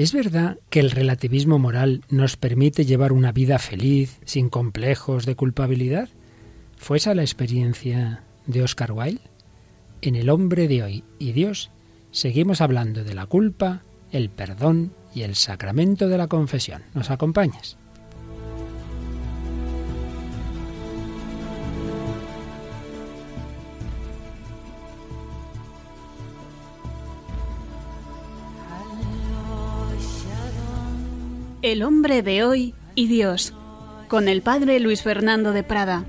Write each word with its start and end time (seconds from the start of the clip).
¿Es 0.00 0.14
verdad 0.14 0.56
que 0.70 0.80
el 0.80 0.92
relativismo 0.92 1.58
moral 1.58 2.06
nos 2.08 2.38
permite 2.38 2.86
llevar 2.86 3.12
una 3.12 3.32
vida 3.32 3.58
feliz, 3.58 4.18
sin 4.24 4.48
complejos 4.48 5.26
de 5.26 5.36
culpabilidad? 5.36 6.08
¿Fue 6.78 6.96
esa 6.96 7.14
la 7.14 7.20
experiencia 7.20 8.22
de 8.46 8.62
Oscar 8.62 8.92
Wilde? 8.92 9.20
En 10.00 10.16
El 10.16 10.30
hombre 10.30 10.68
de 10.68 10.82
hoy 10.82 11.04
y 11.18 11.32
Dios 11.32 11.70
seguimos 12.12 12.62
hablando 12.62 13.04
de 13.04 13.12
la 13.12 13.26
culpa, 13.26 13.82
el 14.10 14.30
perdón 14.30 14.94
y 15.14 15.20
el 15.20 15.34
sacramento 15.34 16.08
de 16.08 16.16
la 16.16 16.28
confesión. 16.28 16.82
¿Nos 16.94 17.10
acompañas? 17.10 17.76
El 31.62 31.82
hombre 31.82 32.22
de 32.22 32.42
hoy 32.42 32.74
y 32.94 33.06
Dios, 33.06 33.52
con 34.08 34.28
el 34.28 34.40
padre 34.40 34.80
Luis 34.80 35.02
Fernando 35.02 35.52
de 35.52 35.62
Prada. 35.62 36.06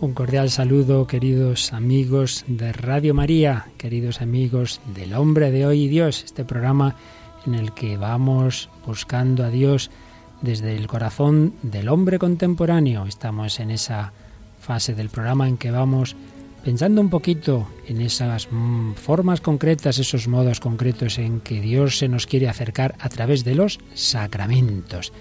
Un 0.00 0.14
cordial 0.14 0.48
saludo, 0.48 1.06
queridos 1.06 1.74
amigos 1.74 2.46
de 2.46 2.72
Radio 2.72 3.12
María, 3.12 3.66
queridos 3.76 4.22
amigos 4.22 4.80
del 4.94 5.12
hombre 5.12 5.50
de 5.50 5.66
hoy 5.66 5.82
y 5.82 5.88
Dios, 5.88 6.24
este 6.24 6.46
programa 6.46 6.96
en 7.44 7.54
el 7.54 7.72
que 7.72 7.98
vamos 7.98 8.70
buscando 8.86 9.44
a 9.44 9.50
Dios 9.50 9.90
desde 10.40 10.74
el 10.74 10.86
corazón 10.86 11.52
del 11.60 11.90
hombre 11.90 12.18
contemporáneo. 12.18 13.04
Estamos 13.04 13.60
en 13.60 13.72
esa 13.72 14.14
fase 14.58 14.94
del 14.94 15.10
programa 15.10 15.48
en 15.48 15.58
que 15.58 15.70
vamos 15.70 16.16
pensando 16.64 17.00
un 17.00 17.10
poquito 17.10 17.68
en 17.86 18.00
esas 18.00 18.48
mm, 18.50 18.94
formas 18.94 19.40
concretas, 19.40 19.98
esos 19.98 20.28
modos 20.28 20.60
concretos 20.60 21.18
en 21.18 21.40
que 21.40 21.60
Dios 21.60 21.98
se 21.98 22.08
nos 22.08 22.26
quiere 22.26 22.48
acercar 22.48 22.94
a 22.98 23.08
través 23.08 23.44
de 23.44 23.54
los 23.54 23.78
sacramentos. 23.94 25.12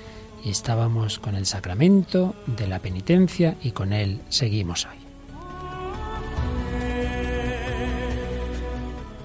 Y 0.44 0.52
estábamos 0.52 1.20
con 1.20 1.36
el 1.36 1.46
sacramento 1.46 2.36
de 2.46 2.68
la 2.68 2.80
penitencia 2.80 3.56
y 3.62 3.72
con 3.72 3.94
él 3.94 4.22
seguimos 4.30 4.86
hoy. 4.86 4.98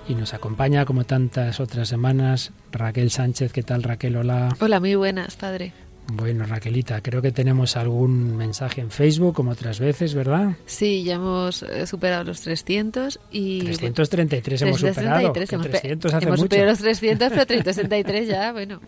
Y 0.06 0.14
nos 0.14 0.34
acompaña, 0.34 0.84
como 0.84 1.04
tantas 1.04 1.60
otras 1.60 1.88
semanas, 1.88 2.52
Raquel 2.72 3.10
Sánchez. 3.10 3.52
¿Qué 3.52 3.62
tal, 3.62 3.82
Raquel? 3.82 4.16
Hola. 4.16 4.54
Hola, 4.60 4.78
muy 4.78 4.94
buenas, 4.96 5.36
padre. 5.36 5.72
Bueno, 6.06 6.44
Raquelita, 6.44 7.00
creo 7.00 7.22
que 7.22 7.32
tenemos 7.32 7.76
algún 7.76 8.36
mensaje 8.36 8.80
en 8.80 8.90
Facebook, 8.90 9.34
como 9.34 9.52
otras 9.52 9.80
veces, 9.80 10.14
¿verdad? 10.14 10.56
Sí, 10.66 11.02
ya 11.02 11.14
hemos 11.14 11.62
eh, 11.62 11.86
superado 11.86 12.24
los 12.24 12.42
300 12.42 13.18
y... 13.32 13.60
333 13.60 14.62
hemos 14.62 14.80
superado. 14.80 15.32
300 15.32 16.14
hace 16.14 16.26
hemos 16.26 16.40
superado 16.40 16.70
los 16.70 16.78
300, 16.78 17.28
pero 17.30 17.46
363 17.46 18.28
ya, 18.28 18.52
bueno. 18.52 18.80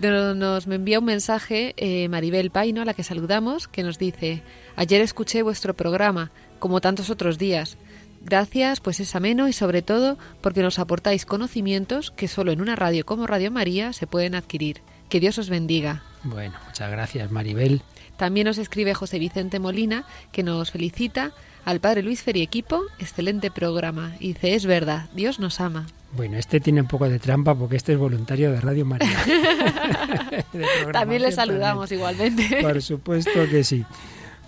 Nos 0.00 0.66
me 0.66 0.74
envía 0.74 0.98
un 0.98 1.04
mensaje 1.04 1.74
eh, 1.76 2.08
Maribel 2.08 2.50
Paino, 2.50 2.82
a 2.82 2.84
la 2.84 2.94
que 2.94 3.04
saludamos, 3.04 3.68
que 3.68 3.84
nos 3.84 3.98
dice, 3.98 4.42
ayer 4.74 5.00
escuché 5.00 5.42
vuestro 5.42 5.74
programa, 5.74 6.32
como 6.58 6.80
tantos 6.80 7.08
otros 7.08 7.38
días. 7.38 7.78
Gracias, 8.24 8.80
pues 8.80 8.98
es 8.98 9.14
ameno 9.14 9.46
y 9.46 9.52
sobre 9.52 9.82
todo 9.82 10.18
porque 10.40 10.62
nos 10.62 10.80
aportáis 10.80 11.24
conocimientos 11.24 12.10
que 12.10 12.26
solo 12.26 12.50
en 12.50 12.60
una 12.60 12.74
radio 12.74 13.06
como 13.06 13.28
Radio 13.28 13.52
María 13.52 13.92
se 13.92 14.08
pueden 14.08 14.34
adquirir. 14.34 14.80
Que 15.08 15.20
Dios 15.20 15.38
os 15.38 15.48
bendiga. 15.48 16.02
Bueno, 16.24 16.54
muchas 16.66 16.90
gracias 16.90 17.30
Maribel. 17.30 17.82
También 18.16 18.46
nos 18.46 18.58
escribe 18.58 18.94
José 18.94 19.18
Vicente 19.18 19.58
Molina, 19.58 20.04
que 20.30 20.42
nos 20.42 20.70
felicita 20.70 21.32
al 21.64 21.80
padre 21.80 22.02
Luis 22.02 22.22
Fer 22.22 22.36
y 22.36 22.42
equipo, 22.42 22.82
excelente 22.98 23.50
programa. 23.50 24.14
Y 24.20 24.28
dice, 24.28 24.54
es 24.54 24.66
verdad, 24.66 25.08
Dios 25.14 25.40
nos 25.40 25.60
ama. 25.60 25.86
Bueno, 26.14 26.36
este 26.36 26.60
tiene 26.60 26.82
un 26.82 26.88
poco 26.88 27.08
de 27.08 27.18
trampa 27.18 27.54
porque 27.54 27.76
este 27.76 27.92
es 27.92 27.98
voluntario 27.98 28.52
de 28.52 28.60
Radio 28.60 28.84
María. 28.84 29.08
también 30.92 31.22
le 31.22 31.32
saludamos 31.32 31.90
igualmente. 31.90 32.58
Por 32.60 32.82
supuesto 32.82 33.48
que 33.50 33.64
sí. 33.64 33.84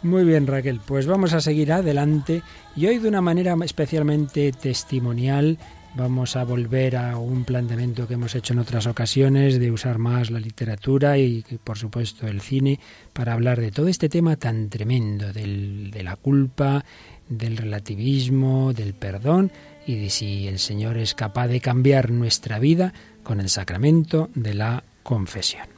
Muy 0.02 0.24
bien, 0.24 0.46
Raquel. 0.46 0.80
Pues 0.84 1.06
vamos 1.06 1.32
a 1.32 1.40
seguir 1.40 1.72
adelante 1.72 2.42
y 2.76 2.86
hoy 2.86 2.98
de 2.98 3.08
una 3.08 3.22
manera 3.22 3.56
especialmente 3.64 4.52
testimonial 4.52 5.56
Vamos 5.96 6.34
a 6.34 6.42
volver 6.42 6.96
a 6.96 7.16
un 7.18 7.44
planteamiento 7.44 8.08
que 8.08 8.14
hemos 8.14 8.34
hecho 8.34 8.52
en 8.52 8.58
otras 8.58 8.88
ocasiones 8.88 9.60
de 9.60 9.70
usar 9.70 9.98
más 9.98 10.32
la 10.32 10.40
literatura 10.40 11.18
y, 11.18 11.44
por 11.62 11.78
supuesto, 11.78 12.26
el 12.26 12.40
cine 12.40 12.80
para 13.12 13.32
hablar 13.32 13.60
de 13.60 13.70
todo 13.70 13.86
este 13.86 14.08
tema 14.08 14.34
tan 14.34 14.70
tremendo 14.70 15.32
de 15.32 16.02
la 16.02 16.16
culpa, 16.16 16.84
del 17.28 17.56
relativismo, 17.56 18.72
del 18.72 18.94
perdón 18.94 19.52
y 19.86 19.94
de 19.94 20.10
si 20.10 20.48
el 20.48 20.58
Señor 20.58 20.98
es 20.98 21.14
capaz 21.14 21.46
de 21.46 21.60
cambiar 21.60 22.10
nuestra 22.10 22.58
vida 22.58 22.92
con 23.22 23.40
el 23.40 23.48
sacramento 23.48 24.30
de 24.34 24.54
la 24.54 24.82
confesión. 25.04 25.73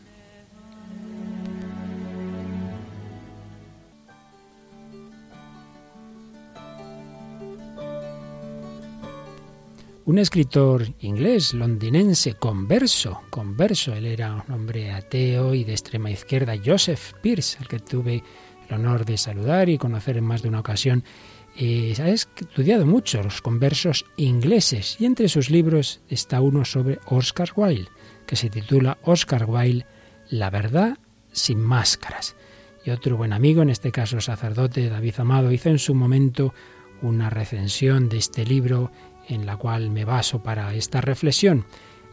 Un 10.06 10.18
escritor 10.18 10.86
inglés, 11.00 11.52
londinense, 11.52 12.34
converso, 12.34 13.22
converso, 13.28 13.92
él 13.92 14.06
era 14.06 14.34
un 14.34 14.54
hombre 14.54 14.92
ateo 14.92 15.52
y 15.52 15.64
de 15.64 15.72
extrema 15.72 16.12
izquierda, 16.12 16.54
Joseph 16.64 17.14
Pierce, 17.20 17.58
al 17.58 17.66
que 17.66 17.80
tuve 17.80 18.22
el 18.68 18.74
honor 18.74 19.04
de 19.04 19.18
saludar 19.18 19.68
y 19.68 19.78
conocer 19.78 20.16
en 20.16 20.24
más 20.24 20.42
de 20.42 20.48
una 20.48 20.60
ocasión. 20.60 21.02
Eh, 21.58 21.92
ha 21.98 22.08
estudiado 22.08 22.86
mucho 22.86 23.20
los 23.20 23.42
conversos 23.42 24.04
ingleses 24.16 24.96
y 25.00 25.06
entre 25.06 25.28
sus 25.28 25.50
libros 25.50 26.00
está 26.08 26.40
uno 26.40 26.64
sobre 26.64 27.00
Oscar 27.06 27.50
Wilde, 27.56 27.88
que 28.26 28.36
se 28.36 28.48
titula 28.48 28.98
Oscar 29.02 29.46
Wilde, 29.48 29.86
La 30.30 30.50
verdad 30.50 30.98
sin 31.32 31.58
máscaras. 31.58 32.36
Y 32.84 32.90
otro 32.90 33.16
buen 33.16 33.32
amigo, 33.32 33.60
en 33.60 33.70
este 33.70 33.90
caso 33.90 34.20
sacerdote 34.20 34.88
David 34.88 35.14
Amado, 35.18 35.50
hizo 35.50 35.68
en 35.68 35.80
su 35.80 35.94
momento 35.94 36.54
una 37.02 37.28
recensión 37.28 38.08
de 38.08 38.18
este 38.18 38.44
libro 38.44 38.92
en 39.28 39.46
la 39.46 39.56
cual 39.56 39.90
me 39.90 40.04
baso 40.04 40.42
para 40.42 40.74
esta 40.74 41.00
reflexión. 41.00 41.64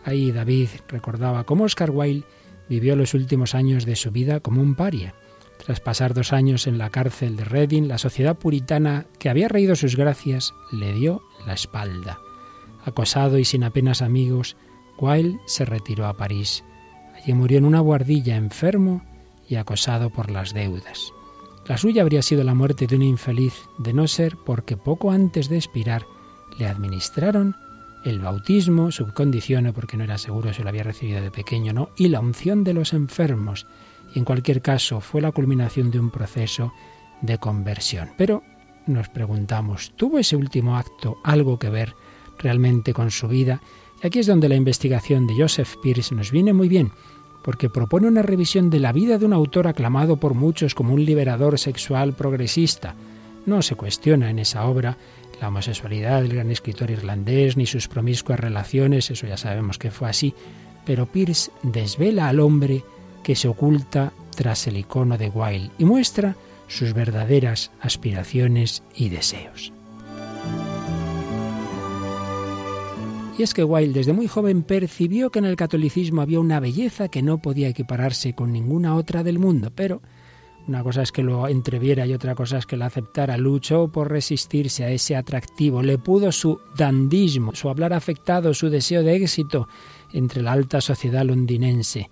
Ahí 0.03 0.31
David 0.31 0.69
recordaba 0.87 1.43
cómo 1.43 1.63
Oscar 1.63 1.91
Wilde 1.91 2.25
vivió 2.69 2.95
los 2.95 3.13
últimos 3.13 3.55
años 3.55 3.85
de 3.85 3.95
su 3.95 4.11
vida 4.11 4.39
como 4.39 4.61
un 4.61 4.75
paria. 4.75 5.13
Tras 5.65 5.79
pasar 5.79 6.13
dos 6.13 6.33
años 6.33 6.67
en 6.67 6.77
la 6.77 6.89
cárcel 6.89 7.37
de 7.37 7.45
Reading, 7.45 7.87
la 7.87 7.97
sociedad 7.97 8.37
puritana 8.37 9.05
que 9.19 9.29
había 9.29 9.47
reído 9.47 9.75
sus 9.75 9.95
gracias 9.95 10.53
le 10.71 10.93
dio 10.93 11.21
la 11.45 11.53
espalda. 11.53 12.19
Acosado 12.83 13.37
y 13.37 13.45
sin 13.45 13.63
apenas 13.63 14.01
amigos, 14.01 14.57
Wilde 14.99 15.39
se 15.45 15.63
retiró 15.63 16.05
a 16.05 16.17
París. 16.17 16.63
Allí 17.15 17.33
murió 17.33 17.57
en 17.57 17.65
una 17.65 17.79
guardilla 17.79 18.35
enfermo 18.35 19.03
y 19.47 19.55
acosado 19.55 20.09
por 20.09 20.29
las 20.29 20.53
deudas. 20.53 21.13
La 21.65 21.77
suya 21.77 22.01
habría 22.01 22.21
sido 22.21 22.43
la 22.43 22.53
muerte 22.53 22.87
de 22.87 22.97
un 22.97 23.03
infeliz, 23.03 23.53
de 23.77 23.93
no 23.93 24.07
ser 24.07 24.35
porque 24.45 24.75
poco 24.75 25.11
antes 25.11 25.47
de 25.47 25.55
expirar 25.55 26.05
le 26.57 26.67
administraron 26.67 27.55
el 28.03 28.19
bautismo, 28.19 28.91
subcondiciono, 28.91 29.73
porque 29.73 29.97
no 29.97 30.03
era 30.03 30.17
seguro 30.17 30.53
si 30.53 30.61
lo 30.61 30.69
había 30.69 30.83
recibido 30.83 31.21
de 31.21 31.31
pequeño 31.31 31.71
o 31.71 31.73
no, 31.73 31.89
y 31.97 32.09
la 32.09 32.19
unción 32.19 32.63
de 32.63 32.73
los 32.73 32.93
enfermos. 32.93 33.65
Y 34.13 34.19
en 34.19 34.25
cualquier 34.25 34.61
caso 34.61 34.99
fue 34.99 35.21
la 35.21 35.31
culminación 35.31 35.89
de 35.89 35.99
un 35.99 36.11
proceso 36.11 36.73
de 37.21 37.37
conversión. 37.37 38.09
Pero 38.17 38.43
nos 38.85 39.07
preguntamos, 39.09 39.93
¿tuvo 39.95 40.19
ese 40.19 40.35
último 40.35 40.77
acto 40.77 41.17
algo 41.23 41.57
que 41.57 41.69
ver 41.69 41.95
realmente 42.37 42.93
con 42.93 43.09
su 43.09 43.27
vida? 43.27 43.61
Y 44.03 44.07
aquí 44.07 44.19
es 44.19 44.27
donde 44.27 44.49
la 44.49 44.55
investigación 44.55 45.25
de 45.25 45.35
Joseph 45.37 45.75
Pierce 45.81 46.13
nos 46.13 46.31
viene 46.31 46.51
muy 46.51 46.67
bien, 46.67 46.91
porque 47.43 47.69
propone 47.69 48.07
una 48.07 48.21
revisión 48.21 48.69
de 48.69 48.79
la 48.79 48.91
vida 48.91 49.17
de 49.17 49.25
un 49.25 49.33
autor 49.33 49.67
aclamado 49.67 50.17
por 50.17 50.33
muchos 50.33 50.75
como 50.75 50.93
un 50.93 51.05
liberador 51.05 51.57
sexual 51.57 52.13
progresista. 52.13 52.95
No 53.45 53.61
se 53.61 53.75
cuestiona 53.75 54.29
en 54.29 54.39
esa 54.39 54.65
obra 54.65 54.97
la 55.43 55.49
homosexualidad 55.49 56.21
del 56.21 56.35
gran 56.35 56.51
escritor 56.51 56.89
irlandés, 56.89 57.57
ni 57.57 57.65
sus 57.65 57.89
promiscuas 57.89 58.39
relaciones, 58.39 59.11
eso 59.11 59.27
ya 59.27 59.35
sabemos 59.35 59.77
que 59.77 59.91
fue 59.91 60.07
así, 60.07 60.33
pero 60.85 61.05
Pierce 61.05 61.51
desvela 61.63 62.29
al 62.29 62.39
hombre 62.39 62.81
que 63.23 63.35
se 63.35 63.49
oculta 63.49 64.13
tras 64.37 64.67
el 64.67 64.77
icono 64.77 65.17
de 65.17 65.27
Wilde 65.27 65.69
y 65.77 65.83
muestra 65.83 66.37
sus 66.67 66.93
verdaderas 66.93 67.71
aspiraciones 67.81 68.83
y 68.95 69.09
deseos. 69.09 69.73
Y 73.37 73.43
es 73.43 73.53
que 73.53 73.65
Wilde 73.65 73.99
desde 73.99 74.13
muy 74.13 74.27
joven 74.27 74.63
percibió 74.63 75.29
que 75.29 75.39
en 75.39 75.45
el 75.45 75.57
catolicismo 75.57 76.21
había 76.21 76.39
una 76.39 76.61
belleza 76.61 77.09
que 77.09 77.21
no 77.21 77.39
podía 77.39 77.67
equipararse 77.67 78.33
con 78.33 78.53
ninguna 78.53 78.95
otra 78.95 79.23
del 79.23 79.39
mundo, 79.39 79.73
pero 79.75 80.01
una 80.67 80.81
cosa 80.81 81.01
es 81.01 81.11
que 81.11 81.23
lo 81.23 81.47
entreviera 81.47 82.05
y 82.05 82.13
otra 82.13 82.35
cosa 82.35 82.57
es 82.57 82.65
que 82.65 82.77
lo 82.77 82.85
aceptara. 82.85 83.37
Luchó 83.37 83.89
por 83.89 84.09
resistirse 84.09 84.85
a 84.85 84.91
ese 84.91 85.15
atractivo. 85.15 85.81
Le 85.81 85.97
pudo 85.97 86.31
su 86.31 86.59
dandismo, 86.77 87.53
su 87.53 87.69
hablar 87.69 87.93
afectado, 87.93 88.53
su 88.53 88.69
deseo 88.69 89.03
de 89.03 89.15
éxito 89.15 89.67
entre 90.13 90.41
la 90.41 90.53
alta 90.53 90.79
sociedad 90.79 91.25
londinense. 91.25 92.09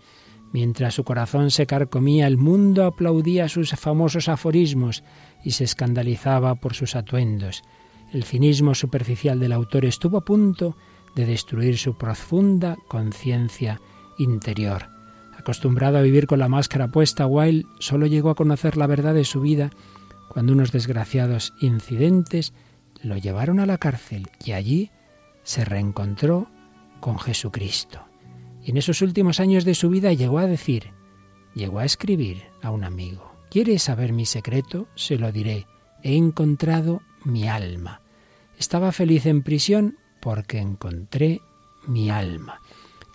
Mientras 0.52 0.96
su 0.96 1.06
corazón 1.06 1.50
se 1.50 1.66
carcomía, 1.66 2.28
el 2.28 2.38
mundo 2.38 2.86
aplaudía 2.86 3.48
sus 3.48 3.72
famosos 3.72 4.28
aforismos 4.28 5.02
y 5.46 5.52
se 5.52 5.64
escandalizaba 5.64 6.56
por 6.56 6.74
sus 6.74 6.98
atuendos. 6.98 7.64
El 8.12 8.26
cinismo 8.26 8.76
superficial 8.76 9.40
del 9.40 9.54
autor 9.54 9.86
estuvo 9.86 10.18
a 10.18 10.26
punto 10.26 10.76
de 11.16 11.26
destruir 11.26 11.78
su 11.78 11.98
profunda 11.98 12.78
conciencia 12.90 13.80
interior. 14.18 15.01
Acostumbrado 15.42 15.98
a 15.98 16.02
vivir 16.02 16.28
con 16.28 16.38
la 16.38 16.48
máscara 16.48 16.90
puesta, 16.90 17.26
Wilde 17.26 17.66
solo 17.80 18.06
llegó 18.06 18.30
a 18.30 18.36
conocer 18.36 18.78
la 18.78 18.86
verdad 18.86 19.16
de 19.16 19.26
su 19.26 19.42
vida 19.42 19.72
cuando 20.30 20.54
unos 20.54 20.72
desgraciados 20.72 21.56
incidentes 21.62 22.54
lo 23.02 23.18
llevaron 23.18 23.60
a 23.60 23.66
la 23.66 23.80
cárcel 23.80 24.28
y 24.46 24.52
allí 24.52 24.92
se 25.42 25.66
reencontró 25.66 26.48
con 27.00 27.18
Jesucristo. 27.18 28.06
Y 28.64 28.70
en 28.70 28.78
esos 28.78 29.02
últimos 29.02 29.40
años 29.40 29.66
de 29.66 29.74
su 29.74 29.90
vida 29.90 30.14
llegó 30.14 30.38
a 30.38 30.46
decir, 30.46 30.92
llegó 31.56 31.80
a 31.80 31.86
escribir 31.86 32.44
a 32.62 32.70
un 32.70 32.84
amigo, 32.84 33.34
¿quieres 33.50 33.82
saber 33.82 34.14
mi 34.14 34.28
secreto? 34.28 34.88
Se 34.94 35.18
lo 35.18 35.32
diré, 35.32 35.66
he 36.04 36.18
encontrado 36.18 37.02
mi 37.26 37.48
alma. 37.48 38.02
Estaba 38.60 38.92
feliz 38.92 39.26
en 39.26 39.42
prisión 39.42 39.98
porque 40.22 40.60
encontré 40.60 41.42
mi 41.88 42.12
alma. 42.12 42.62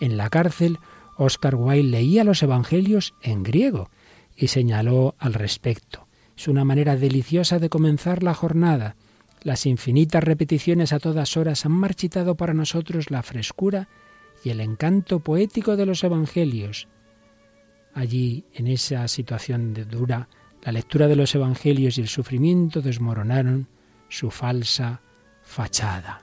En 0.01 0.17
la 0.17 0.29
cárcel, 0.29 0.81
Oscar 1.17 1.55
Wilde 1.55 1.91
leía 1.91 2.25
los 2.25 2.43
Evangelios 2.43 3.15
en 3.23 3.43
griego 3.43 3.91
y 4.37 4.49
señaló 4.49 5.15
al 5.19 5.35
respecto. 5.35 6.07
Es 6.37 6.49
una 6.49 6.65
manera 6.65 6.97
deliciosa 6.97 7.59
de 7.59 7.71
comenzar 7.71 8.23
la 8.23 8.35
jornada. 8.35 8.97
Las 9.43 9.65
infinitas 9.65 10.23
repeticiones 10.23 10.93
a 10.93 10.99
todas 10.99 11.37
horas 11.37 11.65
han 11.65 11.73
marchitado 11.73 12.35
para 12.35 12.53
nosotros 12.53 13.11
la 13.11 13.23
frescura 13.23 13.89
y 14.45 14.51
el 14.51 14.61
encanto 14.61 15.21
poético 15.21 15.77
de 15.77 15.87
los 15.87 16.05
Evangelios. 16.05 16.89
Allí, 17.95 18.45
en 18.53 18.67
esa 18.67 19.09
situación 19.09 19.73
de 19.73 19.87
dura, 19.87 20.29
la 20.63 20.73
lectura 20.73 21.07
de 21.07 21.17
los 21.17 21.35
Evangelios 21.35 21.97
y 21.97 22.03
el 22.03 22.09
sufrimiento 22.09 22.83
desmoronaron 22.83 23.69
su 24.09 24.31
falsa 24.31 25.01
fachada. 25.43 26.23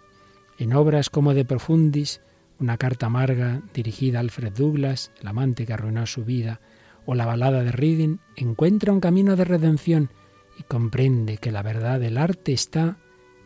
En 0.59 0.73
obras 0.73 1.09
como 1.09 1.33
De 1.33 1.45
Profundis, 1.45 2.21
una 2.63 2.77
carta 2.77 3.07
amarga 3.07 3.61
dirigida 3.73 4.19
a 4.19 4.21
Alfred 4.21 4.53
Douglas, 4.53 5.11
el 5.19 5.27
amante 5.27 5.65
que 5.65 5.73
arruinó 5.73 6.05
su 6.07 6.23
vida, 6.23 6.61
o 7.05 7.13
la 7.13 7.25
balada 7.25 7.61
de 7.61 7.73
Reading, 7.73 8.19
encuentra 8.37 8.93
un 8.93 9.01
camino 9.01 9.35
de 9.35 9.43
redención 9.43 10.09
y 10.57 10.63
comprende 10.63 11.37
que 11.37 11.51
la 11.51 11.61
verdad 11.61 11.99
del 11.99 12.17
arte 12.17 12.53
está 12.53 12.97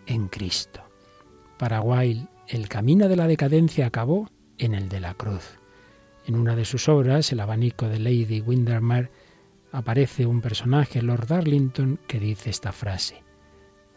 en 0.06 0.28
Cristo. 0.28 0.84
Para 1.58 1.82
Wilde, 1.82 2.28
el 2.48 2.70
camino 2.70 3.10
de 3.10 3.16
la 3.16 3.26
decadencia 3.26 3.88
acabó 3.88 4.30
en 4.60 4.76
el 4.76 4.88
de 4.88 5.00
la 5.00 5.16
cruz. 5.16 5.58
En 6.28 6.36
una 6.36 6.56
de 6.56 6.66
sus 6.66 6.88
obras, 6.88 7.32
El 7.32 7.40
abanico 7.40 7.88
de 7.88 7.98
Lady 7.98 8.42
Windermere, 8.42 9.10
aparece 9.72 10.28
un 10.28 10.42
personaje, 10.42 11.02
Lord 11.02 11.26
Darlington, 11.26 12.00
que 12.08 12.20
dice 12.20 12.52
esta 12.52 12.72
frase. 12.72 13.24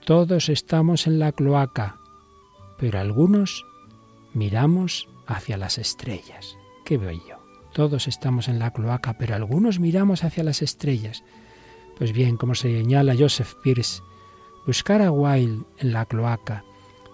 Todos 0.02 0.48
estamos 0.48 1.06
en 1.06 1.18
la 1.18 1.32
cloaca, 1.32 1.98
pero 2.78 2.98
algunos 2.98 3.66
miramos 4.34 5.08
hacia 5.26 5.56
las 5.56 5.78
estrellas. 5.78 6.56
Qué 6.84 6.98
bello. 6.98 7.38
Todos 7.72 8.08
estamos 8.08 8.48
en 8.48 8.58
la 8.58 8.72
cloaca, 8.72 9.16
pero 9.18 9.34
algunos 9.34 9.78
miramos 9.78 10.24
hacia 10.24 10.42
las 10.42 10.60
estrellas. 10.62 11.22
Pues 11.96 12.12
bien, 12.12 12.36
como 12.36 12.54
señala 12.54 13.14
Joseph 13.16 13.54
Pierce, 13.62 14.02
buscar 14.66 15.02
a 15.02 15.12
Wilde 15.12 15.64
en 15.78 15.92
la 15.92 16.06
cloaca, 16.06 16.64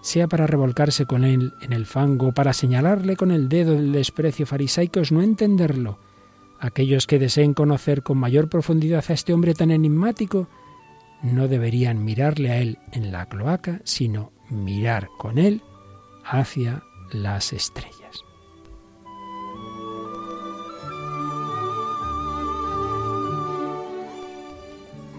sea 0.01 0.27
para 0.27 0.47
revolcarse 0.47 1.05
con 1.05 1.23
él 1.23 1.53
en 1.61 1.73
el 1.73 1.85
fango, 1.85 2.31
para 2.31 2.53
señalarle 2.53 3.15
con 3.15 3.31
el 3.31 3.49
dedo 3.49 3.73
del 3.73 3.91
desprecio 3.91 4.45
farisaico, 4.45 5.01
es 5.01 5.11
no 5.11 5.21
entenderlo. 5.21 5.99
Aquellos 6.59 7.05
que 7.05 7.19
deseen 7.19 7.53
conocer 7.53 8.01
con 8.01 8.17
mayor 8.17 8.49
profundidad 8.49 9.03
a 9.07 9.13
este 9.13 9.33
hombre 9.33 9.53
tan 9.53 9.69
enigmático, 9.69 10.47
no 11.21 11.47
deberían 11.47 12.03
mirarle 12.03 12.51
a 12.51 12.57
él 12.57 12.79
en 12.91 13.11
la 13.11 13.27
cloaca, 13.27 13.81
sino 13.83 14.31
mirar 14.49 15.09
con 15.17 15.37
él 15.37 15.61
hacia 16.23 16.83
las 17.11 17.53
estrellas. 17.53 18.23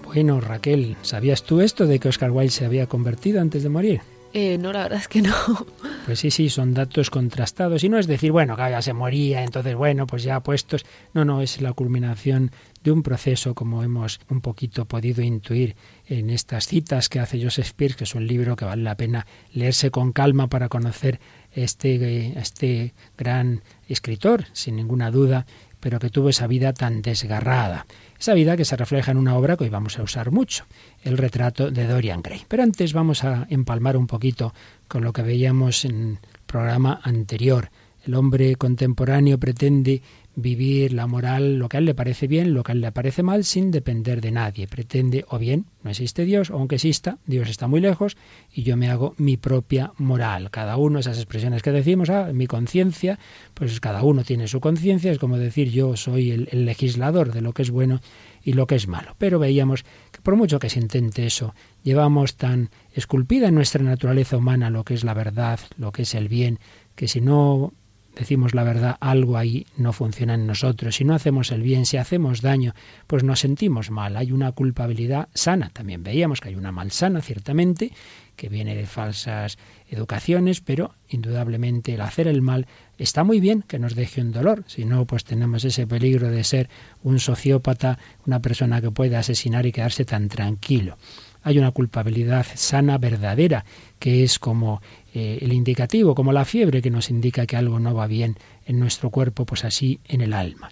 Bueno, 0.05 0.41
Raquel, 0.41 0.97
¿sabías 1.03 1.43
tú 1.43 1.61
esto 1.61 1.87
de 1.87 1.99
que 1.99 2.09
Oscar 2.09 2.31
Wilde 2.31 2.51
se 2.51 2.65
había 2.65 2.87
convertido 2.87 3.41
antes 3.41 3.63
de 3.63 3.69
morir? 3.69 4.01
Eh, 4.33 4.59
no, 4.59 4.73
la 4.73 4.85
verdad 4.85 5.01
es 5.01 5.09
que 5.09 5.23
no. 5.23 5.35
Pues 6.07 6.21
sí, 6.21 6.31
sí, 6.31 6.49
son 6.49 6.73
datos 6.73 7.11
contrastados. 7.11 7.85
Y 7.85 7.91
no 7.91 7.99
es 7.99 8.07
decir, 8.07 8.33
bueno, 8.33 8.57
que 8.57 8.63
ya 8.63 8.81
se 8.81 8.95
moría, 8.95 9.45
entonces, 9.45 9.75
bueno, 9.75 10.07
pues 10.07 10.23
ya 10.23 10.41
puestos. 10.41 10.87
No, 11.13 11.27
no, 11.27 11.43
es 11.43 11.61
la 11.61 11.75
culminación 11.75 12.51
de 12.83 12.93
un 12.93 13.03
proceso, 13.03 13.55
como 13.55 13.83
hemos 13.83 14.19
un 14.31 14.41
poquito 14.41 14.87
podido 14.87 15.23
intuir 15.23 15.77
en 16.07 16.31
estas 16.31 16.67
citas 16.67 17.11
que 17.11 17.21
hace 17.21 17.43
Joseph 17.43 17.73
Pierce, 17.73 17.99
que 17.99 18.05
es 18.05 18.15
un 18.15 18.27
libro 18.27 18.57
que 18.57 18.65
vale 18.65 18.83
la 18.83 18.97
pena 18.97 19.27
leerse 19.53 19.91
con 19.91 20.13
calma 20.13 20.49
para 20.49 20.71
conocer 20.71 21.21
este, 21.65 22.39
este 22.39 22.95
gran 23.17 23.63
escritor, 23.89 24.45
sin 24.53 24.77
ninguna 24.77 25.11
duda, 25.11 25.47
pero 25.81 25.99
que 25.99 26.11
tuvo 26.11 26.29
esa 26.29 26.47
vida 26.47 26.73
tan 26.73 27.03
desgarrada. 27.03 27.87
Esa 28.19 28.35
vida 28.35 28.57
que 28.57 28.65
se 28.65 28.77
refleja 28.77 29.13
en 29.13 29.19
una 29.19 29.37
obra 29.37 29.57
que 29.57 29.65
hoy 29.65 29.71
vamos 29.71 29.99
a 29.99 30.03
usar 30.03 30.31
mucho, 30.31 30.65
el 31.03 31.17
retrato 31.17 31.71
de 31.71 31.87
Dorian 31.87 32.23
Gray. 32.23 32.43
Pero 32.49 32.63
antes 32.63 32.93
vamos 32.93 33.25
a 33.25 33.47
empalmar 33.51 33.97
un 33.97 34.07
poquito 34.07 34.53
con 34.89 35.05
lo 35.05 35.13
que 35.13 35.23
veíamos 35.23 35.85
en 35.85 35.95
el 35.95 36.19
programa 36.47 37.01
anterior. 37.03 37.71
El 38.05 38.15
hombre 38.15 38.57
contemporáneo 38.57 39.39
pretende 39.39 40.03
vivir 40.41 40.93
la 40.93 41.07
moral, 41.07 41.59
lo 41.59 41.69
que 41.69 41.77
a 41.77 41.81
él 41.81 41.87
le 41.87 41.95
parece 41.95 42.29
bien, 42.29 42.55
lo 42.55 42.63
que 42.63 42.73
a 42.73 42.75
él 42.75 42.81
le 42.81 42.93
parece 42.93 43.23
mal, 43.23 43.45
sin 43.45 43.71
depender 43.71 44.21
de 44.21 44.31
nadie. 44.31 44.69
Pretende, 44.69 45.25
o 45.29 45.39
bien, 45.39 45.67
no 45.83 45.91
existe 45.91 46.25
Dios, 46.25 46.51
o 46.51 46.55
aunque 46.55 46.77
exista, 46.77 47.19
Dios 47.27 47.49
está 47.49 47.67
muy 47.67 47.81
lejos 47.81 48.17
y 48.53 48.63
yo 48.63 48.77
me 48.77 48.89
hago 48.89 49.15
mi 49.19 49.37
propia 49.37 49.93
moral. 49.99 50.51
Cada 50.51 50.77
uno, 50.77 51.01
esas 51.01 51.19
expresiones 51.19 51.63
que 51.63 51.73
decimos, 51.73 52.09
ah, 52.11 52.31
mi 52.33 52.47
conciencia, 52.47 53.19
pues 53.55 53.81
cada 53.81 54.03
uno 54.03 54.23
tiene 54.23 54.47
su 54.47 54.61
conciencia, 54.61 55.11
es 55.11 55.19
como 55.19 55.39
decir 55.39 55.71
yo 55.71 55.97
soy 55.97 56.31
el, 56.31 56.49
el 56.53 56.65
legislador 56.65 57.33
de 57.33 57.41
lo 57.41 57.53
que 57.53 57.63
es 57.63 57.71
bueno 57.71 58.01
y 58.45 58.53
lo 58.53 58.69
que 58.69 58.77
es 58.77 58.87
malo. 58.87 59.17
Pero 59.19 59.41
veíamos 59.41 59.85
que 60.13 60.21
por 60.23 60.37
mucho 60.37 60.61
que 60.61 60.71
se 60.71 60.79
intente 60.79 61.27
eso, 61.27 61.55
llevamos 61.83 62.37
tan 62.37 62.71
esculpida 62.93 63.49
en 63.49 63.57
nuestra 63.57 63.83
naturaleza 63.83 64.37
humana 64.37 64.71
lo 64.71 64.85
que 64.85 64.95
es 64.95 65.03
la 65.03 65.15
verdad, 65.15 65.59
lo 65.77 65.91
que 65.91 66.03
es 66.03 66.15
el 66.15 66.29
bien, 66.29 66.61
que 66.95 67.09
si 67.09 67.21
no 67.21 67.73
decimos 68.19 68.55
la 68.55 68.65
verdad, 68.65 68.97
algo 69.01 69.37
ahí 69.37 69.67
no 69.77 69.93
funciona 69.93 70.35
en 70.35 70.47
nosotros. 70.47 70.97
Si 70.97 71.05
no 71.05 71.15
hacemos 71.15 71.53
el 71.53 71.63
bien, 71.63 71.87
si 71.87 71.97
hacemos 71.97 72.43
daño, 72.43 72.75
pues 73.07 73.23
nos 73.23 73.41
sentimos 73.41 73.91
mal. 73.91 74.17
Hay 74.17 74.33
una 74.33 74.53
culpabilidad 74.53 75.29
sana. 75.35 75.71
También 75.73 76.03
veíamos 76.03 76.41
que 76.41 76.49
hay 76.49 76.57
una 76.57 76.73
malsana, 76.73 77.23
ciertamente, 77.23 77.93
que 78.35 78.49
viene 78.49 78.75
de 78.75 78.87
falsas 78.87 79.59
educaciones, 79.89 80.61
pero 80.61 80.95
indudablemente 81.09 81.95
el 81.95 82.01
hacer 82.01 82.27
el 82.27 82.43
mal 82.43 82.67
está 82.99 83.23
muy 83.23 83.41
bien 83.41 83.63
que 83.63 83.79
nos 83.79 83.95
deje 83.95 84.21
un 84.21 84.33
dolor. 84.33 84.65
Si 84.67 84.85
no, 84.85 85.07
pues 85.07 85.25
tenemos 85.25 85.65
ese 85.65 85.87
peligro 85.87 86.29
de 86.29 86.43
ser 86.43 86.69
un 87.03 87.21
sociópata, 87.21 87.99
una 88.27 88.41
persona 88.41 88.81
que 88.81 88.91
puede 88.91 89.17
asesinar 89.17 89.65
y 89.67 89.73
quedarse 89.73 90.05
tan 90.05 90.29
tranquilo. 90.29 90.99
Hay 91.43 91.59
una 91.59 91.71
culpabilidad 91.71 92.47
sana, 92.55 92.99
verdadera, 92.99 93.65
que 93.99 94.25
es 94.25 94.39
como 94.39 94.83
eh, 95.15 95.39
el 95.41 95.53
indicativo, 95.53 96.15
como 96.15 96.33
la 96.33 96.45
fiebre 96.45 96.83
que 96.83 96.91
nos 96.91 97.11
indica 97.11 97.47
que 97.47 97.57
algo 97.57 97.79
no 97.79 97.95
va 97.95 98.07
bien 98.07 98.37
en 98.67 98.79
nuestro 98.79 99.11
cuerpo, 99.11 99.45
pues 99.45 99.65
así 99.65 100.01
en 100.09 100.21
el 100.21 100.33
alma. 100.33 100.71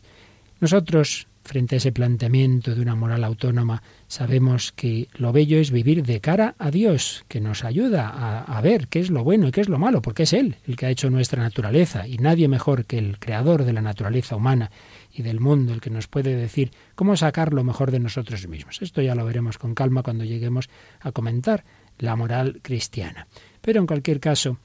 Nosotros, 0.61 1.29
frente 1.45 1.77
a 1.77 1.79
ese 1.79 1.93
planteamiento 1.93 2.75
de 2.75 2.81
una 2.81 2.95
moral 2.95 3.25
autónoma, 3.25 3.83
sabemos 4.09 4.73
que 4.73 5.09
lo 5.15 5.33
bello 5.33 5.59
es 5.59 5.71
vivir 5.71 6.03
de 6.03 6.21
cara 6.21 6.55
a 6.59 6.71
Dios, 6.71 7.25
que 7.29 7.41
nos 7.41 7.65
ayuda 7.65 8.09
a, 8.09 8.43
a, 8.43 8.61
ver 8.63 8.89
qué 8.89 9.01
es 9.01 9.11
lo 9.11 9.23
bueno 9.23 9.49
y 9.49 9.53
qué 9.53 9.61
es 9.61 9.69
lo 9.69 9.79
malo, 9.79 10.01
porque 10.01 10.23
es 10.23 10.33
Él 10.33 10.57
el 10.67 10.77
que 10.77 10.87
ha 10.87 10.91
hecho 10.91 11.11
nuestra 11.11 11.43
naturaleza, 11.43 12.09
y 12.09 12.19
nadie 12.19 12.49
mejor 12.49 12.87
que 12.87 12.99
el 12.99 13.19
creador 13.19 13.65
de 13.65 13.75
la 13.75 13.83
naturaleza 13.83 14.37
humana 14.37 14.71
y 15.17 15.23
del 15.23 15.41
mundo, 15.41 15.73
el 15.73 15.81
que 15.81 15.91
nos 15.91 16.09
puede 16.09 16.37
decir 16.37 16.71
cómo 16.95 17.17
sacar 17.17 17.53
lo 17.53 17.65
mejor 17.65 17.91
de 17.91 18.01
nosotros 18.01 18.47
mismos. 18.47 18.83
Esto 18.83 19.01
ya 19.01 19.15
lo 19.15 19.25
veremos 19.25 19.57
con 19.59 19.75
calma 19.75 20.03
cuando 20.03 20.25
lleguemos 20.25 20.69
a 21.01 21.13
comentar 21.13 21.65
la 21.99 22.17
moral 22.17 22.61
cristiana. 22.63 23.27
Pero 23.63 23.81
en 23.81 23.87
cualquier 23.87 24.21
caso, 24.21 24.59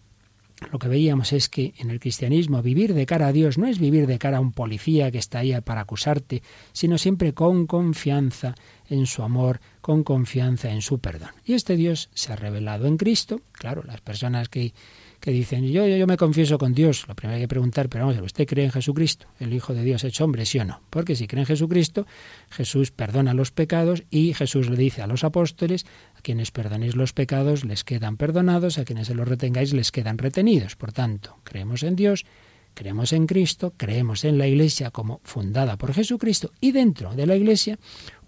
lo 0.69 0.77
que 0.77 0.87
veíamos 0.87 1.33
es 1.33 1.49
que 1.49 1.73
en 1.77 1.89
el 1.89 1.99
cristianismo 1.99 2.61
vivir 2.61 2.93
de 2.93 3.05
cara 3.05 3.27
a 3.27 3.31
Dios 3.31 3.57
no 3.57 3.65
es 3.65 3.79
vivir 3.79 4.05
de 4.05 4.19
cara 4.19 4.37
a 4.37 4.41
un 4.41 4.51
policía 4.51 5.09
que 5.09 5.17
está 5.17 5.39
ahí 5.39 5.59
para 5.61 5.81
acusarte, 5.81 6.43
sino 6.71 6.97
siempre 6.97 7.33
con 7.33 7.65
confianza 7.65 8.53
en 8.87 9.07
su 9.07 9.23
amor, 9.23 9.59
con 9.79 10.03
confianza 10.03 10.69
en 10.69 10.81
su 10.81 10.99
perdón. 10.99 11.31
Y 11.45 11.53
este 11.53 11.75
Dios 11.75 12.09
se 12.13 12.33
ha 12.33 12.35
revelado 12.35 12.85
en 12.85 12.97
Cristo. 12.97 13.41
Claro, 13.53 13.83
las 13.83 14.01
personas 14.01 14.49
que 14.49 14.73
que 15.21 15.31
dicen, 15.31 15.65
yo, 15.71 15.87
yo, 15.87 15.95
yo 15.95 16.07
me 16.07 16.17
confieso 16.17 16.57
con 16.57 16.73
Dios. 16.73 17.05
Lo 17.07 17.15
primero 17.15 17.35
hay 17.35 17.43
que 17.43 17.47
preguntar, 17.47 17.87
pero 17.87 18.07
vamos, 18.07 18.21
¿usted 18.21 18.47
cree 18.47 18.65
en 18.65 18.71
Jesucristo, 18.71 19.27
el 19.39 19.53
Hijo 19.53 19.73
de 19.73 19.83
Dios 19.83 20.03
hecho 20.03 20.25
hombre, 20.25 20.45
sí 20.45 20.59
o 20.59 20.65
no? 20.65 20.81
Porque 20.89 21.15
si 21.15 21.27
cree 21.27 21.41
en 21.41 21.45
Jesucristo, 21.45 22.07
Jesús 22.49 22.91
perdona 22.91 23.35
los 23.35 23.51
pecados 23.51 24.03
y 24.09 24.33
Jesús 24.33 24.69
le 24.69 24.75
dice 24.75 25.03
a 25.03 25.07
los 25.07 25.23
apóstoles, 25.23 25.85
a 26.17 26.21
quienes 26.21 26.49
perdonéis 26.51 26.95
los 26.95 27.13
pecados 27.13 27.63
les 27.63 27.83
quedan 27.83 28.17
perdonados, 28.17 28.79
a 28.79 28.83
quienes 28.83 29.07
se 29.07 29.15
los 29.15 29.27
retengáis 29.27 29.73
les 29.73 29.91
quedan 29.91 30.17
retenidos. 30.17 30.75
Por 30.75 30.91
tanto, 30.91 31.37
creemos 31.43 31.83
en 31.83 31.95
Dios, 31.95 32.25
creemos 32.73 33.13
en 33.13 33.27
Cristo, 33.27 33.73
creemos 33.77 34.25
en 34.25 34.39
la 34.39 34.47
Iglesia 34.47 34.89
como 34.89 35.21
fundada 35.23 35.77
por 35.77 35.93
Jesucristo 35.93 36.51
y 36.59 36.71
dentro 36.71 37.13
de 37.13 37.27
la 37.27 37.35
Iglesia 37.35 37.77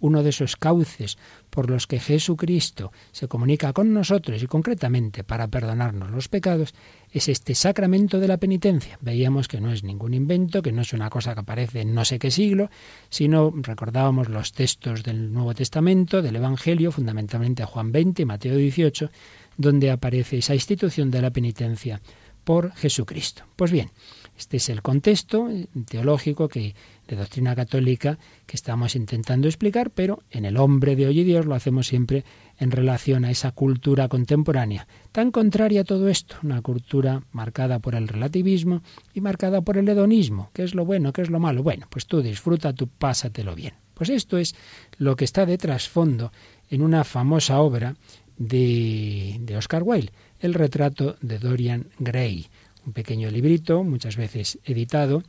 uno 0.04 0.22
de 0.22 0.32
esos 0.32 0.58
cauces 0.58 1.18
por 1.50 1.70
los 1.70 1.88
que 1.88 1.98
Jesucristo 1.98 2.92
se 3.14 3.30
comunica 3.30 3.72
con 3.72 3.94
nosotros 3.94 4.44
y 4.44 4.48
concretamente 4.48 5.24
para 5.24 5.48
perdonarnos 5.48 6.12
los 6.12 6.28
pecados 6.28 6.74
es 7.10 7.30
este 7.30 7.56
sacramento 7.56 8.20
de 8.20 8.28
la 8.28 8.38
penitencia. 8.38 9.00
Veíamos 9.00 9.48
que 9.48 9.62
no 9.62 9.72
es 9.72 9.84
ningún 9.84 10.14
invento, 10.14 10.62
que 10.62 10.74
no 10.74 10.82
es 10.82 10.92
una 10.92 11.10
cosa 11.10 11.34
que 11.34 11.40
aparece 11.40 11.82
en 11.82 11.94
no 11.94 12.04
sé 12.04 12.20
qué 12.20 12.32
siglo, 12.32 12.70
sino 13.10 13.54
recordábamos 13.56 14.28
los 14.28 14.52
textos 14.52 15.04
del 15.04 15.32
Nuevo 15.32 15.54
Testamento, 15.54 16.22
del 16.22 16.36
Evangelio, 16.36 16.92
fundamentalmente 16.92 17.64
Juan 17.64 17.94
20 17.94 18.24
y 18.24 18.26
Mateo 18.26 18.58
18, 18.58 19.10
donde 19.56 19.90
aparece 19.90 20.40
esa 20.40 20.54
institución 20.54 21.12
de 21.12 21.22
la 21.22 21.32
penitencia 21.32 22.02
por 22.44 22.74
Jesucristo. 22.74 23.44
Pues 23.56 23.72
bien, 23.72 23.90
este 24.38 24.58
es 24.58 24.70
el 24.70 24.82
contexto 24.82 25.48
teológico 25.88 26.50
que, 26.50 26.76
de 27.08 27.16
doctrina 27.16 27.56
católica 27.56 28.18
que 28.46 28.56
estamos 28.56 28.96
intentando 28.96 29.48
explicar, 29.48 29.92
pero 29.92 30.24
en 30.32 30.46
el 30.46 30.58
hombre 30.58 30.96
de 30.96 31.08
hoy 31.08 31.20
y 31.20 31.24
Dios 31.24 31.46
lo 31.46 31.56
hacemos 31.56 31.88
siempre 31.88 32.24
en 32.58 32.72
relación 32.72 33.26
a 33.26 33.32
esa 33.32 33.52
cultura 33.52 34.08
contemporánea, 34.08 34.88
tan 35.12 35.32
contraria 35.32 35.82
a 35.82 35.84
todo 35.84 36.08
esto, 36.08 36.36
una 36.44 36.62
cultura 36.62 37.24
marcada 37.32 37.80
por 37.80 37.96
el 37.96 38.08
relativismo 38.08 38.82
y 39.14 39.22
marcada 39.22 39.62
por 39.62 39.78
el 39.78 39.88
hedonismo, 39.90 40.50
qué 40.54 40.64
es 40.64 40.76
lo 40.76 40.86
bueno, 40.86 41.14
qué 41.14 41.22
es 41.22 41.30
lo 41.30 41.40
malo. 41.40 41.64
Bueno, 41.64 41.88
pues 41.90 42.06
tú 42.06 42.22
disfruta, 42.22 42.74
tú 42.74 42.88
pásatelo 42.88 43.56
bien. 43.56 43.74
Pues 43.94 44.10
esto 44.10 44.38
es 44.38 44.56
lo 44.98 45.16
que 45.16 45.26
está 45.26 45.46
de 45.46 45.58
trasfondo 45.58 46.32
en 46.70 46.82
una 46.82 47.04
famosa 47.04 47.60
obra 47.60 47.96
de, 48.38 49.38
de 49.42 49.58
Oscar 49.58 49.84
Wilde, 49.84 50.12
el 50.40 50.54
retrato 50.54 51.16
de 51.22 51.40
Dorian 51.40 51.88
Gray, 52.00 52.48
un 52.86 52.94
pequeño 52.94 53.30
librito, 53.30 53.84
muchas 53.84 54.18
veces 54.18 54.60
editado, 54.66 55.24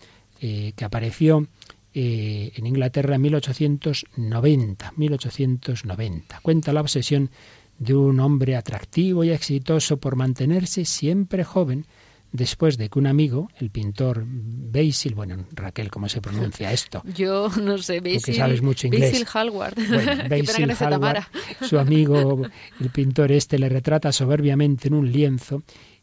eh, 0.47 0.75
que 0.77 0.85
apareció 0.85 1.49
eh, 1.95 2.53
en 2.55 2.67
Inglaterra 2.67 3.15
en 3.15 3.23
1890, 3.23 4.93
1890. 4.95 6.41
Cuenta 6.43 6.75
la 6.75 6.83
obsesión 6.83 7.31
de 7.79 7.95
un 7.95 8.21
hombre 8.21 8.55
atractivo 8.55 9.25
y 9.25 9.31
exitoso 9.31 9.97
por 9.97 10.17
mantenerse 10.17 10.85
siempre 10.85 11.45
joven, 11.45 11.87
después 12.31 12.77
de 12.77 12.91
que 12.91 12.99
un 12.99 13.07
amigo, 13.07 13.49
el 13.59 13.71
pintor 13.71 14.23
Basil, 14.27 15.15
bueno, 15.15 15.47
Raquel, 15.53 15.91
¿cómo 15.91 16.11
se 16.11 16.21
pronuncia 16.21 16.71
esto? 16.73 17.03
Yo 17.07 17.49
no 17.63 17.79
sé, 17.79 18.01
Basil. 18.01 18.21
Porque 18.21 18.35
sabes 18.35 18.61
mucho 18.61 18.87
inglés. 18.87 19.13
Basil 19.13 19.27
Hallward. 19.27 19.77
Basil 20.29 20.73
Hallward, 20.73 21.25
su 21.63 21.79
amigo, 21.79 22.43
el 22.81 22.91
pintor 22.91 23.33
este, 23.33 23.59
le 23.59 23.71
retrata 23.71 24.13
soberbiamente 24.13 24.89
en 24.89 24.95
un 24.95 25.11
lienzo 25.11 25.63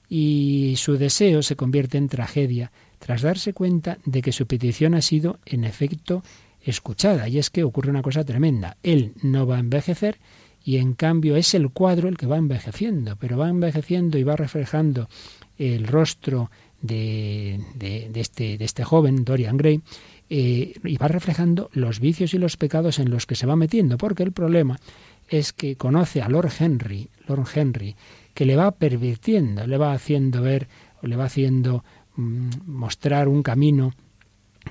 y 0.10 0.74
su 0.77 0.98
deseo 0.98 1.43
se 1.43 1.55
convierte 1.55 2.00
en 2.00 2.10
tragedia 2.10 2.71
tras 3.01 3.24
darse 3.24 3.51
cuenta 3.51 3.98
de 4.05 4.22
que 4.22 4.31
su 4.31 4.46
petición 4.46 4.93
ha 4.93 5.01
sido, 5.01 5.39
en 5.46 5.63
efecto, 5.63 6.24
escuchada. 6.63 7.27
Y 7.27 7.39
es 7.39 7.50
que 7.50 7.63
ocurre 7.63 7.89
una 7.89 8.03
cosa 8.03 8.24
tremenda. 8.24 8.77
Él 8.84 9.13
no 9.24 9.48
va 9.48 9.58
a 9.58 9.60
envejecer 9.60 10.20
y 10.63 10.77
en 10.77 10.93
cambio 10.93 11.36
es 11.36 11.55
el 11.55 11.72
cuadro 11.72 12.08
el 12.08 12.17
que 12.17 12.27
va 12.27 12.38
envejeciendo, 12.38 13.15
pero 13.15 13.39
va 13.39 13.50
envejeciendo 13.50 14.20
y 14.20 14.24
va 14.24 14.36
reflejando 14.36 15.10
el 15.58 15.88
rostro 15.88 16.51
de, 16.84 17.60
de, 17.74 18.12
este, 18.13 18.60
de 18.60 18.65
este, 18.65 18.84
joven, 18.84 19.25
Dorian 19.25 19.58
Gray, 19.58 19.81
eh, 20.29 20.74
y 20.84 20.98
va 20.98 21.08
reflejando 21.08 21.72
los 21.74 22.00
vicios 22.00 22.36
y 22.36 22.38
los 22.38 22.55
pecados 22.55 23.00
en 23.00 23.10
los 23.10 23.25
que 23.25 23.36
se 23.36 23.48
va 23.48 23.55
metiendo, 23.55 23.98
porque 23.98 24.22
el 24.22 24.31
problema 24.31 24.79
es 25.27 25.53
que 25.53 25.75
conoce 25.75 26.22
a 26.22 26.29
Lord 26.29 26.51
Henry, 26.60 27.10
Lord 27.27 27.48
Henry, 27.55 27.96
que 28.36 28.46
le 28.46 28.55
va 28.55 28.70
pervirtiendo, 28.70 29.65
le 29.65 29.77
va 29.77 29.93
haciendo 29.93 30.43
ver 30.43 30.67
o 31.01 31.08
le 31.08 31.15
va 31.15 31.25
haciendo 31.25 31.84
mostrar 32.15 33.27
un 33.27 33.43
camino 33.43 33.93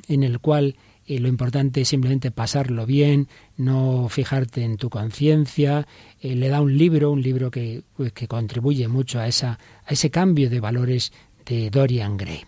en 0.09 0.23
el 0.23 0.39
cual 0.39 0.77
eh, 1.07 1.19
lo 1.19 1.29
importante 1.29 1.81
es 1.81 1.89
simplemente 1.89 2.31
pasarlo 2.31 2.87
bien, 2.87 3.29
no 3.57 4.09
fijarte 4.09 4.63
en 4.63 4.77
tu 4.77 4.91
conciencia. 4.91 5.87
Eh, 6.21 6.37
le 6.37 6.49
da 6.49 6.61
un 6.61 6.77
libro, 6.77 7.11
un 7.11 7.23
libro 7.23 7.51
que, 7.51 7.83
pues, 7.97 8.13
que 8.13 8.29
contribuye 8.29 8.87
mucho 8.89 9.19
a, 9.19 9.27
esa, 9.27 9.59
a 9.85 9.93
ese 9.93 10.11
cambio 10.11 10.49
de 10.49 10.61
valores 10.61 11.13
de 11.45 11.71
Dorian 11.71 12.17
Gray. 12.17 12.45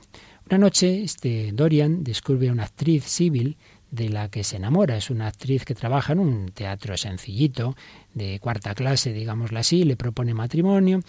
Una 0.46 0.58
noche, 0.58 1.02
este 1.02 1.50
Dorian 1.52 2.04
descubre 2.04 2.48
a 2.48 2.52
una 2.52 2.64
actriz 2.64 3.04
civil 3.04 3.56
de 3.90 4.08
la 4.08 4.28
que 4.28 4.44
se 4.44 4.56
enamora. 4.56 4.96
Es 4.96 5.10
una 5.10 5.28
actriz 5.28 5.64
que 5.64 5.74
trabaja 5.74 6.12
en 6.12 6.20
un 6.20 6.48
teatro 6.50 6.96
sencillito, 6.96 7.76
de 8.14 8.38
cuarta 8.40 8.74
clase, 8.74 9.12
digámoslo 9.12 9.58
así, 9.58 9.84
le 9.84 9.96
propone 9.96 10.34
matrimonio, 10.34 11.00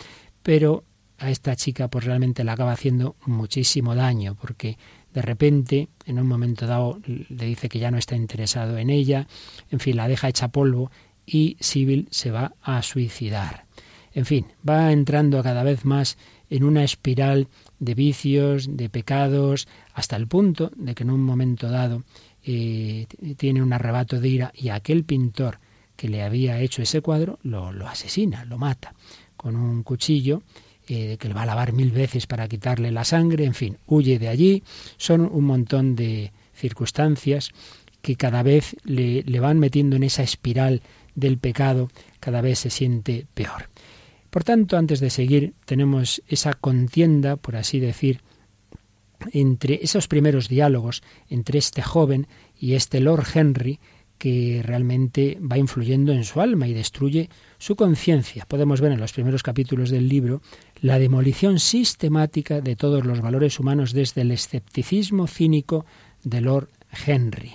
pero 0.42 0.84
a 1.20 1.30
esta 1.30 1.56
chica 1.56 1.88
pues 1.88 2.06
realmente 2.06 2.44
le 2.44 2.52
acaba 2.52 2.72
haciendo 2.72 3.16
muchísimo 3.26 3.96
daño, 3.96 4.36
porque 4.36 4.78
de 5.14 5.22
repente, 5.22 5.90
en 6.06 6.20
un 6.20 6.28
momento 6.28 6.66
dado, 6.66 7.00
le 7.06 7.46
dice 7.46 7.70
que 7.70 7.80
ya 7.80 7.92
no 7.92 7.98
está 7.98 8.16
interesado 8.16 8.78
en 8.78 8.90
ella, 8.90 9.28
en 9.70 9.80
fin, 9.80 9.96
la 9.96 10.08
deja 10.08 10.30
hecha 10.30 10.48
polvo 10.48 10.92
y 11.26 11.56
Sibyl 11.60 12.08
se 12.12 12.32
va 12.32 12.54
a 12.62 12.82
suicidar. 12.82 13.66
En 14.14 14.26
fin, 14.26 14.48
va 14.68 14.92
entrando 14.92 15.42
cada 15.42 15.64
vez 15.64 15.86
más 15.86 16.18
en 16.50 16.64
una 16.64 16.84
espiral 16.84 17.48
de 17.80 17.96
vicios, 17.96 18.78
de 18.78 18.90
pecados, 18.90 19.68
hasta 19.94 20.16
el 20.16 20.28
punto 20.28 20.72
de 20.76 20.94
que 20.94 21.04
en 21.04 21.10
un 21.10 21.24
momento 21.24 21.70
dado 21.70 22.04
eh, 22.44 23.08
tiene 23.38 23.64
un 23.64 23.74
arrebato 23.74 24.20
de 24.20 24.30
ira 24.30 24.52
y 24.56 24.70
aquel 24.70 25.04
pintor 25.04 25.60
que 25.96 26.10
le 26.10 26.24
había 26.24 26.60
hecho 26.60 26.82
ese 26.82 27.02
cuadro 27.02 27.40
lo, 27.44 27.70
asesina, 27.88 28.46
lo 28.46 28.58
mata 28.58 28.94
con 29.38 29.56
un 29.56 29.84
cuchillo 29.84 30.44
eh, 30.88 31.18
que 31.20 31.28
le 31.28 31.34
va 31.34 31.44
a 31.44 31.46
lavar 31.46 31.74
mil 31.74 31.92
veces 31.92 32.28
para 32.28 32.48
quitarle 32.48 32.92
la 32.92 33.04
sangre, 33.04 33.46
en 33.46 33.54
fin, 33.54 33.78
huye 33.86 34.20
de 34.20 34.28
allí. 34.28 34.64
Son 34.98 35.22
un 35.22 35.46
montón 35.46 35.96
de 35.96 36.32
circunstancias 36.54 37.52
que 38.02 38.16
cada 38.16 38.44
vez 38.44 38.76
le, 38.84 39.24
le 39.24 39.40
van 39.40 39.60
metiendo 39.60 39.96
en 39.96 40.04
esa 40.04 40.24
espiral 40.24 40.82
del 41.16 41.38
pecado, 41.38 41.90
cada 42.20 42.42
vez 42.42 42.60
se 42.60 42.70
siente 42.70 43.26
peor. 43.34 43.70
Por 44.30 44.44
tanto, 44.44 44.78
antes 44.78 45.00
de 45.00 45.10
seguir, 45.10 45.54
tenemos 45.66 46.22
esa 46.28 46.54
contienda, 46.54 47.36
por 47.36 47.56
así 47.56 47.80
decir, 47.80 48.22
entre 49.32 49.80
esos 49.84 50.08
primeros 50.08 50.50
diálogos 50.50 51.04
entre 51.30 51.60
este 51.60 51.82
joven 51.82 52.28
y 52.60 52.74
este 52.74 53.00
Lord 53.00 53.26
Henry 53.34 53.80
que 54.18 54.62
realmente 54.64 55.38
va 55.42 55.58
influyendo 55.58 56.14
en 56.14 56.24
su 56.24 56.40
alma 56.40 56.68
y 56.68 56.74
destruye 56.74 57.30
su 57.58 57.76
conciencia. 57.76 58.46
Podemos 58.46 58.80
ver 58.80 58.94
en 58.94 59.00
los 59.00 59.12
primeros 59.12 59.44
capítulos 59.44 59.90
del 59.90 60.08
libro 60.08 60.42
la 60.84 61.00
demolición 61.00 61.60
sistemática 61.60 62.60
de 62.60 62.76
todos 62.76 63.06
los 63.06 63.22
valores 63.22 63.58
humanos 63.58 63.94
desde 63.94 64.20
el 64.20 64.32
escepticismo 64.32 65.28
cínico 65.28 65.86
de 66.26 66.42
Lord 66.42 66.68
Henry. 67.08 67.54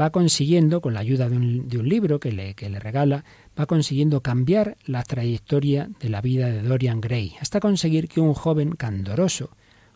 Va 0.00 0.10
consiguiendo, 0.10 0.80
con 0.80 0.94
la 0.94 1.00
ayuda 1.00 1.28
de 1.28 1.36
un, 1.36 1.88
libro 1.88 2.20
que 2.20 2.30
le, 2.30 2.54
que 2.54 2.70
le 2.70 2.78
regala, 2.78 3.24
va 3.58 3.66
consiguiendo 3.66 4.20
cambiar 4.20 4.76
la 4.86 5.02
trayectoria 5.02 5.90
de 5.98 6.08
la 6.08 6.20
vida 6.20 6.50
de 6.50 6.62
Dorian 6.62 7.00
Gray, 7.00 7.34
hasta 7.40 7.58
conseguir 7.58 8.06
que 8.06 8.20
un 8.20 8.32
joven 8.32 8.76
candoroso, 8.76 9.50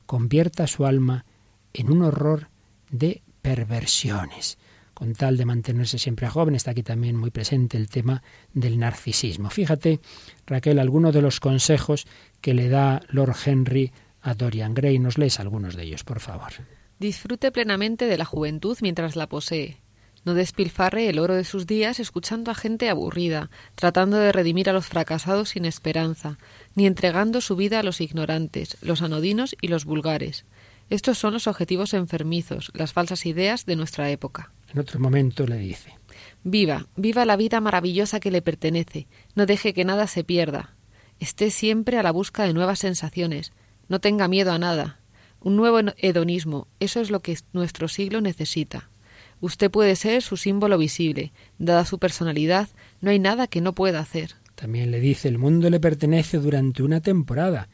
convierta 0.05 0.67
su 0.67 0.87
alma 0.87 1.25
en 1.73 1.93
un 1.93 2.03
horror 2.03 2.49
de 2.91 3.23
perversiones. 3.43 4.59
Con 4.97 5.13
tal 5.13 5.37
de 5.37 5.45
mantenerse 5.45 5.99
siempre 5.99 6.27
joven, 6.27 6.55
está 6.55 6.71
aquí 6.71 6.83
también 6.83 7.17
muy 7.17 7.31
presente 7.31 7.77
el 7.77 7.91
tema 7.91 8.23
del 8.55 8.79
narcisismo. 8.79 9.51
Fíjate, 9.51 10.01
Raquel, 10.47 10.79
algunos 10.79 11.13
de 11.13 11.21
los 11.21 11.39
consejos 11.39 12.07
que 12.41 12.55
le 12.55 12.71
da 12.71 13.03
Lord 13.11 13.37
Henry 13.45 13.93
a 14.23 14.33
Dorian 14.33 14.73
Gray. 14.73 14.99
Nos 14.99 15.19
lees 15.19 15.39
algunos 15.39 15.77
de 15.77 15.83
ellos, 15.83 16.03
por 16.03 16.21
favor. 16.21 16.51
Disfrute 16.99 17.53
plenamente 17.53 18.07
de 18.07 18.17
la 18.17 18.25
juventud 18.25 18.79
mientras 18.81 19.17
la 19.17 19.29
posee. 19.29 19.83
No 20.25 20.33
despilfarre 20.33 21.11
el 21.11 21.19
oro 21.19 21.35
de 21.35 21.45
sus 21.45 21.67
días 21.67 22.01
escuchando 22.01 22.51
a 22.51 22.55
gente 22.55 22.89
aburrida, 22.89 23.51
tratando 23.75 24.17
de 24.17 24.33
redimir 24.33 24.71
a 24.71 24.73
los 24.73 24.87
fracasados 24.87 25.51
sin 25.51 25.67
esperanza, 25.67 26.39
ni 26.75 26.87
entregando 26.87 27.43
su 27.43 27.55
vida 27.55 27.81
a 27.81 27.83
los 27.83 28.01
ignorantes, 28.01 28.79
los 28.81 29.03
anodinos 29.03 29.55
y 29.61 29.69
los 29.69 29.85
vulgares. 29.85 30.47
Estos 30.89 31.19
son 31.19 31.33
los 31.33 31.47
objetivos 31.47 31.95
enfermizos, 31.95 32.71
las 32.75 32.93
falsas 32.93 33.27
ideas 33.27 33.67
de 33.67 33.77
nuestra 33.77 34.11
época. 34.11 34.53
En 34.73 34.79
otro 34.79 35.01
momento 35.01 35.47
le 35.47 35.59
dice 35.59 35.95
Viva, 36.45 36.87
viva 36.97 37.25
la 37.25 37.37
vida 37.37 37.61
maravillosa 37.61 38.21
que 38.21 38.31
le 38.31 38.43
pertenece, 38.43 39.09
no 39.35 39.47
deje 39.47 39.75
que 39.75 39.85
nada 39.85 40.07
se 40.07 40.23
pierda. 40.23 40.77
Esté 41.19 41.51
siempre 41.51 41.99
a 41.99 42.03
la 42.03 42.13
busca 42.13 42.45
de 42.45 42.53
nuevas 42.53 42.79
sensaciones, 42.79 43.53
no 43.89 44.01
tenga 44.01 44.29
miedo 44.29 44.53
a 44.53 44.59
nada. 44.59 45.01
Un 45.41 45.57
nuevo 45.57 45.79
hedonismo, 45.99 46.69
eso 46.81 47.01
es 47.01 47.11
lo 47.11 47.21
que 47.21 47.37
nuestro 47.53 47.89
siglo 47.89 48.21
necesita. 48.21 48.89
Usted 49.41 49.71
puede 49.71 49.97
ser 49.97 50.23
su 50.23 50.37
símbolo 50.37 50.79
visible, 50.79 51.33
dada 51.59 51.85
su 51.85 51.99
personalidad, 51.99 52.69
no 53.01 53.11
hay 53.11 53.19
nada 53.19 53.47
que 53.47 53.61
no 53.61 53.75
pueda 53.75 54.01
hacer. 54.01 54.35
También 54.55 54.91
le 54.91 55.01
dice, 55.01 55.29
el 55.29 55.39
mundo 55.39 55.69
le 55.69 55.81
pertenece 55.81 56.39
durante 56.39 56.83
una 56.83 57.01
temporada. 57.01 57.69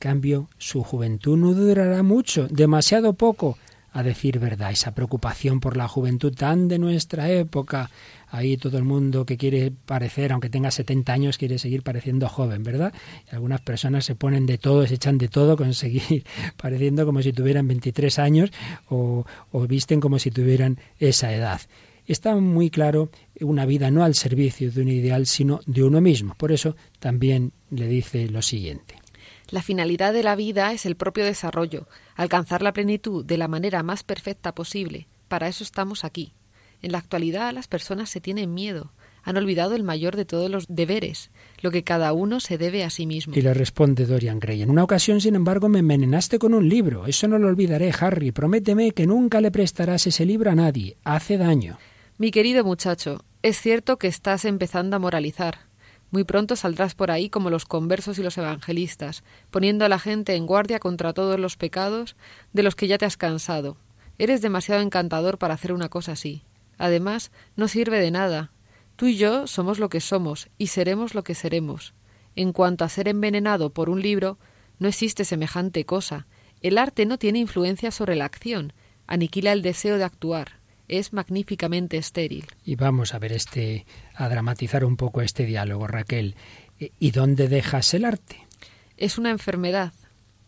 Cambio, 0.00 0.48
su 0.56 0.82
juventud 0.82 1.36
no 1.36 1.52
durará 1.52 2.02
mucho, 2.02 2.48
demasiado 2.48 3.12
poco. 3.12 3.58
a 3.92 4.02
decir 4.04 4.38
verdad, 4.38 4.70
esa 4.70 4.94
preocupación 4.94 5.58
por 5.58 5.76
la 5.76 5.88
juventud 5.88 6.32
tan 6.32 6.68
de 6.68 6.78
nuestra 6.78 7.28
época. 7.28 7.90
Ahí 8.28 8.56
todo 8.56 8.78
el 8.78 8.84
mundo 8.84 9.26
que 9.26 9.36
quiere 9.36 9.72
parecer, 9.72 10.32
aunque 10.32 10.48
tenga 10.48 10.70
70 10.70 11.12
años, 11.12 11.36
quiere 11.36 11.58
seguir 11.58 11.82
pareciendo 11.82 12.28
joven, 12.28 12.62
¿verdad? 12.62 12.94
Y 13.30 13.34
algunas 13.34 13.60
personas 13.60 14.06
se 14.06 14.14
ponen 14.14 14.46
de 14.46 14.56
todo, 14.58 14.86
se 14.86 14.94
echan 14.94 15.18
de 15.18 15.28
todo, 15.28 15.56
conseguir 15.56 16.24
pareciendo 16.56 17.04
como 17.04 17.20
si 17.20 17.34
tuvieran 17.34 17.68
23 17.68 18.18
años 18.20 18.50
o, 18.88 19.26
o 19.50 19.66
visten 19.66 20.00
como 20.00 20.18
si 20.18 20.30
tuvieran 20.30 20.78
esa 20.98 21.34
edad 21.34 21.60
está 22.06 22.34
muy 22.34 22.70
claro 22.70 23.10
una 23.40 23.66
vida 23.66 23.90
no 23.90 24.02
al 24.02 24.14
servicio 24.14 24.72
de 24.72 24.82
un 24.82 24.88
ideal, 24.88 25.26
sino 25.26 25.60
de 25.66 25.84
uno 25.84 26.00
mismo. 26.00 26.34
Por 26.36 26.50
eso 26.50 26.74
también 26.98 27.52
le 27.70 27.86
dice 27.86 28.28
lo 28.28 28.42
siguiente. 28.42 28.99
La 29.50 29.62
finalidad 29.62 30.12
de 30.12 30.22
la 30.22 30.36
vida 30.36 30.72
es 30.72 30.86
el 30.86 30.94
propio 30.94 31.24
desarrollo, 31.24 31.88
alcanzar 32.14 32.62
la 32.62 32.72
plenitud 32.72 33.24
de 33.24 33.36
la 33.36 33.48
manera 33.48 33.82
más 33.82 34.04
perfecta 34.04 34.54
posible. 34.54 35.08
Para 35.26 35.48
eso 35.48 35.64
estamos 35.64 36.04
aquí. 36.04 36.34
En 36.82 36.92
la 36.92 36.98
actualidad 36.98 37.52
las 37.52 37.66
personas 37.66 38.10
se 38.10 38.20
tienen 38.20 38.54
miedo, 38.54 38.92
han 39.22 39.36
olvidado 39.36 39.74
el 39.74 39.82
mayor 39.82 40.16
de 40.16 40.24
todos 40.24 40.50
los 40.50 40.66
deberes, 40.68 41.30
lo 41.60 41.70
que 41.70 41.82
cada 41.82 42.12
uno 42.12 42.40
se 42.40 42.58
debe 42.58 42.84
a 42.84 42.90
sí 42.90 43.06
mismo. 43.06 43.34
Y 43.36 43.42
le 43.42 43.52
responde 43.52 44.06
Dorian 44.06 44.38
Gray. 44.38 44.62
En 44.62 44.70
una 44.70 44.84
ocasión, 44.84 45.20
sin 45.20 45.34
embargo, 45.34 45.68
me 45.68 45.80
envenenaste 45.80 46.38
con 46.38 46.54
un 46.54 46.68
libro. 46.68 47.06
Eso 47.06 47.28
no 47.28 47.38
lo 47.38 47.48
olvidaré, 47.48 47.92
Harry. 48.00 48.32
Prométeme 48.32 48.92
que 48.92 49.06
nunca 49.06 49.40
le 49.40 49.50
prestarás 49.50 50.06
ese 50.06 50.24
libro 50.24 50.50
a 50.50 50.54
nadie. 50.54 50.96
Hace 51.04 51.38
daño. 51.38 51.78
Mi 52.18 52.30
querido 52.30 52.64
muchacho, 52.64 53.24
es 53.42 53.60
cierto 53.60 53.98
que 53.98 54.06
estás 54.06 54.44
empezando 54.44 54.96
a 54.96 55.00
moralizar. 55.00 55.69
Muy 56.10 56.24
pronto 56.24 56.56
saldrás 56.56 56.94
por 56.94 57.10
ahí 57.10 57.30
como 57.30 57.50
los 57.50 57.64
conversos 57.64 58.18
y 58.18 58.22
los 58.22 58.36
evangelistas, 58.36 59.22
poniendo 59.50 59.84
a 59.84 59.88
la 59.88 59.98
gente 59.98 60.34
en 60.34 60.46
guardia 60.46 60.80
contra 60.80 61.12
todos 61.12 61.38
los 61.38 61.56
pecados 61.56 62.16
de 62.52 62.62
los 62.62 62.74
que 62.74 62.88
ya 62.88 62.98
te 62.98 63.04
has 63.04 63.16
cansado. 63.16 63.76
Eres 64.18 64.42
demasiado 64.42 64.82
encantador 64.82 65.38
para 65.38 65.54
hacer 65.54 65.72
una 65.72 65.88
cosa 65.88 66.12
así. 66.12 66.42
Además, 66.78 67.30
no 67.56 67.68
sirve 67.68 68.00
de 68.00 68.10
nada. 68.10 68.50
Tú 68.96 69.06
y 69.06 69.16
yo 69.16 69.46
somos 69.46 69.78
lo 69.78 69.88
que 69.88 70.00
somos 70.00 70.50
y 70.58 70.68
seremos 70.68 71.14
lo 71.14 71.22
que 71.22 71.34
seremos. 71.34 71.94
En 72.34 72.52
cuanto 72.52 72.84
a 72.84 72.88
ser 72.88 73.08
envenenado 73.08 73.70
por 73.70 73.88
un 73.88 74.02
libro, 74.02 74.38
no 74.78 74.88
existe 74.88 75.24
semejante 75.24 75.84
cosa. 75.84 76.26
El 76.60 76.76
arte 76.76 77.06
no 77.06 77.18
tiene 77.18 77.38
influencia 77.38 77.90
sobre 77.90 78.16
la 78.16 78.24
acción, 78.24 78.72
aniquila 79.06 79.52
el 79.52 79.62
deseo 79.62 79.96
de 79.96 80.04
actuar 80.04 80.59
es 80.90 81.12
magníficamente 81.12 81.96
estéril. 81.96 82.46
Y 82.64 82.74
vamos 82.74 83.14
a 83.14 83.18
ver 83.18 83.32
este, 83.32 83.86
a 84.14 84.28
dramatizar 84.28 84.84
un 84.84 84.96
poco 84.96 85.22
este 85.22 85.46
diálogo, 85.46 85.86
Raquel. 85.86 86.34
Eh, 86.78 86.90
¿Y 86.98 87.12
dónde 87.12 87.48
dejas 87.48 87.94
el 87.94 88.04
arte? 88.04 88.46
Es 88.96 89.16
una 89.16 89.30
enfermedad. 89.30 89.92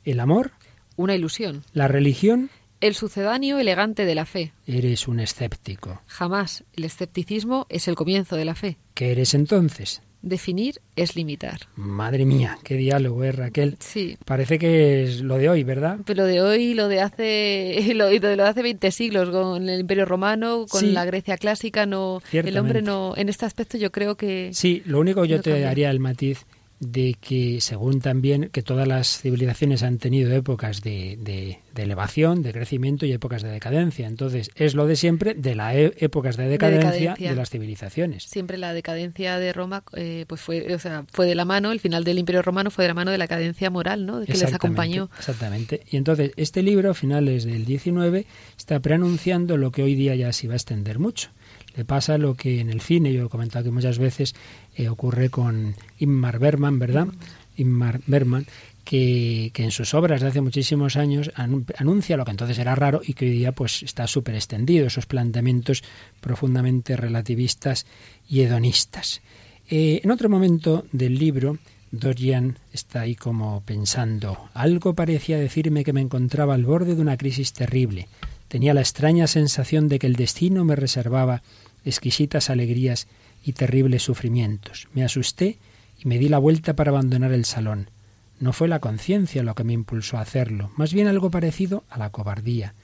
¿El 0.05 0.21
amor? 0.21 0.51
Una 0.97 1.15
ilusión. 1.15 1.65
¿La 1.73 1.89
religión? 1.89 2.51
El 2.81 2.95
sucedáneo 2.95 3.59
elegante 3.59 4.05
de 4.05 4.15
la 4.17 4.27
fe. 4.27 4.53
Eres 4.67 5.07
un 5.07 5.21
escéptico. 5.21 6.03
Jamás. 6.07 6.65
El 6.73 6.85
escepticismo 6.85 7.67
es 7.69 7.87
el 7.87 7.95
comienzo 7.95 8.35
de 8.35 8.45
la 8.45 8.57
fe. 8.57 8.77
¿Qué 8.95 9.13
eres 9.13 9.35
entonces? 9.35 10.03
Definir 10.23 10.81
es 10.95 11.17
limitar. 11.17 11.61
Madre 11.75 12.25
mía, 12.25 12.59
qué 12.63 12.77
diálogo, 12.77 13.25
¿eh, 13.25 13.33
Raquel? 13.33 13.77
Sí. 13.81 14.17
Parece 14.25 14.59
que 14.59 15.03
es 15.03 15.21
lo 15.21 15.37
de 15.37 15.49
hoy, 15.49 15.65
¿verdad? 15.65 15.99
Pero 16.07 16.23
lo 16.23 16.29
de 16.29 16.41
hoy, 16.41 16.75
lo 16.75 16.89
de 16.89 17.01
hace, 17.01 17.93
lo, 17.95 18.09
de 18.09 18.43
hace 18.43 18.63
20 18.63 18.91
siglos, 18.93 19.31
con 19.31 19.69
el 19.69 19.81
Imperio 19.81 20.05
Romano, 20.05 20.67
con 20.71 20.95
la 20.95 21.05
Grecia 21.05 21.37
clásica, 21.37 21.87
no, 21.87 22.23
el 22.33 22.57
hombre 22.57 22.83
no, 22.83 23.15
en 23.17 23.29
este 23.29 23.47
aspecto 23.47 23.79
yo 23.79 23.91
creo 23.91 24.17
que. 24.17 24.51
Sí, 24.53 24.83
lo 24.87 25.01
único 25.01 25.23
que 25.23 25.29
yo 25.29 25.41
te 25.43 25.61
daría 25.61 25.91
el 25.91 26.01
matiz 26.01 26.47
de 26.83 27.17
que, 27.21 27.61
según 27.61 28.01
también, 28.01 28.51
que 28.51 28.61
todas 28.61 28.89
las 28.89 29.21
civilizaciones 29.21 29.85
han 29.85 29.99
tenido 29.99 30.35
épocas 30.35 30.83
de, 30.83 31.17
de, 31.21 31.61
elevación, 31.81 32.43
de 32.43 32.53
crecimiento 32.53 33.07
y 33.07 33.13
épocas 33.13 33.43
de 33.43 33.51
decadencia. 33.51 34.09
Entonces, 34.09 34.51
es 34.57 34.75
lo 34.75 34.87
de 34.87 34.97
siempre 34.97 35.35
de 35.35 35.55
las 35.55 35.77
e, 35.77 35.95
épocas 35.99 36.37
de 36.37 36.49
decadencia, 36.49 37.15
de 37.17 37.37
las 37.37 37.51
civilizaciones. 37.51 38.25
Siempre 38.25 38.59
la 38.59 38.75
decadencia 38.75 39.39
de 39.39 39.53
Roma 39.53 39.85
eh, 39.95 40.25
pues 40.27 40.41
fue, 40.41 40.75
o 40.75 40.79
sea, 40.81 41.05
fue 41.13 41.27
de 41.27 41.37
la 41.37 41.45
mano, 41.45 41.71
el 41.71 41.79
final 41.79 42.03
del 42.03 42.19
Imperio 42.19 42.43
Romano 42.43 42.73
fue 42.73 42.83
de 42.83 42.89
la 42.89 42.95
mano 42.95 43.13
de 43.13 43.19
la 43.19 43.29
cadencia 43.29 43.71
moral, 43.71 44.05
¿no? 44.05 44.25
que 44.25 44.33
les 44.33 44.53
acompañó. 44.53 45.09
Exactamente. 45.17 45.83
Y 45.89 45.97
entonces, 45.97 46.33
este 46.37 46.65
libro, 46.65 46.95
finales 46.95 47.45
del 47.45 47.65
19, 47.65 48.27
está 48.59 48.81
preanunciando 48.81 49.57
lo 49.57 49.71
que 49.71 49.85
hoy 49.85 49.95
día 49.95 50.17
ya 50.17 50.33
se 50.33 50.49
va 50.49 50.55
a 50.55 50.57
extender 50.57 50.99
mucho 50.99 51.31
le 51.77 51.85
pasa 51.85 52.19
lo 52.19 52.35
que 52.35 52.61
en 52.61 52.71
el 52.71 52.81
cine, 52.81 53.13
yo 53.13 53.21
lo 53.21 53.27
he 53.27 53.31
comentado 53.31 53.65
que 53.65 53.71
muchas 53.71 53.99
veces 53.99 54.35
eh, 54.77 54.89
ocurre 54.89 55.31
con 55.31 55.75
Inmar 55.99 56.39
Berman, 56.39 56.79
¿verdad? 56.79 57.09
Inmar 57.57 58.01
Berman, 58.07 58.47
que, 58.85 59.51
que, 59.53 59.65
en 59.65 59.71
sus 59.71 59.95
obras 59.95 60.21
de 60.21 60.29
hace 60.29 60.41
muchísimos 60.41 60.97
años 60.97 61.31
anuncia 61.77 62.17
lo 62.17 62.25
que 62.25 62.33
entonces 62.33 62.59
era 62.59 62.75
raro 62.75 63.01
y 63.05 63.15
que 63.15 63.27
hoy 63.27 63.31
día 63.31 63.53
pues 63.53 63.83
está 63.83 64.07
súper 64.07 64.35
extendido, 64.35 64.87
esos 64.87 65.07
planteamientos 65.07 65.85
profundamente 66.21 66.97
relativistas 66.97 67.87
y 68.29 68.41
hedonistas. 68.41 69.21
Eh, 69.69 70.01
en 70.03 70.11
otro 70.11 70.29
momento 70.29 70.85
del 70.93 71.19
libro, 71.19 71.59
Dorian 71.93 72.59
está 72.73 73.03
ahí 73.03 73.15
como 73.15 73.63
pensando, 73.65 74.49
algo 74.55 74.95
parecía 74.95 75.39
decirme 75.39 75.85
que 75.85 75.93
me 75.93 76.01
encontraba 76.01 76.55
al 76.55 76.65
borde 76.65 76.95
de 76.95 77.03
una 77.03 77.17
crisis 77.17 77.53
terrible. 77.53 78.09
Tenía 78.49 78.75
la 78.75 78.81
extraña 78.81 79.27
sensación 79.27 79.89
de 79.89 79.99
que 79.99 80.07
el 80.07 80.17
destino 80.17 80.65
me 80.65 80.77
reservaba 80.77 81.43
exquisitas 81.85 82.51
alegrías 82.51 83.09
y 83.45 83.53
terribles 83.53 84.03
sufrimientos. 84.03 84.89
Me 84.95 85.05
asusté 85.05 85.59
y 85.99 86.09
me 86.09 86.19
di 86.19 86.29
la 86.29 86.39
vuelta 86.39 86.75
para 86.75 86.91
abandonar 86.91 87.33
el 87.33 87.45
salón. 87.45 87.91
No 88.39 88.53
fue 88.53 88.69
la 88.69 88.81
conciencia 88.81 89.43
lo 89.43 89.55
que 89.55 89.65
me 89.65 89.73
impulsó 89.73 90.19
a 90.19 90.23
hacerlo, 90.23 90.71
más 90.77 90.93
bien 90.93 91.07
algo 91.07 91.31
parecido 91.31 91.85
a 91.89 91.99
la 91.99 92.11
cobardía. 92.11 92.75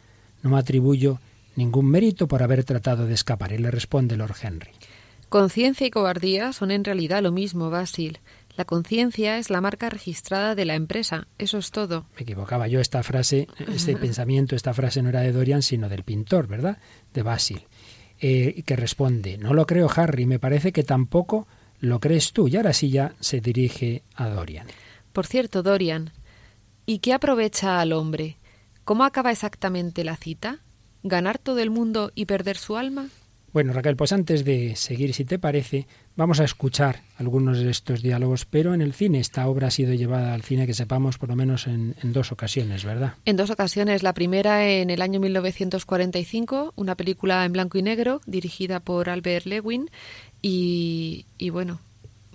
No 0.42 0.50
me 0.50 0.58
atribuyo 0.58 1.18
ningún 1.56 1.86
mérito 1.90 2.28
por 2.28 2.42
haber 2.42 2.62
tratado 2.64 3.06
de 3.06 3.14
escapar, 3.14 3.52
y 3.52 3.58
le 3.58 3.70
responde 3.70 4.16
Lord 4.16 4.36
Henry. 4.40 4.70
Conciencia 5.28 5.86
y 5.86 5.90
cobardía 5.90 6.52
son 6.52 6.70
en 6.70 6.84
realidad 6.84 7.22
lo 7.22 7.32
mismo, 7.32 7.70
Basil. 7.70 8.20
La 8.56 8.64
conciencia 8.64 9.38
es 9.38 9.50
la 9.50 9.60
marca 9.60 9.90
registrada 9.90 10.54
de 10.54 10.64
la 10.64 10.74
empresa, 10.74 11.26
eso 11.38 11.58
es 11.58 11.70
todo. 11.70 12.06
Me 12.16 12.22
equivocaba 12.22 12.66
yo, 12.68 12.80
esta 12.80 13.02
frase, 13.02 13.48
este 13.72 13.96
pensamiento, 13.96 14.56
esta 14.56 14.74
frase 14.74 15.02
no 15.02 15.08
era 15.08 15.20
de 15.20 15.32
Dorian, 15.32 15.62
sino 15.62 15.88
del 15.88 16.04
pintor, 16.04 16.46
¿verdad? 16.46 16.78
De 17.12 17.22
Basil 17.22 17.62
eh, 18.20 18.62
que 18.66 18.76
responde, 18.76 19.38
no 19.38 19.54
lo 19.54 19.66
creo 19.66 19.88
Harry, 19.94 20.26
me 20.26 20.38
parece 20.38 20.72
que 20.72 20.82
tampoco 20.82 21.46
lo 21.80 22.00
crees 22.00 22.32
tú. 22.32 22.48
Y 22.48 22.56
ahora 22.56 22.72
sí 22.72 22.90
ya 22.90 23.14
se 23.20 23.40
dirige 23.40 24.02
a 24.14 24.28
Dorian. 24.28 24.66
Por 25.12 25.26
cierto, 25.26 25.62
Dorian, 25.62 26.12
¿y 26.86 26.98
qué 26.98 27.12
aprovecha 27.12 27.80
al 27.80 27.92
hombre? 27.92 28.36
¿Cómo 28.84 29.04
acaba 29.04 29.30
exactamente 29.30 30.04
la 30.04 30.16
cita? 30.16 30.60
¿Ganar 31.02 31.38
todo 31.38 31.60
el 31.60 31.70
mundo 31.70 32.10
y 32.14 32.26
perder 32.26 32.56
su 32.56 32.76
alma? 32.76 33.08
Bueno, 33.52 33.72
Raquel, 33.72 33.96
pues 33.96 34.12
antes 34.12 34.44
de 34.44 34.76
seguir, 34.76 35.14
si 35.14 35.24
te 35.24 35.38
parece, 35.38 35.86
vamos 36.16 36.38
a 36.38 36.44
escuchar 36.44 37.02
algunos 37.16 37.58
de 37.58 37.70
estos 37.70 38.02
diálogos, 38.02 38.44
pero 38.44 38.74
en 38.74 38.82
el 38.82 38.92
cine 38.92 39.20
esta 39.20 39.46
obra 39.48 39.68
ha 39.68 39.70
sido 39.70 39.94
llevada 39.94 40.34
al 40.34 40.42
cine, 40.42 40.66
que 40.66 40.74
sepamos, 40.74 41.16
por 41.16 41.30
lo 41.30 41.36
menos 41.36 41.66
en, 41.66 41.94
dos 42.02 42.30
ocasiones, 42.30 42.84
¿verdad? 42.84 43.14
En 43.24 43.36
dos 43.36 43.50
ocasiones. 43.50 44.02
La 44.02 44.12
primera 44.12 44.68
en 44.68 44.90
el 44.90 45.00
año 45.00 45.18
1945, 45.18 46.74
una 46.76 46.94
película 46.94 47.44
en 47.46 47.52
blanco 47.52 47.78
y 47.78 47.82
negro, 47.82 48.20
dirigida 48.26 48.80
por 48.80 49.08
Albert 49.08 49.46
Lewin, 49.46 49.90
y, 50.42 51.24
y 51.38 51.48
bueno, 51.48 51.80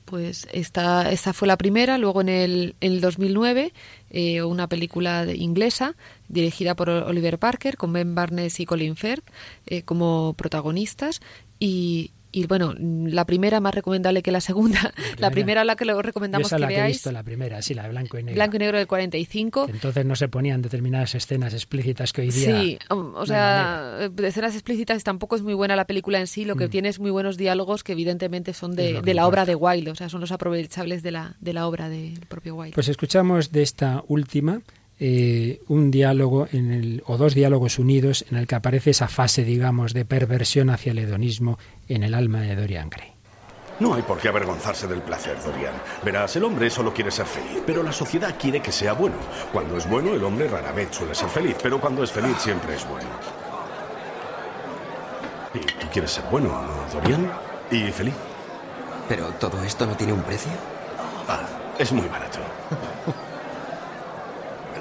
pues 0.05 0.47
esta, 0.51 1.11
esta 1.11 1.33
fue 1.33 1.47
la 1.47 1.57
primera, 1.57 1.97
luego 1.97 2.21
en 2.21 2.29
el, 2.29 2.75
en 2.81 2.93
el 2.93 3.01
2009 3.01 3.73
eh, 4.09 4.43
una 4.43 4.67
película 4.67 5.25
inglesa 5.33 5.95
dirigida 6.33 6.75
por 6.75 6.89
Oliver 6.89 7.39
Parker 7.39 7.77
con 7.77 7.93
Ben 7.93 8.15
Barnes 8.15 8.59
y 8.59 8.65
Colin 8.65 8.95
Firth 8.95 9.25
eh, 9.65 9.83
como 9.83 10.33
protagonistas 10.33 11.21
y, 11.59 12.11
y 12.35 12.47
bueno, 12.47 12.73
la 12.77 13.25
primera 13.25 13.59
más 13.59 13.75
recomendable 13.75 14.23
que 14.23 14.31
la 14.31 14.41
segunda. 14.41 14.91
La 15.19 15.29
primera, 15.29 15.63
la 15.63 15.75
que 15.75 15.85
lo 15.85 16.01
recomendamos 16.01 16.47
esa 16.47 16.55
que 16.55 16.61
la 16.61 16.67
veáis. 16.67 16.81
Que 16.81 16.85
he 16.85 16.91
visto, 16.91 17.11
la 17.11 17.23
primera, 17.23 17.61
sí, 17.61 17.73
la 17.75 17.83
de 17.83 17.89
blanco 17.89 18.17
y 18.17 18.23
negro. 18.23 18.35
Blanco 18.35 18.55
y 18.55 18.59
negro 18.59 18.77
del 18.79 18.87
45. 18.87 19.67
entonces 19.69 20.05
no 20.05 20.15
se 20.15 20.27
ponían 20.27 20.61
determinadas 20.61 21.13
escenas 21.15 21.53
explícitas 21.53 22.11
que 22.11 22.21
hoy 22.21 22.31
día. 22.31 22.61
Sí, 22.61 22.79
o 22.89 23.25
sea, 23.25 24.09
escenas 24.23 24.55
explícitas 24.55 25.03
tampoco 25.03 25.35
es 25.35 25.43
muy 25.43 25.53
buena 25.53 25.75
la 25.75 25.85
película 25.85 26.19
en 26.19 26.27
sí. 26.27 26.43
Lo 26.43 26.55
que 26.55 26.67
mm. 26.67 26.69
tiene 26.71 26.89
es 26.89 26.99
muy 26.99 27.11
buenos 27.11 27.37
diálogos 27.37 27.83
que 27.83 27.91
evidentemente 27.91 28.53
son 28.53 28.75
de, 28.75 29.01
de 29.01 29.13
la 29.13 29.27
obra 29.27 29.45
de 29.45 29.55
Wilde, 29.55 29.91
o 29.91 29.95
sea, 29.95 30.09
son 30.09 30.19
los 30.19 30.31
aprovechables 30.31 31.03
de 31.03 31.11
la, 31.11 31.35
de 31.39 31.53
la 31.53 31.67
obra 31.67 31.87
del 31.87 32.19
propio 32.27 32.55
Wilde. 32.55 32.73
Pues 32.73 32.89
escuchamos 32.89 33.51
de 33.51 33.61
esta 33.61 34.03
última 34.07 34.61
eh, 35.05 35.59
un 35.67 35.91
diálogo 35.91 36.47
en 36.53 36.71
el, 36.71 37.03
o 37.05 37.17
dos 37.17 37.35
diálogos 37.35 37.77
unidos 37.77 38.23
en 38.31 38.37
el 38.37 38.47
que 38.47 38.55
aparece 38.55 38.91
esa 38.91 39.09
fase, 39.09 39.43
digamos, 39.43 39.93
de 39.93 40.05
perversión 40.05 40.69
hacia 40.69 40.93
el 40.93 40.99
hedonismo 40.99 41.59
en 41.89 42.03
el 42.03 42.13
alma 42.13 42.39
de 42.39 42.55
Dorian 42.55 42.89
Gray. 42.89 43.11
No 43.81 43.95
hay 43.95 44.01
por 44.03 44.17
qué 44.17 44.29
avergonzarse 44.29 44.87
del 44.87 45.01
placer, 45.01 45.35
Dorian. 45.43 45.73
Verás, 46.05 46.37
el 46.37 46.45
hombre 46.45 46.69
solo 46.69 46.93
quiere 46.93 47.11
ser 47.11 47.25
feliz, 47.25 47.61
pero 47.65 47.83
la 47.83 47.91
sociedad 47.91 48.33
quiere 48.39 48.61
que 48.61 48.71
sea 48.71 48.93
bueno. 48.93 49.17
Cuando 49.51 49.75
es 49.75 49.89
bueno, 49.89 50.13
el 50.13 50.23
hombre 50.23 50.47
rara 50.47 50.71
vez 50.71 50.95
suele 50.95 51.13
ser 51.13 51.27
feliz, 51.27 51.57
pero 51.61 51.81
cuando 51.81 52.01
es 52.01 52.11
feliz 52.13 52.37
siempre 52.37 52.73
es 52.73 52.87
bueno. 52.87 53.09
Y 55.53 55.59
tú 55.59 55.87
quieres 55.91 56.11
ser 56.11 56.23
bueno, 56.31 56.47
¿no, 56.47 56.93
Dorian? 56.93 57.29
Y 57.71 57.91
feliz. 57.91 58.15
¿Pero 59.09 59.25
todo 59.31 59.61
esto 59.65 59.85
no 59.85 59.97
tiene 59.97 60.13
un 60.13 60.21
precio? 60.21 60.53
Ah, 61.27 61.45
es 61.77 61.91
muy 61.91 62.07
barato. 62.07 62.39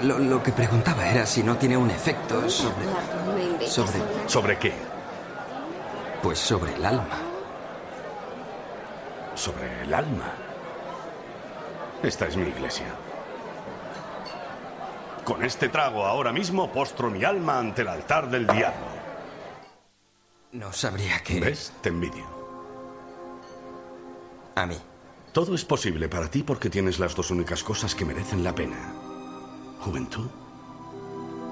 Lo, 0.02 0.42
que 0.42 0.52
preguntaba 0.52 1.08
era 1.08 1.24
si 1.26 1.42
no 1.42 1.56
tiene 1.56 1.76
un 1.76 1.90
efecto 1.90 2.48
sobre... 2.48 3.66
¿Sobre, 3.66 4.00
¿Sobre 4.26 4.58
qué? 4.58 4.72
Pues 6.22 6.38
sobre 6.38 6.74
el 6.74 6.84
alma. 6.84 7.18
¿Sobre 9.34 9.82
el 9.82 9.94
alma? 9.94 10.32
Esta 12.02 12.26
es 12.26 12.36
mi 12.36 12.48
iglesia. 12.48 12.86
Con 15.24 15.44
este 15.44 15.68
trago 15.68 16.04
ahora 16.04 16.32
mismo 16.32 16.72
postro 16.72 17.08
mi 17.08 17.22
alma 17.22 17.58
ante 17.58 17.82
el 17.82 17.88
altar 17.88 18.28
del 18.28 18.46
diablo. 18.46 18.86
No 20.50 20.72
sabría 20.72 21.20
qué... 21.22 21.40
¿Ves? 21.40 21.72
Te 21.80 21.90
envidio. 21.90 22.26
A 24.56 24.66
mí. 24.66 24.78
Todo 25.32 25.54
es 25.54 25.64
posible 25.64 26.08
para 26.08 26.28
ti 26.28 26.42
porque 26.42 26.68
tienes 26.68 26.98
las 26.98 27.14
dos 27.14 27.30
únicas 27.30 27.62
cosas 27.62 27.94
que 27.94 28.04
merecen 28.04 28.44
la 28.44 28.54
pena. 28.54 29.01
Juventud 29.82 30.28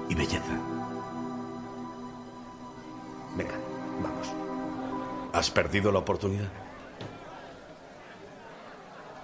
y 0.09 0.15
belleza. 0.15 0.57
Venga, 3.35 3.55
vamos. 4.01 4.33
¿Has 5.33 5.51
perdido 5.51 5.91
la 5.91 5.99
oportunidad? 5.99 6.49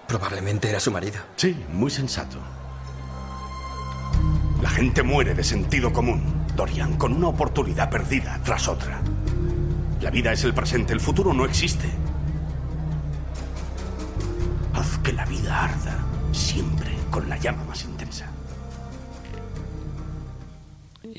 Probablemente 0.09 0.69
era 0.69 0.81
su 0.81 0.91
marido. 0.91 1.21
Sí, 1.37 1.65
muy 1.71 1.89
sensato. 1.89 2.37
La 4.61 4.69
gente 4.69 5.03
muere 5.03 5.33
de 5.33 5.43
sentido 5.43 5.93
común, 5.93 6.45
Dorian, 6.55 6.97
con 6.97 7.13
una 7.13 7.29
oportunidad 7.29 7.89
perdida 7.89 8.41
tras 8.43 8.67
otra. 8.67 8.99
La 10.01 10.09
vida 10.09 10.33
es 10.33 10.43
el 10.43 10.53
presente, 10.53 10.91
el 10.91 10.99
futuro 10.99 11.33
no 11.33 11.45
existe. 11.45 11.89
Haz 14.73 14.97
que 14.97 15.13
la 15.13 15.25
vida 15.25 15.63
arda, 15.63 15.97
siempre 16.33 16.91
con 17.09 17.29
la 17.29 17.37
llama 17.37 17.63
más 17.63 17.85
intensa. 17.85 18.36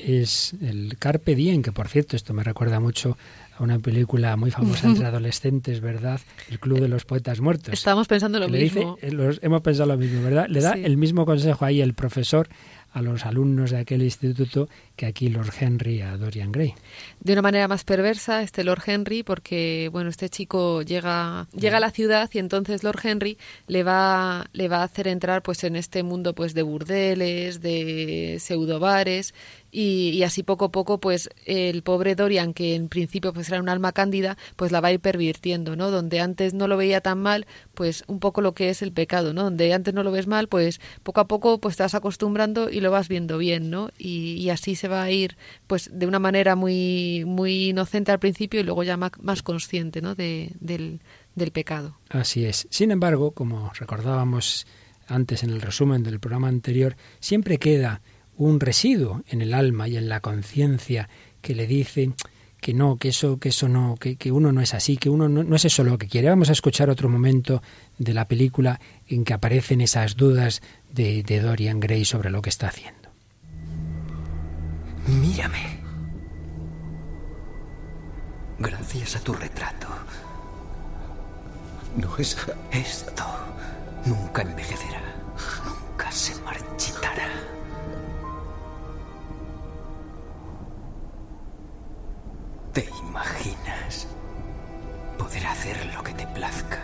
Es 0.05 0.55
el 0.61 0.97
Carpe 0.97 1.35
Diem, 1.35 1.61
que 1.61 1.71
por 1.71 1.87
cierto, 1.87 2.15
esto 2.15 2.33
me 2.33 2.43
recuerda 2.43 2.79
mucho 2.79 3.17
a 3.57 3.63
una 3.63 3.79
película 3.79 4.35
muy 4.37 4.51
famosa 4.51 4.87
entre 4.87 5.05
adolescentes, 5.07 5.81
¿verdad? 5.81 6.19
El 6.49 6.59
Club 6.59 6.79
de 6.79 6.87
los 6.87 7.05
Poetas 7.05 7.41
Muertos. 7.41 7.73
Estábamos 7.73 8.07
pensando 8.07 8.39
lo 8.39 8.47
mismo. 8.47 8.97
Eh, 9.01 9.37
hemos 9.41 9.61
pensado 9.61 9.89
lo 9.89 9.97
mismo, 9.97 10.23
¿verdad? 10.23 10.47
Le 10.47 10.61
da 10.61 10.73
el 10.73 10.97
mismo 10.97 11.25
consejo 11.25 11.65
ahí 11.65 11.81
el 11.81 11.93
profesor 11.93 12.49
a 12.91 13.01
los 13.01 13.25
alumnos 13.25 13.71
de 13.71 13.77
aquel 13.77 14.01
instituto 14.01 14.67
que 14.95 15.05
aquí 15.05 15.29
Lord 15.29 15.53
Henry 15.59 16.01
a 16.01 16.17
Dorian 16.17 16.51
Gray. 16.51 16.73
De 17.19 17.33
una 17.33 17.41
manera 17.41 17.67
más 17.67 17.83
perversa, 17.83 18.41
este 18.41 18.63
Lord 18.63 18.81
Henry, 18.85 19.23
porque 19.23 19.89
bueno, 19.91 20.09
este 20.09 20.29
chico 20.29 20.81
llega, 20.81 21.47
llega 21.55 21.77
a 21.77 21.79
la 21.79 21.91
ciudad 21.91 22.29
y 22.33 22.39
entonces 22.39 22.83
Lord 22.83 22.99
Henry 23.03 23.37
le 23.67 23.83
va, 23.83 24.47
le 24.53 24.67
va 24.67 24.77
a 24.77 24.83
hacer 24.83 25.07
entrar 25.07 25.43
pues 25.43 25.63
en 25.63 25.75
este 25.75 26.03
mundo 26.03 26.33
pues 26.33 26.53
de 26.53 26.63
burdeles, 26.63 27.61
de 27.61 28.37
pseudobares 28.39 29.33
y, 29.71 30.09
y, 30.09 30.23
así 30.23 30.43
poco 30.43 30.65
a 30.65 30.71
poco 30.71 30.99
pues 30.99 31.29
el 31.45 31.83
pobre 31.83 32.15
Dorian 32.15 32.53
que 32.53 32.75
en 32.75 32.89
principio 32.89 33.33
pues 33.33 33.49
era 33.49 33.59
un 33.59 33.69
alma 33.69 33.91
cándida 33.91 34.37
pues 34.55 34.71
la 34.71 34.81
va 34.81 34.89
a 34.89 34.93
ir 34.93 34.99
pervirtiendo 34.99 35.75
no 35.75 35.91
donde 35.91 36.19
antes 36.19 36.53
no 36.53 36.67
lo 36.67 36.77
veía 36.77 37.01
tan 37.01 37.19
mal 37.19 37.45
pues 37.73 38.03
un 38.07 38.19
poco 38.19 38.41
lo 38.41 38.53
que 38.53 38.69
es 38.69 38.81
el 38.81 38.91
pecado 38.91 39.33
no 39.33 39.43
donde 39.43 39.73
antes 39.73 39.93
no 39.93 40.03
lo 40.03 40.11
ves 40.11 40.27
mal 40.27 40.47
pues 40.47 40.81
poco 41.03 41.21
a 41.21 41.27
poco 41.27 41.59
pues 41.59 41.77
te 41.77 41.83
vas 41.83 41.95
acostumbrando 41.95 42.69
y 42.69 42.81
lo 42.81 42.91
vas 42.91 43.07
viendo 43.07 43.37
bien 43.37 43.69
no 43.69 43.89
y, 43.97 44.33
y 44.33 44.49
así 44.49 44.75
se 44.75 44.87
va 44.87 45.03
a 45.03 45.11
ir 45.11 45.37
pues 45.67 45.89
de 45.93 46.07
una 46.07 46.19
manera 46.19 46.55
muy 46.55 47.23
muy 47.25 47.69
inocente 47.69 48.11
al 48.11 48.19
principio 48.19 48.59
y 48.59 48.63
luego 48.63 48.83
ya 48.83 48.97
más, 48.97 49.11
más 49.21 49.43
consciente 49.43 50.01
no 50.01 50.15
de, 50.15 50.53
del, 50.59 51.01
del 51.35 51.51
pecado. 51.51 51.97
Así 52.09 52.45
es. 52.45 52.67
Sin 52.69 52.91
embargo 52.91 53.31
como 53.31 53.71
recordábamos 53.73 54.65
antes 55.07 55.43
en 55.43 55.49
el 55.49 55.61
resumen 55.61 56.03
del 56.03 56.19
programa 56.19 56.47
anterior 56.47 56.95
siempre 57.19 57.57
queda 57.57 58.01
un 58.39 58.59
residuo 58.59 59.21
en 59.27 59.41
el 59.41 59.53
alma 59.53 59.87
y 59.87 59.97
en 59.97 60.09
la 60.09 60.21
conciencia 60.21 61.09
que 61.41 61.53
le 61.53 61.67
dice 61.67 62.11
que 62.59 62.73
no, 62.73 62.97
que 62.97 63.09
eso, 63.09 63.37
que 63.37 63.49
eso 63.49 63.69
no, 63.69 63.95
que, 63.99 64.15
que 64.15 64.31
uno 64.31 64.51
no 64.51 64.61
es 64.61 64.73
así, 64.73 64.97
que 64.97 65.09
uno 65.09 65.29
no, 65.29 65.43
no, 65.43 65.55
es 65.55 65.65
eso 65.65 65.83
lo 65.83 65.97
que 65.97 66.07
quiere. 66.07 66.29
Vamos 66.29 66.49
a 66.49 66.53
escuchar 66.53 66.89
otro 66.89 67.09
momento 67.09 67.61
de 67.97 68.13
la 68.13 68.27
película 68.27 68.79
en 69.07 69.23
que 69.23 69.33
aparecen 69.33 69.81
esas 69.81 70.15
dudas 70.15 70.61
de, 70.91 71.23
de 71.23 71.41
Dorian 71.41 71.79
Gray 71.79 72.05
sobre 72.05 72.29
lo 72.29 72.41
que 72.41 72.49
está 72.49 72.67
haciendo. 72.67 73.09
Mírame. 75.07 75.79
Gracias 78.57 79.15
a 79.15 79.19
tu 79.21 79.33
retrato. 79.33 79.87
No 81.95 82.17
es... 82.17 82.37
Esto 82.71 83.25
nunca 84.05 84.41
envejecerá. 84.41 85.01
Nunca 85.65 86.11
se 86.11 86.35
marchitará. 86.41 87.58
¿Te 92.73 92.87
imaginas 92.99 94.07
poder 95.17 95.45
hacer 95.47 95.93
lo 95.93 96.03
que 96.03 96.13
te 96.13 96.27
plazca? 96.27 96.79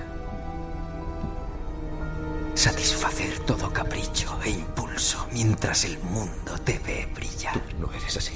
Satisfacer 2.55 3.39
todo 3.39 3.71
capricho 3.71 4.39
e 4.43 4.49
impulso 4.49 5.27
mientras 5.31 5.83
el 5.83 5.99
mundo 5.99 6.57
te 6.63 6.79
ve 6.79 7.07
brillar. 7.13 7.53
Tú 7.53 7.79
no 7.79 7.93
eres 7.93 8.17
así. 8.17 8.33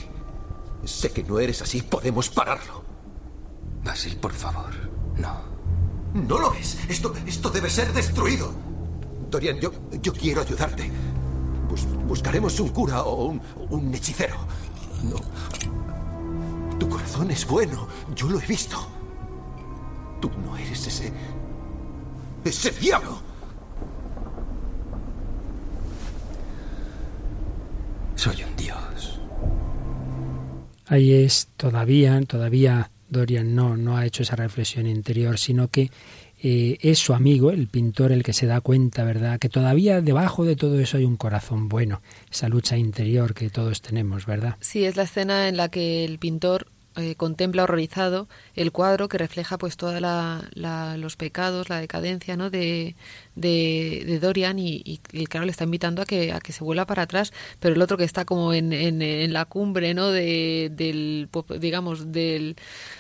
Sé 0.86 1.12
que 1.12 1.24
no 1.24 1.40
eres 1.40 1.62
así. 1.62 1.82
Podemos 1.82 2.30
pararlo. 2.30 2.84
Basil, 3.84 4.18
por 4.18 4.34
favor, 4.34 4.72
no. 5.18 5.42
No 6.14 6.38
lo 6.38 6.54
es. 6.54 6.78
Esto, 6.90 7.14
esto 7.26 7.50
debe 7.50 7.70
ser 7.70 7.92
destruido. 7.94 8.52
Dorian, 9.30 9.60
yo, 9.60 9.72
yo 10.02 10.14
quiero 10.14 10.42
ayudarte. 10.42 10.92
buscaremos 12.08 12.60
un 12.60 12.70
cura 12.70 13.04
o 13.04 13.26
un, 13.26 13.42
un 13.70 13.94
hechicero. 13.94 14.36
No, 15.04 15.16
corazón 17.20 17.32
es 17.32 17.46
bueno. 17.48 17.88
Yo 18.16 18.30
lo 18.30 18.40
he 18.40 18.46
visto. 18.46 18.78
Tú 20.22 20.32
no 20.46 20.56
eres 20.56 20.88
ese... 20.88 21.12
ese 22.46 22.72
diablo. 22.72 23.22
Soy 28.16 28.44
un 28.44 28.56
dios. 28.56 29.20
Ahí 30.88 31.14
es 31.14 31.48
todavía, 31.56 32.22
todavía 32.24 32.90
Dorian 33.10 33.56
no, 33.56 33.78
no 33.78 33.98
ha 33.98 34.06
hecho 34.06 34.24
esa 34.24 34.36
reflexión 34.36 34.88
interior, 34.88 35.38
sino 35.38 35.68
que 35.68 35.92
eh, 36.42 36.78
es 36.82 37.00
su 37.00 37.14
amigo, 37.14 37.52
el 37.52 37.68
pintor, 37.68 38.12
el 38.12 38.24
que 38.24 38.34
se 38.34 38.46
da 38.46 38.62
cuenta, 38.62 39.04
¿verdad? 39.04 39.40
Que 39.40 39.50
todavía 39.50 40.02
debajo 40.02 40.46
de 40.46 40.56
todo 40.56 40.80
eso 40.80 40.98
hay 40.98 41.06
un 41.06 41.18
corazón 41.18 41.70
bueno, 41.70 42.02
esa 42.32 42.50
lucha 42.50 42.78
interior 42.78 43.34
que 43.34 43.50
todos 43.50 43.82
tenemos, 43.82 44.26
¿verdad? 44.26 44.56
Sí, 44.60 44.86
es 44.86 44.96
la 44.96 45.04
escena 45.04 45.48
en 45.48 45.58
la 45.58 45.70
que 45.70 46.04
el 46.06 46.18
pintor 46.18 46.68
eh, 47.00 47.16
contempla 47.16 47.64
horrorizado 47.64 48.28
el 48.56 48.72
cuadro 48.72 49.08
que 49.08 49.18
refleja 49.18 49.58
pues 49.58 49.78
todos 49.78 50.02
los 50.02 51.16
pecados, 51.16 51.70
la 51.70 51.80
decadencia 51.80 52.36
¿no? 52.38 52.50
de, 52.50 52.96
de, 53.40 54.20
Dorian 54.22 54.60
y, 54.60 54.82
y, 54.84 55.26
claro 55.26 55.46
le 55.46 55.52
está 55.52 55.64
invitando 55.64 56.02
a 56.02 56.06
que, 56.06 56.32
a 56.32 56.40
que 56.40 56.52
se 56.52 56.64
vuelva 56.64 56.86
para 56.86 57.04
atrás, 57.04 57.32
pero 57.60 57.76
el 57.76 57.82
otro 57.82 57.98
que 57.98 58.04
está 58.04 58.26
como 58.26 58.54
en, 58.54 58.74
en, 58.74 59.34
la 59.34 59.46
cumbre 59.46 59.94
¿no? 59.94 60.10
de, 60.10 60.72
del, 60.74 61.30
digamos, 61.60 62.12
del, 62.12 62.56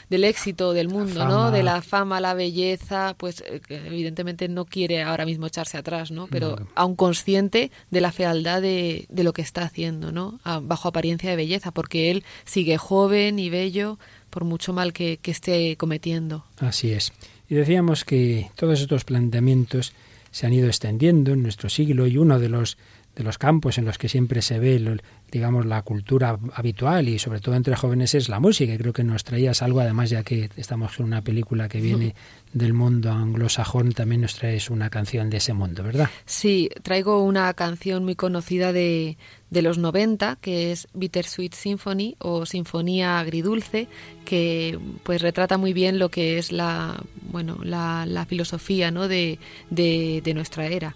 del 0.10 0.24
éxito 0.24 0.74
del 0.74 0.90
mundo, 0.90 1.26
¿no? 1.26 1.52
De 1.52 1.64
la 1.64 1.82
fama, 1.82 2.20
la 2.20 2.34
belleza, 2.34 3.16
pues 3.18 3.44
eh, 3.46 3.62
evidentemente 3.70 4.48
no 4.48 4.66
quiere 4.66 5.04
ahora 5.04 5.26
mismo 5.26 5.48
echarse 5.48 5.78
atrás, 5.78 6.12
¿no? 6.12 6.28
Pero 6.28 6.58
aún 6.76 6.96
consciente 6.96 7.72
de 7.90 8.02
la 8.02 8.12
fealdad 8.12 8.62
de, 8.62 9.06
de 9.10 9.24
lo 9.24 9.34
que 9.34 9.42
está 9.42 9.64
haciendo, 9.64 10.12
¿no? 10.12 10.40
bajo 10.64 10.88
apariencia 10.88 11.30
de 11.30 11.36
belleza, 11.36 11.72
porque 11.72 12.12
él 12.12 12.24
sigue 12.46 12.78
joven 12.78 13.40
y 13.40 13.50
bello 13.50 14.00
por 14.30 14.44
mucho 14.44 14.74
mal 14.74 14.94
que, 14.94 15.18
que 15.18 15.32
esté 15.32 15.76
cometiendo. 15.78 16.46
Así 16.60 16.92
es. 16.92 17.14
Y 17.50 17.56
decíamos 17.56 18.06
que 18.06 18.52
todos 18.56 18.80
estos 18.80 19.04
planteamientos 19.06 19.94
se 20.32 20.46
han 20.48 20.54
ido 20.54 20.68
extendiendo 20.68 21.34
en 21.34 21.44
nuestro 21.44 21.70
siglo 21.70 22.08
y 22.08 22.18
uno 22.18 22.40
de 22.40 22.50
los 22.50 22.78
de 23.20 23.26
los 23.26 23.38
campos 23.38 23.78
en 23.78 23.84
los 23.84 23.98
que 23.98 24.08
siempre 24.08 24.42
se 24.42 24.60
ve, 24.60 24.98
digamos, 25.30 25.66
la 25.66 25.82
cultura 25.82 26.40
habitual 26.54 27.10
y 27.10 27.20
sobre 27.20 27.42
todo 27.42 27.54
entre 27.56 27.76
jóvenes 27.76 28.16
es 28.16 28.30
la 28.30 28.40
música. 28.40 28.74
Y 28.74 28.78
creo 28.78 28.94
que 28.94 29.04
nos 29.04 29.26
traías 29.26 29.62
algo, 29.62 29.82
además 29.82 30.10
ya 30.10 30.24
que 30.24 30.50
estamos 30.56 30.98
en 30.98 31.08
una 31.08 31.22
película 31.22 31.68
que 31.68 31.82
viene 31.82 32.16
del 32.54 32.72
mundo 32.72 33.12
anglosajón, 33.12 33.92
también 33.92 34.22
nos 34.22 34.36
traes 34.36 34.70
una 34.70 34.90
canción 34.90 35.30
de 35.30 35.36
ese 35.36 35.52
mundo, 35.52 35.84
¿verdad? 35.84 36.10
Sí, 36.26 36.70
traigo 36.82 37.22
una 37.22 37.54
canción 37.56 38.06
muy 38.06 38.16
conocida 38.16 38.72
de, 38.72 39.18
de 39.50 39.62
los 39.64 39.78
90, 39.78 40.38
que 40.38 40.72
es 40.72 40.88
Bittersweet 40.94 41.54
Symphony 41.54 42.16
o 42.20 42.46
Sinfonía 42.46 43.20
Agridulce, 43.20 43.90
que 44.24 44.80
pues 45.04 45.22
retrata 45.22 45.58
muy 45.58 45.74
bien 45.74 46.00
lo 46.00 46.08
que 46.08 46.38
es 46.38 46.54
la, 46.54 47.04
bueno, 47.30 47.58
la, 47.64 48.06
la 48.06 48.26
filosofía 48.26 48.92
¿no? 48.92 49.10
de, 49.10 49.40
de, 49.70 50.22
de 50.24 50.34
nuestra 50.34 50.68
era 50.68 50.96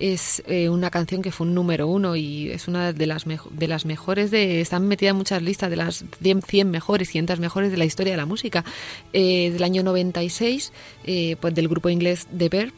es 0.00 0.42
eh, 0.46 0.68
una 0.70 0.90
canción 0.90 1.20
que 1.20 1.30
fue 1.30 1.46
un 1.46 1.54
número 1.54 1.86
uno 1.86 2.16
y 2.16 2.50
es 2.50 2.66
una 2.66 2.92
de 2.92 3.06
las, 3.06 3.24
de 3.26 3.68
las 3.68 3.84
mejores, 3.84 4.30
de, 4.30 4.60
están 4.60 4.88
metidas 4.88 5.10
en 5.10 5.18
muchas 5.18 5.42
listas 5.42 5.70
de 5.70 5.76
las 5.76 6.04
100, 6.20 6.70
mejores, 6.70 7.10
100 7.10 7.38
mejores 7.38 7.70
de 7.70 7.76
la 7.76 7.84
historia 7.84 8.14
de 8.14 8.16
la 8.16 8.26
música, 8.26 8.64
eh, 9.12 9.50
del 9.52 9.62
año 9.62 9.82
96, 9.82 10.72
eh, 11.04 11.36
pues 11.40 11.54
del 11.54 11.68
grupo 11.68 11.90
inglés 11.90 12.26
The 12.36 12.48
Verb. 12.48 12.72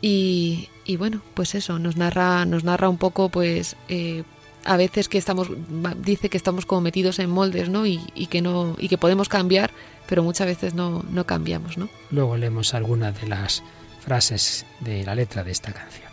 Y, 0.00 0.68
y, 0.84 0.96
bueno, 0.96 1.20
pues 1.34 1.56
eso, 1.56 1.80
nos 1.80 1.96
narra, 1.96 2.46
nos 2.46 2.62
narra 2.62 2.88
un 2.88 2.98
poco 2.98 3.28
pues 3.28 3.76
a 4.64 4.76
veces 4.76 5.08
que 5.08 5.18
estamos 5.18 5.48
dice 5.96 6.28
que 6.28 6.36
estamos 6.36 6.66
como 6.66 6.82
metidos 6.82 7.18
en 7.18 7.30
moldes, 7.30 7.68
¿no? 7.68 7.84
Y, 7.84 8.00
y, 8.14 8.26
que 8.26 8.40
no 8.40 8.76
y 8.78 8.88
que 8.88 8.98
podemos 8.98 9.28
cambiar, 9.28 9.72
pero 10.06 10.22
muchas 10.22 10.46
veces 10.46 10.74
no, 10.74 11.04
no 11.10 11.24
cambiamos, 11.24 11.78
¿no? 11.78 11.88
Luego 12.10 12.36
leemos 12.36 12.74
algunas 12.74 13.20
de 13.20 13.26
las 13.26 13.64
frases 14.00 14.66
de 14.78 15.04
la 15.04 15.16
letra 15.16 15.42
de 15.42 15.50
esta 15.50 15.72
canción. 15.72 16.07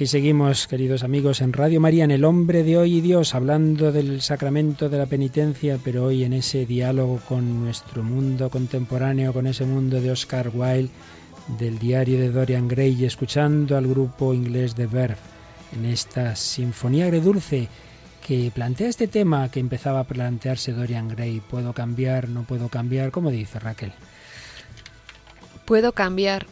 Aquí 0.00 0.06
seguimos, 0.06 0.66
queridos 0.66 1.04
amigos, 1.04 1.42
en 1.42 1.52
Radio 1.52 1.78
María, 1.78 2.04
en 2.04 2.10
El 2.10 2.24
Hombre 2.24 2.62
de 2.62 2.78
Hoy 2.78 2.94
y 2.94 3.00
Dios, 3.02 3.34
hablando 3.34 3.92
del 3.92 4.22
sacramento 4.22 4.88
de 4.88 4.96
la 4.96 5.04
penitencia, 5.04 5.78
pero 5.84 6.06
hoy 6.06 6.24
en 6.24 6.32
ese 6.32 6.64
diálogo 6.64 7.20
con 7.28 7.62
nuestro 7.62 8.02
mundo 8.02 8.48
contemporáneo, 8.48 9.34
con 9.34 9.46
ese 9.46 9.66
mundo 9.66 10.00
de 10.00 10.10
Oscar 10.10 10.52
Wilde, 10.54 10.88
del 11.58 11.78
diario 11.78 12.18
de 12.18 12.30
Dorian 12.30 12.66
Gray, 12.66 12.96
y 12.98 13.04
escuchando 13.04 13.76
al 13.76 13.86
grupo 13.86 14.32
inglés 14.32 14.74
de 14.74 14.86
Verve 14.86 15.18
en 15.76 15.84
esta 15.84 16.34
sinfonía 16.34 17.04
agredulce 17.04 17.68
que 18.26 18.50
plantea 18.54 18.88
este 18.88 19.06
tema 19.06 19.50
que 19.50 19.60
empezaba 19.60 20.00
a 20.00 20.04
plantearse 20.04 20.72
Dorian 20.72 21.08
Gray. 21.08 21.40
¿Puedo 21.40 21.74
cambiar? 21.74 22.30
¿No 22.30 22.44
puedo 22.44 22.70
cambiar? 22.70 23.10
¿Cómo 23.10 23.30
dice 23.30 23.58
Raquel? 23.58 23.92
Puedo 25.66 25.92
cambiar, 25.92 26.46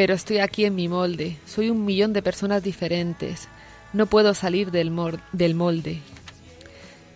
pero 0.00 0.14
estoy 0.14 0.38
aquí 0.38 0.64
en 0.64 0.74
mi 0.74 0.88
molde. 0.88 1.36
Soy 1.44 1.68
un 1.68 1.84
millón 1.84 2.14
de 2.14 2.22
personas 2.22 2.62
diferentes. 2.62 3.48
No 3.92 4.06
puedo 4.06 4.32
salir 4.32 4.70
del, 4.70 4.90
molde. 4.90 5.98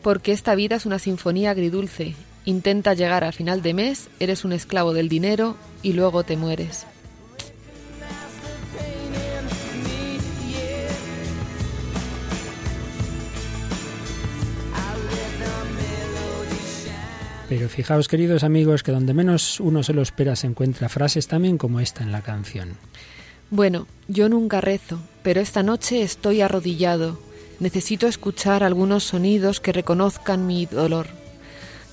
Porque 0.02 0.32
esta 0.32 0.54
vida 0.54 0.76
es 0.76 0.84
una 0.84 0.98
sinfonía 0.98 1.52
agridulce. 1.52 2.14
Intenta 2.44 2.92
llegar 2.92 3.24
al 3.24 3.32
final 3.32 3.62
de 3.62 3.72
mes, 3.72 4.10
eres 4.20 4.44
un 4.44 4.52
esclavo 4.52 4.92
del 4.92 5.08
dinero 5.08 5.56
y 5.82 5.94
luego 5.94 6.24
te 6.24 6.36
mueres. 6.36 6.84
Pero 17.56 17.68
fijaos, 17.68 18.08
queridos 18.08 18.42
amigos, 18.42 18.82
que 18.82 18.90
donde 18.90 19.14
menos 19.14 19.60
uno 19.60 19.84
se 19.84 19.92
lo 19.92 20.02
espera 20.02 20.34
se 20.34 20.48
encuentra 20.48 20.88
frases 20.88 21.28
también 21.28 21.56
como 21.56 21.78
esta 21.78 22.02
en 22.02 22.10
la 22.10 22.20
canción. 22.20 22.70
Bueno, 23.48 23.86
yo 24.08 24.28
nunca 24.28 24.60
rezo, 24.60 24.98
pero 25.22 25.40
esta 25.40 25.62
noche 25.62 26.02
estoy 26.02 26.40
arrodillado. 26.40 27.16
Necesito 27.60 28.08
escuchar 28.08 28.64
algunos 28.64 29.04
sonidos 29.04 29.60
que 29.60 29.72
reconozcan 29.72 30.48
mi 30.48 30.66
dolor. 30.66 31.06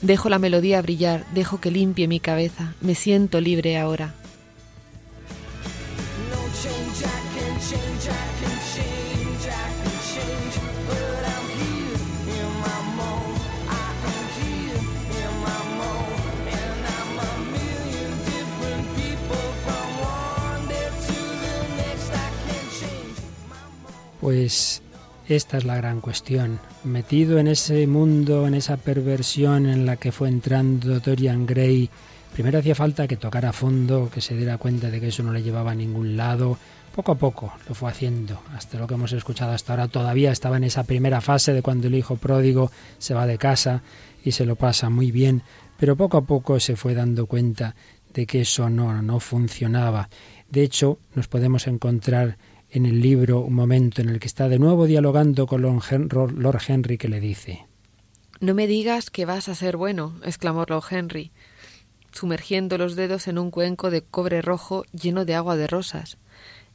Dejo 0.02 0.30
la 0.30 0.40
melodía 0.40 0.82
brillar, 0.82 1.28
dejo 1.32 1.62
que 1.62 1.70
limpie 1.70 2.08
mi 2.08 2.20
cabeza. 2.20 2.74
Me 2.82 2.96
siento 2.96 3.40
libre 3.40 3.78
ahora. 3.78 4.16
Pues 24.32 24.82
esta 25.28 25.58
es 25.58 25.66
la 25.66 25.76
gran 25.76 26.00
cuestión. 26.00 26.62
Metido 26.86 27.38
en 27.38 27.50
ese 27.50 27.86
mundo, 27.86 28.48
en 28.48 28.54
esa 28.54 28.78
perversión 28.78 29.66
en 29.66 29.86
la 29.86 29.98
que 29.98 30.14
fue 30.14 30.30
entrando 30.30 31.02
Dorian 31.02 31.46
Gray, 31.46 31.90
primero 32.32 32.60
hacía 32.60 32.74
falta 32.74 33.10
que 33.10 33.18
tocara 33.18 33.50
a 33.50 33.52
fondo, 33.52 34.10
que 34.10 34.22
se 34.22 34.38
diera 34.38 34.58
cuenta 34.58 34.90
de 34.90 35.02
que 35.02 35.10
eso 35.10 35.22
no 35.22 35.34
le 35.34 35.44
llevaba 35.44 35.72
a 35.72 35.76
ningún 35.76 36.16
lado. 36.16 36.58
Poco 36.96 37.12
a 37.12 37.16
poco 37.16 37.52
lo 37.68 37.76
fue 37.76 37.92
haciendo, 37.92 38.42
hasta 38.56 38.80
lo 38.80 38.88
que 38.88 38.94
hemos 38.94 39.12
escuchado 39.12 39.52
hasta 39.52 39.74
ahora. 39.74 39.90
Todavía 39.90 40.32
estaba 40.32 40.56
en 40.56 40.64
esa 40.64 40.86
primera 40.86 41.20
fase 41.20 41.52
de 41.52 41.62
cuando 41.62 41.88
el 41.88 41.96
hijo 41.96 42.16
pródigo 42.16 42.72
se 43.00 43.14
va 43.14 43.28
de 43.28 43.38
casa 43.38 43.84
y 44.24 44.32
se 44.32 44.46
lo 44.46 44.56
pasa 44.56 44.90
muy 44.90 45.12
bien, 45.12 45.44
pero 45.78 45.98
poco 45.98 46.16
a 46.16 46.22
poco 46.22 46.58
se 46.62 46.78
fue 46.78 46.96
dando 46.96 47.26
cuenta 47.26 47.76
de 48.14 48.26
que 48.26 48.40
eso 48.40 48.70
no, 48.70 49.02
no 49.02 49.20
funcionaba. 49.20 50.08
De 50.50 50.64
hecho, 50.64 51.00
nos 51.16 51.28
podemos 51.28 51.68
encontrar 51.68 52.38
en 52.72 52.86
el 52.86 53.02
libro 53.02 53.42
un 53.42 53.54
momento 53.54 54.02
en 54.02 54.10
el 54.10 54.20
que 54.20 54.28
está 54.28 54.48
de 54.50 54.58
nuevo 54.58 54.86
dialogando 54.88 55.46
con 55.46 55.62
Lord 55.62 56.62
Henry 56.68 56.98
que 56.98 57.10
le 57.10 57.20
dice 57.20 57.68
No 58.40 58.54
me 58.54 58.66
digas 58.66 59.10
que 59.10 59.26
vas 59.26 59.50
a 59.50 59.56
ser 59.56 59.78
bueno, 59.78 60.16
exclamó 60.24 60.66
Lord 60.68 60.86
Henry, 60.90 61.32
sumergiendo 62.12 62.78
los 62.78 62.96
dedos 62.96 63.28
en 63.28 63.38
un 63.38 63.52
cuenco 63.52 63.92
de 63.92 64.02
cobre 64.02 64.42
rojo 64.42 64.86
lleno 64.92 65.26
de 65.26 65.36
agua 65.36 65.58
de 65.58 65.68
rosas. 65.68 66.18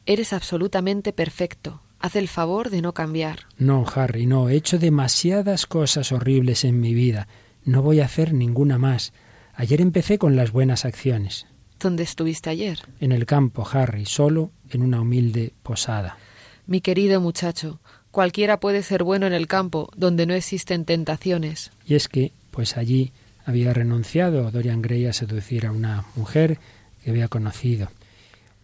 Eres 0.05 0.33
absolutamente 0.33 1.13
perfecto. 1.13 1.83
Haz 1.99 2.15
el 2.15 2.29
favor 2.29 2.71
de 2.71 2.83
no 2.83 2.93
cambiar. 2.93 3.41
No, 3.59 3.85
Harry, 3.95 4.27
no. 4.27 4.49
He 4.49 4.55
hecho 4.55 4.79
demasiadas 4.79 5.67
cosas 5.67 6.13
horribles 6.13 6.65
en 6.65 6.79
mi 6.79 6.95
vida. 6.95 7.27
No 7.65 7.83
voy 7.83 8.01
a 8.01 8.05
hacer 8.05 8.33
ninguna 8.35 8.79
más. 8.79 9.13
Ayer 9.55 9.81
empecé 9.81 10.19
con 10.19 10.37
las 10.37 10.53
buenas 10.53 10.85
acciones. 10.85 11.47
¿Dónde 11.81 12.03
estuviste 12.03 12.51
ayer? 12.51 12.79
En 13.01 13.13
el 13.13 13.27
campo, 13.27 13.67
Harry, 13.71 14.05
solo 14.05 14.53
en 14.71 14.83
una 14.83 15.01
humilde 15.01 15.53
posada. 15.63 16.19
Mi 16.67 16.81
querido 16.81 17.21
muchacho, 17.21 17.81
cualquiera 18.11 18.59
puede 18.59 18.83
ser 18.83 19.05
bueno 19.05 19.27
en 19.27 19.33
el 19.33 19.47
campo, 19.47 19.91
donde 19.97 20.27
no 20.27 20.35
existen 20.35 20.85
tentaciones. 20.85 21.71
Y 21.87 21.95
es 21.95 22.09
que, 22.09 22.33
pues 22.51 22.77
allí 22.77 23.13
había 23.45 23.73
renunciado 23.73 24.51
Dorian 24.51 24.83
Gray 24.83 25.07
a 25.07 25.13
seducir 25.13 25.67
a 25.67 25.73
una 25.73 26.05
mujer 26.17 26.59
que 27.05 27.11
había 27.11 27.29
conocido. 27.29 27.89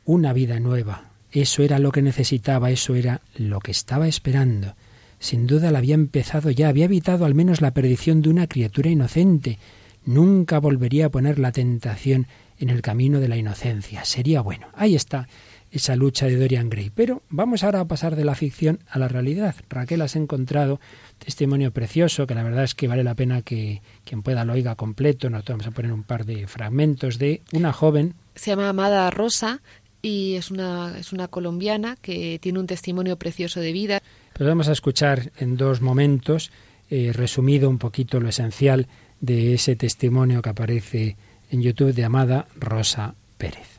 Una 0.05 0.33
vida 0.33 0.59
nueva. 0.59 1.11
Eso 1.31 1.63
era 1.63 1.79
lo 1.79 1.93
que 1.93 2.03
necesitaba, 2.03 2.71
eso 2.71 2.97
era 2.97 3.21
lo 3.37 3.61
que 3.61 3.71
estaba 3.71 4.09
esperando. 4.09 4.75
Sin 5.21 5.47
duda 5.47 5.71
la 5.71 5.79
había 5.79 5.95
empezado 5.95 6.51
ya, 6.51 6.69
había 6.69 6.87
evitado 6.87 7.25
al 7.25 7.37
menos 7.37 7.61
la 7.61 7.71
perdición 7.71 8.23
de 8.23 8.31
una 8.31 8.49
criatura 8.49 8.91
inocente. 8.91 9.61
Nunca 10.05 10.59
volvería 10.59 11.07
a 11.07 11.11
poner 11.11 11.39
la 11.39 11.53
tentación 11.53 12.27
en 12.59 12.71
el 12.71 12.83
camino 12.83 13.21
de 13.21 13.29
la 13.29 13.37
inocencia. 13.37 14.05
Sería 14.05 14.41
bueno. 14.41 14.67
Ahí 14.75 14.97
está 14.97 15.29
esa 15.73 15.97
lucha 15.97 16.27
de 16.27 16.37
Dorian 16.37 16.69
Gray. 16.71 16.91
Pero 16.91 17.23
vamos 17.31 17.65
ahora 17.65 17.81
a 17.81 17.87
pasar 17.87 18.15
de 18.15 18.25
la 18.25 18.35
ficción 18.35 18.81
a 18.89 18.99
la 18.99 19.09
realidad. 19.09 19.57
Raquel 19.69 20.03
has 20.03 20.15
encontrado 20.15 20.81
testimonio 21.19 21.73
precioso 21.73 22.27
que 22.27 22.35
la 22.35 22.43
verdad 22.43 22.65
es 22.65 22.75
que 22.75 22.89
vale 22.89 23.03
la 23.03 23.15
pena 23.15 23.43
que 23.43 23.81
quien 24.05 24.23
pueda 24.23 24.45
lo 24.45 24.53
oiga 24.53 24.77
completo. 24.77 25.31
Nos 25.31 25.45
vamos 25.45 25.67
a 25.67 25.71
poner 25.71 25.93
un 25.93 26.05
par 26.05 26.27
de 26.27 26.47
fragmentos 26.47 27.19
de 27.19 27.43
una 27.53 27.73
joven. 27.73 28.15
Se 28.35 28.51
llama 28.51 28.69
Amada 28.69 29.11
Rosa 29.11 29.61
y 30.03 30.35
es 30.35 30.51
una, 30.51 30.99
es 30.99 31.13
una 31.13 31.29
colombiana 31.29 31.97
que 31.97 32.39
tiene 32.41 32.59
un 32.59 32.67
testimonio 32.67 33.17
precioso 33.17 33.61
de 33.61 33.73
vida. 33.73 34.03
Pues 34.35 34.47
vamos 34.47 34.69
a 34.69 34.73
escuchar 34.73 35.33
en 35.39 35.57
dos 35.57 35.81
momentos, 35.81 36.53
eh, 36.91 37.13
resumido 37.15 37.71
un 37.71 37.79
poquito 37.79 38.21
lo 38.21 38.29
esencial 38.29 38.89
de 39.21 39.55
ese 39.55 39.77
testimonio 39.77 40.43
que 40.43 40.51
aparece 40.51 41.17
en 41.51 41.63
YouTube 41.63 41.95
de 41.95 42.05
Amada 42.05 42.47
Rosa 42.57 43.15
Pérez. 43.39 43.72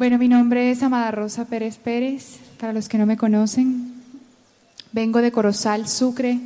Bueno, 0.00 0.16
mi 0.16 0.28
nombre 0.28 0.70
es 0.70 0.82
Amada 0.82 1.10
Rosa 1.10 1.44
Pérez 1.44 1.76
Pérez, 1.76 2.38
para 2.58 2.72
los 2.72 2.88
que 2.88 2.96
no 2.96 3.04
me 3.04 3.18
conocen. 3.18 3.92
Vengo 4.92 5.20
de 5.20 5.30
Corozal, 5.30 5.86
Sucre, 5.88 6.38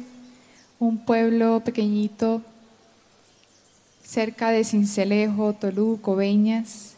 un 0.80 0.98
pueblo 0.98 1.60
pequeñito 1.60 2.42
cerca 4.02 4.50
de 4.50 4.64
Cincelejo, 4.64 5.52
Tolú, 5.52 6.00
Coveñas. 6.02 6.94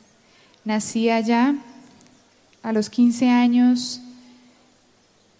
Nací 0.64 1.10
allá. 1.10 1.56
A 2.62 2.72
los 2.72 2.88
15 2.88 3.28
años 3.28 4.00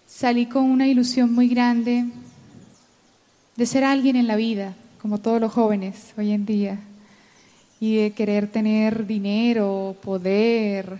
salí 0.06 0.44
con 0.44 0.64
una 0.64 0.86
ilusión 0.86 1.32
muy 1.32 1.48
grande 1.48 2.04
de 3.56 3.64
ser 3.64 3.84
alguien 3.84 4.16
en 4.16 4.26
la 4.26 4.36
vida, 4.36 4.74
como 5.00 5.16
todos 5.16 5.40
los 5.40 5.50
jóvenes 5.50 6.12
hoy 6.18 6.32
en 6.32 6.44
día 6.44 6.78
y 7.80 7.96
de 7.96 8.10
querer 8.12 8.48
tener 8.48 9.06
dinero, 9.06 9.96
poder, 10.02 10.98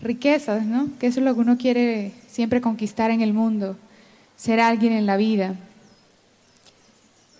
riquezas, 0.00 0.64
¿no? 0.64 0.88
Que 0.98 1.08
eso 1.08 1.20
es 1.20 1.24
lo 1.24 1.34
que 1.34 1.40
uno 1.40 1.58
quiere 1.58 2.12
siempre 2.28 2.60
conquistar 2.60 3.10
en 3.10 3.20
el 3.20 3.32
mundo, 3.32 3.76
ser 4.36 4.60
alguien 4.60 4.92
en 4.92 5.06
la 5.06 5.16
vida. 5.16 5.56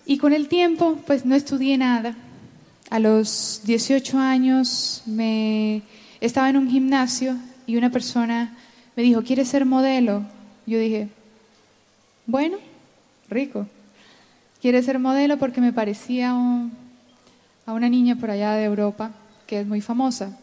Y 0.05 0.17
con 0.17 0.33
el 0.33 0.47
tiempo, 0.47 0.99
pues 1.07 1.25
no 1.25 1.35
estudié 1.35 1.77
nada. 1.77 2.15
A 2.89 2.99
los 2.99 3.61
18 3.65 4.19
años 4.19 5.01
me 5.05 5.81
estaba 6.21 6.49
en 6.49 6.57
un 6.57 6.69
gimnasio 6.69 7.35
y 7.65 7.77
una 7.77 7.89
persona 7.89 8.55
me 8.95 9.03
dijo, 9.03 9.23
¿quieres 9.23 9.47
ser 9.47 9.65
modelo? 9.65 10.23
Yo 10.67 10.79
dije, 10.79 11.09
bueno, 12.27 12.57
rico. 13.29 13.67
¿Quieres 14.61 14.85
ser 14.85 14.99
modelo? 14.99 15.37
Porque 15.37 15.61
me 15.61 15.73
parecía 15.73 16.33
un, 16.33 16.71
a 17.65 17.73
una 17.73 17.89
niña 17.89 18.15
por 18.15 18.29
allá 18.29 18.53
de 18.53 18.65
Europa 18.65 19.11
que 19.47 19.59
es 19.59 19.67
muy 19.67 19.81
famosa. 19.81 20.37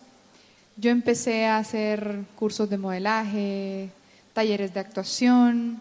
Yo 0.76 0.90
empecé 0.90 1.46
a 1.46 1.58
hacer 1.58 2.24
cursos 2.36 2.68
de 2.70 2.78
modelaje, 2.78 3.90
talleres 4.32 4.72
de 4.72 4.80
actuación, 4.80 5.80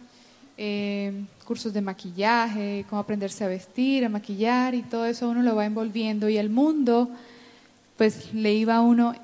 eh, 0.58 1.26
cursos 1.46 1.74
de 1.74 1.82
maquillaje, 1.82 2.86
cómo 2.90 3.02
aprenderse 3.02 3.44
a 3.44 3.48
vestir, 3.48 4.06
a 4.06 4.10
maquillar 4.10 4.76
y 4.76 4.84
todo 4.84 5.06
eso 5.06 5.30
uno 5.30 5.42
lo 5.42 5.56
va 5.56 5.66
envolviendo 5.66 6.30
y 6.30 6.38
el 6.38 6.50
mundo 6.50 7.10
pues 7.98 8.34
le 8.34 8.54
iba 8.54 8.76
a 8.76 8.82
uno, 8.82 9.16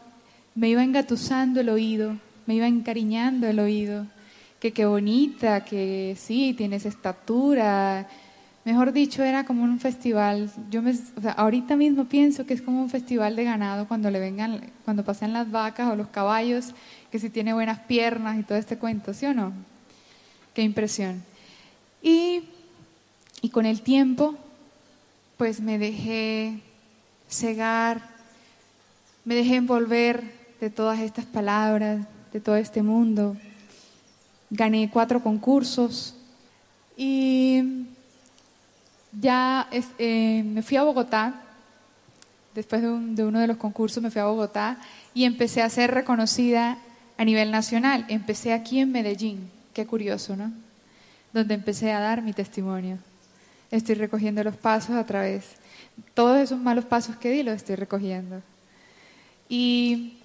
me 0.55 0.69
iba 0.69 0.83
engatusando 0.83 1.59
el 1.59 1.69
oído, 1.69 2.15
me 2.45 2.55
iba 2.55 2.67
encariñando 2.67 3.47
el 3.47 3.59
oído, 3.59 4.05
que 4.59 4.71
qué 4.71 4.85
bonita, 4.85 5.65
que 5.65 6.15
sí, 6.17 6.53
tienes 6.55 6.85
estatura, 6.85 8.07
Mejor 8.67 8.91
dicho, 8.91 9.23
era 9.23 9.45
como 9.45 9.63
un 9.63 9.79
festival. 9.79 10.51
Yo 10.69 10.81
me, 10.81 10.93
ahorita 11.37 11.77
mismo 11.77 12.03
pienso 12.03 12.45
que 12.45 12.53
es 12.53 12.61
como 12.61 12.81
un 12.81 12.89
festival 12.89 13.37
de 13.37 13.45
ganado 13.45 13.87
cuando 13.87 14.11
le 14.11 14.19
vengan, 14.19 14.59
cuando 14.83 15.05
pasen 15.05 15.31
las 15.31 15.49
vacas 15.49 15.89
o 15.89 15.95
los 15.95 16.09
caballos, 16.09 16.73
que 17.09 17.17
si 17.17 17.29
tiene 17.29 17.53
buenas 17.53 17.79
piernas 17.79 18.37
y 18.37 18.43
todo 18.43 18.57
este 18.57 18.77
cuento, 18.77 19.13
¿sí 19.13 19.25
o 19.25 19.33
no? 19.33 19.53
Qué 20.53 20.63
impresión. 20.63 21.23
Y, 22.01 22.43
y 23.41 23.51
con 23.51 23.65
el 23.65 23.79
tiempo, 23.83 24.35
pues 25.37 25.61
me 25.61 25.77
dejé 25.77 26.59
cegar, 27.29 28.01
me 29.23 29.35
dejé 29.35 29.55
envolver 29.55 30.29
de 30.59 30.69
todas 30.69 30.99
estas 30.99 31.23
palabras, 31.23 32.05
de 32.33 32.41
todo 32.41 32.57
este 32.57 32.83
mundo. 32.83 33.37
Gané 34.49 34.89
cuatro 34.91 35.23
concursos 35.23 36.17
y 36.97 37.87
ya 39.11 39.67
eh, 39.71 40.43
me 40.45 40.61
fui 40.61 40.77
a 40.77 40.83
Bogotá, 40.83 41.41
después 42.53 42.81
de, 42.81 42.89
uno 43.23 43.39
de 43.39 43.47
los 43.47 43.57
concursos 43.57 44.01
me 44.01 44.11
fui 44.11 44.21
a 44.21 44.25
Bogotá 44.25 44.77
y 45.13 45.25
empecé 45.25 45.61
a 45.61 45.69
ser 45.69 45.93
reconocida 45.93 46.77
a 47.17 47.25
nivel 47.25 47.51
nacional. 47.51 48.05
Empecé 48.07 48.53
aquí 48.53 48.79
en 48.79 48.91
Medellín, 48.91 49.49
qué 49.73 49.85
curioso, 49.85 50.35
¿no? 50.35 50.51
Donde 51.33 51.53
empecé 51.53 51.91
a 51.91 51.99
dar 51.99 52.21
mi 52.21 52.33
testimonio. 52.33 52.97
Estoy 53.69 53.95
recogiendo 53.95 54.43
los 54.43 54.55
pasos 54.55 54.95
a 54.95 55.05
través, 55.05 55.45
todos 56.13 56.37
esos 56.39 56.59
malos 56.59 56.85
pasos 56.85 57.15
que 57.17 57.29
di 57.29 57.43
los 57.43 57.55
estoy 57.55 57.75
recogiendo. 57.75 58.41
Y 59.49 60.17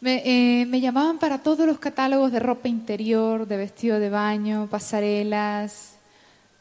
me, 0.00 0.22
eh, 0.24 0.66
me 0.66 0.80
llamaban 0.80 1.18
para 1.18 1.38
todos 1.38 1.66
los 1.66 1.78
catálogos 1.78 2.32
de 2.32 2.40
ropa 2.40 2.68
interior, 2.68 3.46
de 3.46 3.56
vestido 3.56 3.98
de 3.98 4.10
baño, 4.10 4.66
pasarelas, 4.70 5.91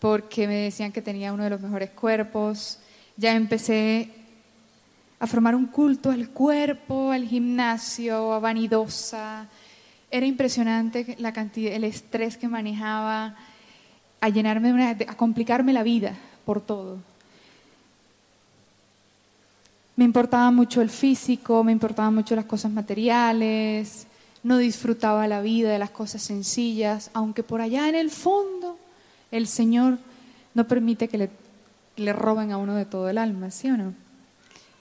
porque 0.02 0.48
me 0.48 0.56
decían 0.56 0.92
que 0.92 1.04
tenía 1.04 1.32
uno 1.32 1.44
de 1.44 1.52
los 1.52 1.62
mejores 1.62 1.92
cuerpos. 1.92 2.80
Ya 3.18 3.36
empecé 3.36 4.10
a 5.20 5.28
formar 5.28 5.54
un 5.54 5.68
culto 5.68 6.10
al 6.10 6.30
cuerpo, 6.30 7.12
al 7.12 7.28
gimnasio, 7.28 8.34
a 8.34 8.40
vanidosa. 8.40 9.48
Era 10.10 10.26
impresionante 10.26 11.16
la 11.20 11.32
cantidad, 11.32 11.74
el 11.74 11.84
estrés 11.84 12.36
que 12.36 12.48
manejaba, 12.48 13.36
a 14.20 14.30
llenarme 14.30 14.98
a 15.08 15.16
complicarme 15.16 15.72
la 15.72 15.84
vida 15.84 16.16
por 16.46 16.62
todo. 16.62 16.98
Me 19.96 20.06
importaba 20.06 20.50
mucho 20.50 20.82
el 20.82 20.90
físico, 20.90 21.64
me 21.64 21.74
importaban 21.74 22.16
mucho 22.16 22.36
las 22.36 22.46
cosas 22.46 22.72
materiales, 22.72 24.08
no 24.42 24.58
disfrutaba 24.58 25.28
la 25.28 25.42
vida 25.42 25.72
de 25.72 25.78
las 25.78 25.92
cosas 25.92 26.24
sencillas, 26.24 27.12
aunque 27.14 27.44
por 27.44 27.62
allá 27.62 27.88
en 27.88 27.94
el 27.94 28.10
fondo 28.10 28.80
el 29.32 29.48
Señor 29.48 29.98
no 30.54 30.68
permite 30.68 31.08
que 31.08 31.30
le, 31.98 32.14
roben 32.14 32.52
a 32.52 32.58
uno 32.58 32.76
de 32.76 32.86
todo 32.86 33.10
el 33.10 33.18
alma, 33.18 33.52
¿sí 33.52 33.70
o 33.70 33.78
no? 33.78 33.94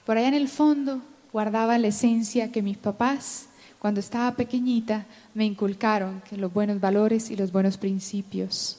Por 0.05 0.17
allá 0.17 0.27
en 0.27 0.33
el 0.33 0.49
fondo 0.49 1.01
guardaba 1.31 1.77
la 1.77 1.87
esencia 1.87 2.51
que 2.51 2.61
mis 2.61 2.77
papás, 2.77 3.47
cuando 3.79 3.99
estaba 3.99 4.35
pequeñita, 4.35 5.05
me 5.33 5.45
inculcaron, 5.45 6.21
que 6.29 6.37
los 6.37 6.51
buenos 6.51 6.79
valores 6.79 7.31
y 7.31 7.35
los 7.35 7.51
buenos 7.51 7.77
principios. 7.77 8.77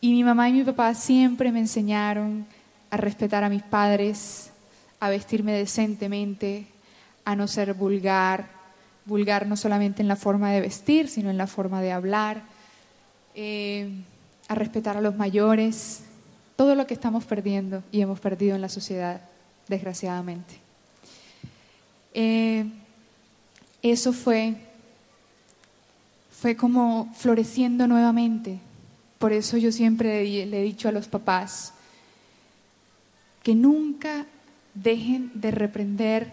Y 0.00 0.12
mi 0.12 0.24
mamá 0.24 0.48
y 0.48 0.52
mi 0.52 0.64
papá 0.64 0.94
siempre 0.94 1.52
me 1.52 1.60
enseñaron 1.60 2.46
a 2.90 2.96
respetar 2.96 3.44
a 3.44 3.48
mis 3.48 3.62
padres, 3.62 4.50
a 5.00 5.10
vestirme 5.10 5.52
decentemente, 5.52 6.66
a 7.24 7.36
no 7.36 7.48
ser 7.48 7.74
vulgar, 7.74 8.48
vulgar 9.04 9.46
no 9.46 9.56
solamente 9.56 10.02
en 10.02 10.08
la 10.08 10.16
forma 10.16 10.50
de 10.52 10.60
vestir, 10.60 11.08
sino 11.08 11.30
en 11.30 11.36
la 11.36 11.46
forma 11.46 11.82
de 11.82 11.92
hablar. 11.92 12.42
Eh, 13.34 13.90
a 14.48 14.54
respetar 14.54 14.96
a 14.96 15.00
los 15.00 15.16
mayores, 15.16 16.02
todo 16.56 16.74
lo 16.74 16.86
que 16.86 16.94
estamos 16.94 17.24
perdiendo 17.24 17.82
y 17.92 18.00
hemos 18.00 18.20
perdido 18.20 18.54
en 18.54 18.62
la 18.62 18.68
sociedad, 18.68 19.20
desgraciadamente. 19.68 20.58
Eh, 22.14 22.64
eso 23.82 24.12
fue, 24.12 24.54
fue 26.30 26.56
como 26.56 27.12
floreciendo 27.14 27.86
nuevamente. 27.86 28.58
Por 29.18 29.32
eso 29.32 29.56
yo 29.56 29.70
siempre 29.72 30.24
le 30.24 30.60
he 30.60 30.62
dicho 30.62 30.88
a 30.88 30.92
los 30.92 31.08
papás 31.08 31.72
que 33.42 33.54
nunca 33.54 34.26
dejen 34.74 35.30
de 35.34 35.50
reprender 35.50 36.32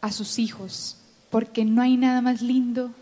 a 0.00 0.12
sus 0.12 0.38
hijos, 0.38 0.98
porque 1.30 1.64
no 1.64 1.82
hay 1.82 1.96
nada 1.96 2.20
más 2.20 2.42
lindo 2.42 2.92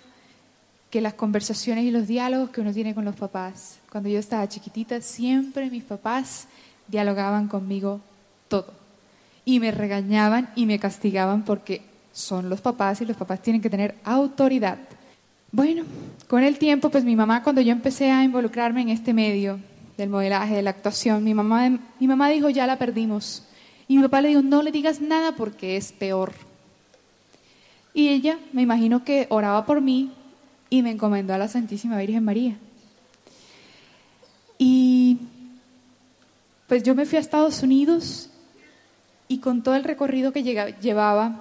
que 0.91 1.01
las 1.01 1.15
conversaciones 1.15 1.85
y 1.85 1.91
los 1.91 2.07
diálogos 2.07 2.51
que 2.51 2.61
uno 2.61 2.73
tiene 2.73 2.95
con 2.95 3.05
los 3.05 3.17
papás. 3.17 3.79
Cuando 3.95 4.11
yo 4.11 4.19
estaba 4.19 4.49
chiquitita, 4.49 5.01
siempre 5.01 5.71
mis 5.71 5.85
papás 5.85 6.49
dialogaban 6.89 7.47
conmigo 7.47 8.01
todo. 8.49 8.67
Y 9.45 9.61
me 9.61 9.71
regañaban 9.71 10.51
y 10.57 10.67
me 10.67 10.81
castigaban 10.81 11.45
porque 11.45 11.81
son 12.11 12.51
los 12.51 12.61
papás 12.61 13.01
y 13.01 13.05
los 13.05 13.17
papás 13.17 13.41
tienen 13.41 13.63
que 13.63 13.71
tener 13.71 13.95
autoridad. 14.03 14.79
Bueno, 15.53 15.85
con 16.27 16.43
el 16.43 16.59
tiempo, 16.59 16.91
pues 16.91 17.05
mi 17.05 17.15
mamá, 17.15 17.45
cuando 17.45 17.61
yo 17.61 17.71
empecé 17.71 18.11
a 18.11 18.25
involucrarme 18.25 18.83
en 18.83 18.89
este 18.89 19.15
medio 19.15 19.61
del 19.97 20.09
modelaje, 20.09 20.57
de 20.57 20.63
la 20.63 20.71
actuación, 20.71 21.23
mi 21.23 21.33
mamá, 21.33 21.79
mi 22.01 22.09
mamá 22.09 22.29
dijo, 22.31 22.51
ya 22.51 22.67
la 22.67 22.81
perdimos. 22.81 23.45
Y 23.87 23.99
mi 23.99 24.03
papá 24.03 24.23
le 24.23 24.31
dijo, 24.31 24.43
no 24.43 24.65
le 24.65 24.73
digas 24.73 25.01
nada 25.01 25.37
porque 25.37 25.77
es 25.77 25.93
peor. 25.93 26.33
Y 27.95 28.09
ella, 28.09 28.41
me 28.53 28.63
imagino 28.63 29.05
que 29.05 29.29
oraba 29.31 29.65
por 29.65 29.81
mí, 29.81 30.11
y 30.69 30.83
me 30.83 30.91
encomendó 30.91 31.33
a 31.33 31.39
la 31.39 31.47
Santísima 31.47 31.97
Virgen 31.97 32.25
María. 32.25 32.59
Y 34.59 35.19
pues 36.67 36.83
yo 36.83 36.95
me 36.95 37.07
fui 37.07 37.19
a 37.19 37.21
Estados 37.21 37.63
Unidos 37.63 38.31
y 39.29 39.39
con 39.39 39.63
todo 39.63 39.75
el 39.75 39.85
recorrido 39.85 40.33
que 40.33 40.43
llevaba 40.43 41.41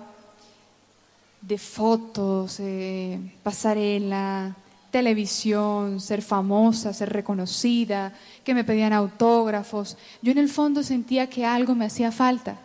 de 1.41 1.57
fotos, 1.57 2.59
eh, 2.59 3.19
pasarela, 3.43 4.55
televisión, 4.91 5.99
ser 5.99 6.21
famosa, 6.21 6.93
ser 6.93 7.09
reconocida, 7.09 8.13
que 8.43 8.53
me 8.53 8.63
pedían 8.63 8.93
autógrafos, 8.93 9.97
yo 10.21 10.31
en 10.31 10.37
el 10.37 10.49
fondo 10.49 10.83
sentía 10.83 11.27
que 11.27 11.45
algo 11.45 11.75
me 11.75 11.85
hacía 11.85 12.11
falta. 12.11 12.57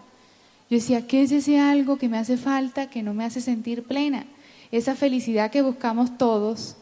Yo 0.71 0.77
decía, 0.77 1.07
¿qué 1.07 1.23
es 1.23 1.33
ese 1.33 1.59
algo 1.59 1.97
que 1.97 2.09
me 2.09 2.19
hace 2.19 2.37
falta 2.37 2.91
que 2.91 3.03
no 3.03 3.15
me 3.15 3.25
hace 3.25 3.41
sentir 3.41 3.85
plena? 3.85 4.27
esa 4.71 4.95
felicidad 4.95 5.51
que 5.51 5.63
buscamos 5.63 6.17
todos 6.19 6.77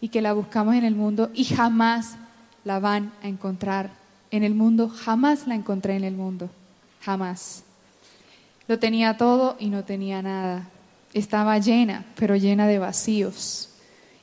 y 0.00 0.08
que 0.08 0.22
la 0.22 0.32
buscamos 0.32 0.74
en 0.74 0.84
el 0.84 0.94
mundo 0.94 1.30
y 1.34 1.44
jamás 1.44 2.16
la 2.64 2.78
van 2.78 3.12
a 3.22 3.28
encontrar 3.28 3.90
en 4.30 4.42
el 4.42 4.54
mundo, 4.54 4.88
jamás 4.88 5.46
la 5.46 5.54
encontré 5.54 5.96
en 5.96 6.04
el 6.04 6.14
mundo, 6.14 6.50
jamás. 7.02 7.64
Lo 8.66 8.78
tenía 8.78 9.16
todo 9.16 9.56
y 9.58 9.68
no 9.68 9.84
tenía 9.84 10.22
nada. 10.22 10.68
estaba 11.12 11.58
llena, 11.58 12.06
pero 12.16 12.36
llena 12.36 12.66
de 12.66 12.78
vacíos. 12.78 13.68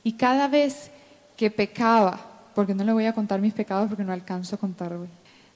Y 0.02 0.14
cada 0.14 0.48
vez 0.48 0.90
que 1.36 1.50
pecaba, 1.50 2.18
porque 2.54 2.74
no 2.74 2.82
le 2.82 2.92
voy 2.92 3.06
a 3.06 3.12
contar 3.12 3.40
mis 3.40 3.54
pecados 3.54 3.88
porque 3.88 4.02
no 4.02 4.12
alcanzo 4.12 4.56
a 4.56 4.58
contarlo, 4.58 5.06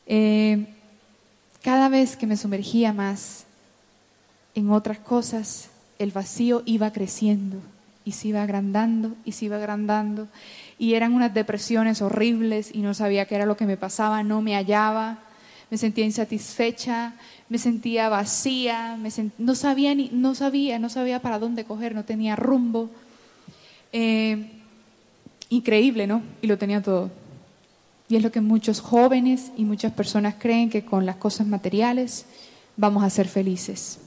eh, 0.06 0.66
cada 1.62 1.88
vez 1.88 2.16
que 2.16 2.26
me 2.26 2.36
sumergía 2.36 2.92
más 2.92 3.46
en 4.54 4.70
otras 4.70 4.98
cosas, 4.98 5.70
el 5.98 6.12
vacío 6.12 6.62
iba 6.66 6.92
creciendo 6.92 7.58
y 8.04 8.12
se 8.12 8.28
iba 8.28 8.42
agrandando 8.42 9.16
y 9.24 9.32
se 9.32 9.46
iba 9.46 9.56
agrandando. 9.56 10.28
Y 10.78 10.94
eran 10.94 11.14
unas 11.14 11.32
depresiones 11.32 12.02
horribles 12.02 12.70
y 12.74 12.80
no 12.80 12.94
sabía 12.94 13.26
qué 13.26 13.36
era 13.36 13.46
lo 13.46 13.56
que 13.56 13.66
me 13.66 13.76
pasaba, 13.76 14.22
no 14.22 14.42
me 14.42 14.54
hallaba, 14.54 15.18
me 15.70 15.78
sentía 15.78 16.04
insatisfecha, 16.04 17.14
me 17.48 17.58
sentía 17.58 18.08
vacía, 18.08 18.96
me 18.96 19.10
no, 19.38 19.54
sabía 19.54 19.94
ni, 19.94 20.08
no 20.12 20.34
sabía, 20.34 20.78
no 20.78 20.88
sabía 20.88 21.20
para 21.20 21.38
dónde 21.38 21.64
coger, 21.64 21.94
no 21.94 22.04
tenía 22.04 22.36
rumbo. 22.36 22.90
Eh, 23.92 24.50
increíble, 25.48 26.06
¿no? 26.06 26.22
Y 26.42 26.46
lo 26.46 26.58
tenía 26.58 26.82
todo. 26.82 27.10
Y 28.08 28.16
es 28.16 28.22
lo 28.22 28.30
que 28.30 28.40
muchos 28.40 28.80
jóvenes 28.80 29.52
y 29.56 29.64
muchas 29.64 29.92
personas 29.92 30.34
creen 30.38 30.70
que 30.70 30.84
con 30.84 31.06
las 31.06 31.16
cosas 31.16 31.46
materiales 31.46 32.26
vamos 32.76 33.02
a 33.02 33.10
ser 33.10 33.28
felices. 33.28 33.98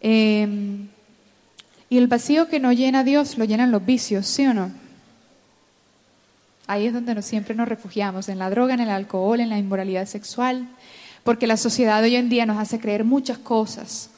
Eh, 0.00 0.86
y 1.90 1.96
el 1.96 2.06
vacío 2.06 2.48
que 2.48 2.60
no 2.60 2.72
llena 2.72 3.04
Dios 3.04 3.38
lo 3.38 3.44
llenan 3.44 3.70
los 3.70 3.84
vicios, 3.84 4.26
¿sí 4.26 4.46
o 4.46 4.54
no? 4.54 4.70
Ahí 6.68 6.86
es 6.86 6.92
donde 6.92 7.20
siempre 7.22 7.54
nos 7.54 7.66
refugiamos, 7.66 8.28
en 8.28 8.38
la 8.38 8.50
droga, 8.50 8.74
en 8.74 8.80
el 8.80 8.90
alcohol, 8.90 9.40
en 9.40 9.48
la 9.48 9.58
inmoralidad 9.58 10.04
sexual, 10.04 10.68
porque 11.24 11.46
la 11.46 11.56
sociedad 11.56 12.02
hoy 12.02 12.14
en 12.14 12.28
día 12.28 12.44
nos 12.44 12.58
hace 12.58 12.78
creer 12.78 13.04
muchas 13.04 13.38
cosas. 13.38 14.10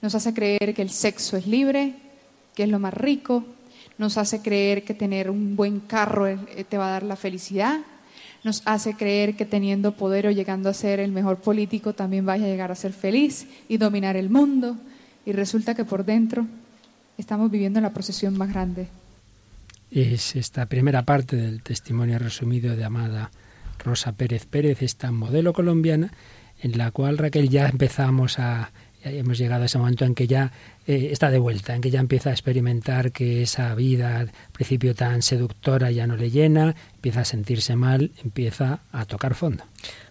Nos 0.00 0.14
hace 0.14 0.32
creer 0.32 0.72
que 0.74 0.80
el 0.80 0.88
sexo 0.88 1.36
es 1.36 1.46
libre, 1.46 1.94
que 2.54 2.62
es 2.62 2.70
lo 2.70 2.78
más 2.78 2.94
rico, 2.94 3.44
nos 3.98 4.16
hace 4.16 4.40
creer 4.40 4.84
que 4.84 4.94
tener 4.94 5.28
un 5.28 5.54
buen 5.54 5.80
carro 5.80 6.26
eh, 6.26 6.64
te 6.66 6.78
va 6.78 6.88
a 6.88 6.92
dar 6.92 7.02
la 7.02 7.14
felicidad, 7.14 7.80
nos 8.42 8.62
hace 8.64 8.94
creer 8.94 9.36
que 9.36 9.44
teniendo 9.44 9.94
poder 9.94 10.26
o 10.26 10.30
llegando 10.30 10.70
a 10.70 10.74
ser 10.74 10.98
el 10.98 11.12
mejor 11.12 11.36
político 11.42 11.92
también 11.92 12.24
vaya 12.24 12.46
a 12.46 12.48
llegar 12.48 12.72
a 12.72 12.74
ser 12.74 12.94
feliz 12.94 13.46
y 13.68 13.76
dominar 13.76 14.16
el 14.16 14.30
mundo, 14.30 14.78
y 15.26 15.32
resulta 15.32 15.74
que 15.74 15.84
por 15.84 16.06
dentro 16.06 16.46
estamos 17.18 17.50
viviendo 17.50 17.82
la 17.82 17.90
procesión 17.90 18.36
más 18.38 18.48
grande. 18.48 18.88
Es 19.94 20.36
esta 20.36 20.64
primera 20.64 21.02
parte 21.02 21.36
del 21.36 21.62
testimonio 21.62 22.18
resumido 22.18 22.74
de 22.76 22.82
Amada 22.82 23.30
Rosa 23.84 24.12
Pérez 24.12 24.46
Pérez, 24.46 24.80
esta 24.80 25.12
modelo 25.12 25.52
colombiana, 25.52 26.14
en 26.62 26.78
la 26.78 26.90
cual 26.92 27.18
Raquel 27.18 27.50
ya 27.50 27.68
empezamos 27.68 28.38
a, 28.38 28.72
hemos 29.04 29.36
llegado 29.36 29.64
a 29.64 29.66
ese 29.66 29.76
momento 29.76 30.06
en 30.06 30.14
que 30.14 30.26
ya 30.26 30.50
eh, 30.86 31.10
está 31.12 31.30
de 31.30 31.38
vuelta, 31.38 31.74
en 31.74 31.82
que 31.82 31.90
ya 31.90 32.00
empieza 32.00 32.30
a 32.30 32.32
experimentar 32.32 33.12
que 33.12 33.42
esa 33.42 33.74
vida 33.74 34.20
al 34.20 34.32
principio 34.52 34.94
tan 34.94 35.20
seductora 35.20 35.90
ya 35.90 36.06
no 36.06 36.16
le 36.16 36.30
llena, 36.30 36.74
empieza 36.94 37.20
a 37.20 37.24
sentirse 37.26 37.76
mal, 37.76 38.12
empieza 38.24 38.80
a 38.92 39.04
tocar 39.04 39.34
fondo. 39.34 39.62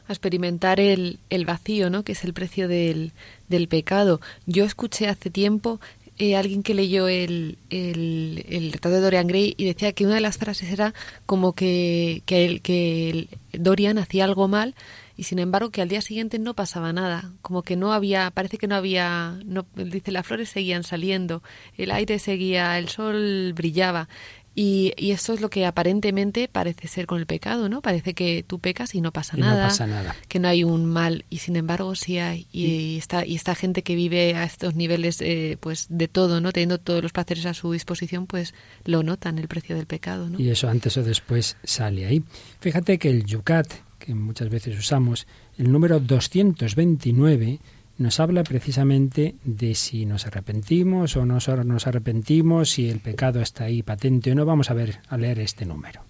A 0.08 0.12
experimentar 0.12 0.80
el, 0.80 1.18
el 1.32 1.46
vacío, 1.46 1.90
¿no? 1.90 2.04
que 2.04 2.12
es 2.12 2.24
el 2.24 2.34
precio 2.34 2.68
del, 2.68 3.14
del 3.50 3.68
pecado. 3.68 4.22
Yo 4.46 4.64
escuché 4.64 5.08
hace 5.08 5.32
tiempo 5.32 5.80
eh, 6.18 6.36
alguien 6.36 6.64
que 6.64 6.74
leyó 6.74 7.08
el, 7.08 7.58
el, 7.70 8.46
el, 8.48 8.72
retrato 8.72 8.96
de 8.96 9.02
Dorian 9.02 9.28
Gray 9.28 9.56
y 9.58 9.66
decía 9.66 9.94
que 9.94 10.06
una 10.06 10.16
de 10.16 10.22
las 10.22 10.38
frases 10.38 10.72
era 10.72 10.94
como 11.26 11.54
que, 11.54 12.22
que, 12.26 12.46
el, 12.46 12.62
que 12.62 13.28
Dorian 13.54 13.98
hacía 13.98 14.26
algo 14.26 14.48
mal 14.48 14.76
y 15.18 15.24
sin 15.24 15.40
embargo 15.40 15.70
que 15.70 15.82
al 15.82 15.90
día 15.90 16.02
siguiente 16.02 16.40
no 16.40 16.54
pasaba 16.54 16.94
nada, 16.94 17.32
como 17.42 17.64
que 17.64 17.76
no 17.76 17.94
había, 17.94 18.32
parece 18.32 18.58
que 18.58 18.68
no 18.68 18.76
había, 18.76 19.38
no, 19.46 19.66
dice, 19.76 20.12
las 20.12 20.26
flores 20.26 20.50
seguían 20.50 20.84
saliendo, 20.84 21.44
el 21.78 21.92
aire 21.92 22.18
seguía, 22.18 22.78
el 22.78 22.90
sol 22.90 23.54
brillaba. 23.54 24.10
Y, 24.54 24.94
y, 24.98 25.12
eso 25.12 25.34
es 25.34 25.40
lo 25.40 25.50
que 25.50 25.66
aparentemente 25.66 26.50
parece 26.50 26.90
ser 26.90 27.06
con 27.06 27.20
el 27.20 27.26
pecado, 27.26 27.70
¿no? 27.70 27.82
Parece 27.82 28.14
que 28.14 28.44
tú 28.46 28.60
pecas 28.60 28.94
y 28.96 29.02
no 29.02 29.14
pasa, 29.14 29.38
nada, 29.38 29.64
no 29.64 29.68
pasa 29.70 29.88
nada, 29.88 30.16
que 30.28 30.40
no 30.40 30.50
hay 30.50 30.66
un 30.66 30.86
mal 30.86 31.24
y 31.30 31.38
sin 31.38 31.56
embargo 31.56 31.96
sí 31.96 32.18
hay 32.18 32.48
y, 32.52 32.98
esta 32.98 33.26
y 33.26 33.36
esta 33.36 33.56
gente 33.56 33.82
que 33.82 33.96
vive 33.96 34.36
a 34.36 34.44
estos 34.44 34.76
niveles, 34.76 35.22
eh, 35.22 35.58
pues 35.60 35.88
de 35.90 36.10
todo, 36.10 36.42
¿no? 36.42 36.52
Teniendo 36.52 36.80
todos 36.80 37.02
los 37.02 37.14
placeres 37.14 37.46
a 37.46 37.54
su 37.54 37.72
disposición, 37.72 38.28
pues 38.28 38.54
lo 38.84 39.04
notan 39.04 39.40
el 39.40 39.48
precio 39.48 39.76
del 39.76 39.86
pecado, 39.86 40.30
¿no? 40.30 40.38
Y 40.38 40.50
eso 40.50 40.68
antes 40.68 40.98
o 40.98 41.04
después 41.04 41.56
sale 41.64 42.06
ahí. 42.06 42.24
Fíjate 42.60 43.00
que 43.00 43.10
el 43.10 43.26
yucat 43.26 43.68
que 44.02 44.16
muchas 44.16 44.50
veces 44.50 44.78
usamos, 44.78 45.28
el 45.58 45.72
número 45.72 46.00
229 46.00 47.60
nos 48.02 48.20
habla 48.20 48.44
precisamente 48.44 49.36
de 49.44 49.76
si 49.76 50.06
nos 50.06 50.26
arrepentimos 50.26 51.16
o 51.16 51.26
no 51.26 51.38
nos 51.64 51.88
arrepentimos, 51.88 52.72
si 52.72 52.90
el 52.90 53.00
pecado 53.00 53.42
está 53.42 53.66
ahí 53.66 53.84
patente 53.84 54.32
o 54.32 54.36
no. 54.36 54.46
Vamos 54.46 54.70
a 54.70 54.74
ver 54.74 55.00
a 55.08 55.18
leer 55.18 55.40
este 55.40 55.66
número. 55.66 56.04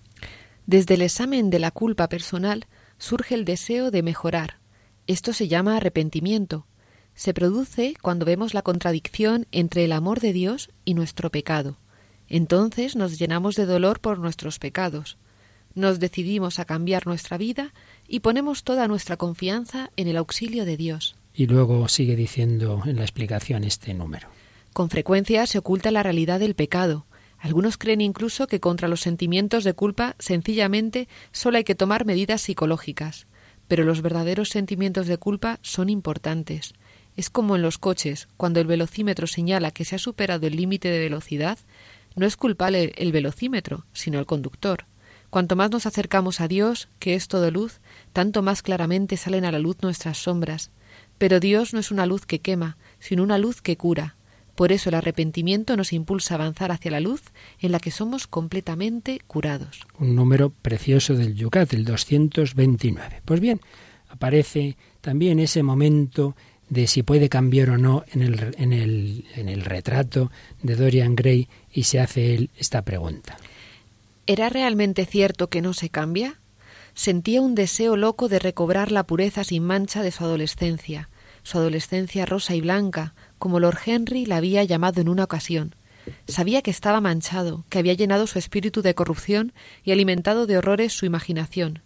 Desde 0.66 0.94
el 0.94 1.02
examen 1.02 1.50
de 1.50 1.60
la 1.60 1.72
culpa 1.72 2.08
personal 2.08 2.66
surge 2.98 3.36
el 3.36 3.46
deseo 3.46 3.92
de 3.92 4.04
mejorar. 4.04 4.60
Esto 5.06 5.34
se 5.34 5.48
llama 5.48 5.78
arrepentimiento. 5.78 6.66
Se 7.14 7.34
produce 7.34 7.96
cuando 8.02 8.26
vemos 8.26 8.54
la 8.54 8.62
contradicción 8.62 9.48
entre 9.52 9.84
el 9.86 9.92
amor 9.92 10.22
de 10.22 10.34
Dios 10.34 10.70
y 10.86 10.94
nuestro 10.94 11.30
pecado. 11.30 11.78
Entonces 12.30 12.96
nos 12.96 13.20
llenamos 13.20 13.56
de 13.56 13.66
dolor 13.66 14.00
por 14.00 14.18
nuestros 14.18 14.60
pecados. 14.60 15.18
Nos 15.76 16.00
decidimos 16.00 16.60
a 16.60 16.66
cambiar 16.66 17.06
nuestra 17.06 17.38
vida 17.38 17.74
y 18.08 18.22
ponemos 18.22 18.64
toda 18.64 18.88
nuestra 18.88 19.18
confianza 19.18 19.92
en 19.98 20.08
el 20.08 20.18
auxilio 20.18 20.64
de 20.64 20.78
Dios. 20.78 21.16
Y 21.34 21.48
luego 21.48 21.88
sigue 21.88 22.16
diciendo 22.16 22.84
en 22.86 22.98
la 22.98 23.04
explicación 23.04 23.64
este 23.64 23.94
número. 23.94 24.28
Con 24.74 24.90
frecuencia 24.90 25.46
se 25.48 25.58
oculta 25.58 25.92
la 25.92 26.04
realidad 26.04 26.40
del 26.40 26.56
pecado. 26.56 27.06
Algunos 27.40 27.78
creen 27.78 28.02
incluso 28.02 28.48
que 28.48 28.60
contra 28.60 28.88
los 28.88 29.02
sentimientos 29.02 29.64
de 29.64 29.74
culpa 29.74 30.16
sencillamente 30.20 31.08
solo 31.32 31.58
hay 31.58 31.64
que 31.64 31.76
tomar 31.76 32.06
medidas 32.06 32.42
psicológicas. 32.42 33.28
Pero 33.68 33.84
los 33.84 34.02
verdaderos 34.02 34.50
sentimientos 34.50 35.08
de 35.08 35.18
culpa 35.18 35.60
son 35.62 35.90
importantes. 35.90 36.74
Es 37.16 37.30
como 37.30 37.56
en 37.56 37.62
los 37.62 37.78
coches, 37.78 38.28
cuando 38.38 38.60
el 38.60 38.68
velocímetro 38.68 39.28
señala 39.28 39.72
que 39.72 39.86
se 39.86 39.96
ha 39.96 40.00
superado 40.00 40.48
el 40.48 40.56
límite 40.56 40.90
de 40.90 41.00
velocidad, 41.00 41.58
no 42.16 42.26
es 42.26 42.38
culpable 42.38 42.94
el 42.98 43.12
velocímetro, 43.12 43.86
sino 43.94 44.20
el 44.20 44.26
conductor. 44.26 44.86
Cuanto 45.30 45.56
más 45.56 45.72
nos 45.72 45.86
acercamos 45.86 46.42
a 46.42 46.48
Dios, 46.48 46.90
que 47.00 47.16
es 47.16 47.28
todo 47.28 47.52
luz, 47.52 47.80
tanto 48.12 48.42
más 48.42 48.62
claramente 48.62 49.16
salen 49.16 49.46
a 49.46 49.52
la 49.52 49.60
luz 49.60 49.78
nuestras 49.82 50.18
sombras. 50.18 50.72
Pero 51.22 51.40
Dios 51.40 51.72
no 51.72 51.80
es 51.80 51.92
una 51.92 52.08
luz 52.08 52.26
que 52.26 52.40
quema, 52.40 52.78
sino 52.98 53.22
una 53.22 53.38
luz 53.38 53.62
que 53.62 53.78
cura. 53.78 54.16
Por 54.56 54.72
eso 54.72 54.90
el 54.90 54.96
arrepentimiento 54.96 55.78
nos 55.78 55.94
impulsa 55.94 56.34
a 56.34 56.38
avanzar 56.38 56.72
hacia 56.72 56.90
la 56.90 57.00
luz 57.00 57.22
en 57.60 57.72
la 57.72 57.80
que 57.80 57.92
somos 57.92 58.26
completamente 58.26 59.22
curados. 59.28 59.82
Un 60.00 60.16
número 60.16 60.50
precioso 60.50 61.14
del 61.14 61.36
Yucat, 61.36 61.74
el 61.74 61.86
229. 61.86 63.22
Pues 63.24 63.40
bien, 63.40 63.62
aparece 64.10 64.78
también 65.02 65.38
ese 65.40 65.62
momento 65.62 66.36
de 66.70 66.88
si 66.88 67.04
puede 67.04 67.30
cambiar 67.30 67.70
o 67.70 67.78
no 67.78 68.04
en 68.12 68.24
el, 68.24 68.56
en 68.58 68.74
el, 68.74 69.26
en 69.36 69.48
el 69.48 69.62
retrato 69.62 70.32
de 70.64 70.76
Dorian 70.76 71.16
Gray 71.16 71.48
y 71.72 71.84
se 71.84 72.00
hace 72.00 72.34
él 72.34 72.50
esta 72.58 72.82
pregunta. 72.82 73.38
¿Era 74.26 74.50
realmente 74.50 75.06
cierto 75.06 75.52
que 75.52 75.62
no 75.62 75.76
se 75.76 75.90
cambia? 75.90 76.40
Sentía 76.96 77.44
un 77.44 77.54
deseo 77.54 77.96
loco 77.96 78.28
de 78.28 78.40
recobrar 78.40 78.92
la 78.92 79.04
pureza 79.04 79.44
sin 79.44 79.64
mancha 79.64 80.02
de 80.02 80.10
su 80.10 80.24
adolescencia, 80.24 81.10
su 81.44 81.58
adolescencia 81.58 82.26
rosa 82.26 82.56
y 82.56 82.62
blanca, 82.62 83.14
como 83.38 83.60
Lord 83.60 83.80
Henry 83.86 84.26
la 84.26 84.38
había 84.38 84.64
llamado 84.64 85.02
en 85.02 85.10
una 85.10 85.24
ocasión. 85.24 85.76
Sabía 86.28 86.62
que 86.62 86.72
estaba 86.72 87.02
manchado, 87.02 87.66
que 87.70 87.80
había 87.80 87.94
llenado 87.94 88.28
su 88.28 88.40
espíritu 88.40 88.82
de 88.82 88.96
corrupción 88.96 89.54
y 89.84 89.92
alimentado 89.92 90.48
de 90.48 90.58
horrores 90.58 90.94
su 90.94 91.06
imaginación, 91.06 91.82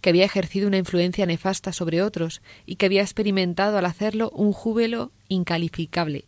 que 0.00 0.10
había 0.10 0.24
ejercido 0.24 0.68
una 0.68 0.78
influencia 0.78 1.26
nefasta 1.26 1.72
sobre 1.72 2.02
otros 2.02 2.42
y 2.64 2.76
que 2.76 2.86
había 2.86 3.02
experimentado 3.02 3.78
al 3.78 3.86
hacerlo 3.86 4.30
un 4.30 4.52
júbilo 4.52 5.12
incalificable, 5.28 6.26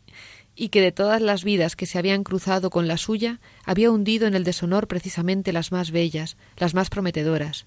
y 0.54 0.70
que 0.70 0.80
de 0.80 0.90
todas 0.90 1.22
las 1.22 1.44
vidas 1.44 1.76
que 1.76 1.86
se 1.86 1.98
habían 1.98 2.24
cruzado 2.24 2.70
con 2.70 2.88
la 2.88 2.96
suya 2.96 3.40
había 3.64 3.90
hundido 3.90 4.26
en 4.26 4.34
el 4.34 4.44
deshonor 4.44 4.88
precisamente 4.88 5.52
las 5.52 5.70
más 5.70 5.92
bellas, 5.92 6.36
las 6.56 6.74
más 6.74 6.90
prometedoras. 6.90 7.66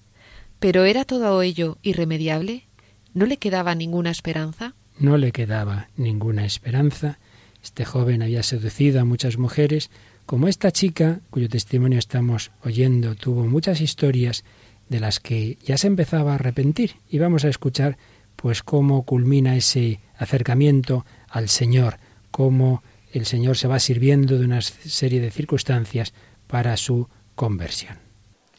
Pero 0.58 0.84
¿era 0.84 1.04
todo 1.04 1.40
ello 1.42 1.78
irremediable? 1.82 2.68
¿No 3.14 3.26
le 3.26 3.38
quedaba 3.38 3.74
ninguna 3.74 4.10
esperanza? 4.10 4.74
No 5.02 5.16
le 5.16 5.32
quedaba 5.32 5.88
ninguna 5.96 6.44
esperanza. 6.46 7.18
Este 7.60 7.84
joven 7.84 8.22
había 8.22 8.44
seducido 8.44 9.00
a 9.00 9.04
muchas 9.04 9.36
mujeres, 9.36 9.90
como 10.26 10.46
esta 10.46 10.70
chica, 10.70 11.18
cuyo 11.30 11.48
testimonio 11.48 11.98
estamos 11.98 12.52
oyendo, 12.62 13.16
tuvo 13.16 13.44
muchas 13.48 13.80
historias 13.80 14.44
de 14.88 15.00
las 15.00 15.18
que 15.18 15.58
ya 15.64 15.76
se 15.76 15.88
empezaba 15.88 16.30
a 16.30 16.34
arrepentir. 16.36 16.92
Y 17.10 17.18
vamos 17.18 17.44
a 17.44 17.48
escuchar 17.48 17.98
pues 18.36 18.62
cómo 18.62 19.02
culmina 19.02 19.56
ese 19.56 19.98
acercamiento 20.16 21.04
al 21.28 21.48
Señor, 21.48 21.96
cómo 22.30 22.84
el 23.12 23.26
Señor 23.26 23.56
se 23.56 23.66
va 23.66 23.80
sirviendo 23.80 24.38
de 24.38 24.44
una 24.44 24.62
serie 24.62 25.20
de 25.20 25.32
circunstancias 25.32 26.14
para 26.46 26.76
su 26.76 27.08
conversión. 27.34 27.96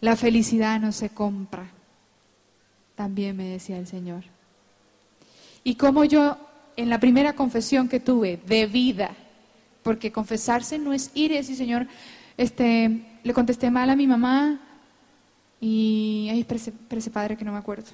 La 0.01 0.17
felicidad 0.17 0.81
no 0.81 0.91
se 0.91 1.07
compra, 1.07 1.71
también 2.95 3.37
me 3.37 3.45
decía 3.45 3.79
el 3.79 3.87
Señor. 3.87 4.25
Y 5.63 5.75
como 5.75 6.03
yo 6.03 6.37
en 6.75 6.89
la 6.89 6.99
primera 6.99 7.33
confesión 7.33 7.87
que 7.87 7.99
tuve 7.99 8.37
de 8.45 8.65
vida 8.65 9.11
Porque 9.83 10.11
confesarse 10.11 10.79
no 10.79 10.93
es 10.93 11.11
ir 11.13 11.31
y 11.31 11.35
decir, 11.35 11.55
Señor, 11.55 11.87
este, 12.37 13.05
le 13.23 13.33
contesté 13.33 13.69
mal 13.69 13.89
a 13.89 13.95
mi 13.95 14.07
mamá 14.07 14.59
y, 15.59 16.27
ay, 16.29 16.41
espérese, 16.41 17.09
padre 17.09 17.37
que 17.37 17.45
no 17.45 17.53
me 17.53 17.57
acuerdo. 17.57 17.85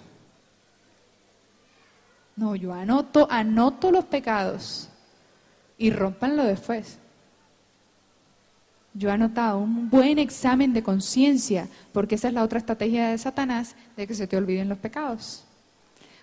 No, 2.35 2.55
yo 2.55 2.73
anoto, 2.73 3.27
anoto 3.29 3.91
los 3.91 4.05
pecados 4.05 4.89
y 5.77 5.91
rompanlo 5.91 6.43
después. 6.45 6.97
Yo 8.93 9.09
he 9.09 9.11
anotado 9.11 9.59
un 9.59 9.89
buen 9.89 10.17
examen 10.17 10.73
de 10.73 10.81
conciencia, 10.81 11.67
porque 11.91 12.15
esa 12.15 12.29
es 12.29 12.33
la 12.33 12.43
otra 12.43 12.57
estrategia 12.57 13.09
de 13.09 13.17
Satanás, 13.19 13.75
de 13.95 14.07
que 14.07 14.15
se 14.15 14.25
te 14.25 14.37
olviden 14.37 14.69
los 14.69 14.79
pecados. 14.79 15.43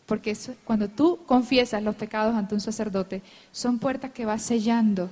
Porque 0.07 0.37
cuando 0.65 0.89
tú 0.89 1.19
confiesas 1.27 1.83
los 1.83 1.97
pecados 1.97 2.35
ante 2.35 2.55
un 2.55 2.61
sacerdote, 2.61 3.23
son 3.51 3.79
puertas 3.79 4.13
que 4.13 4.25
vas 4.25 4.43
sellando 4.43 5.11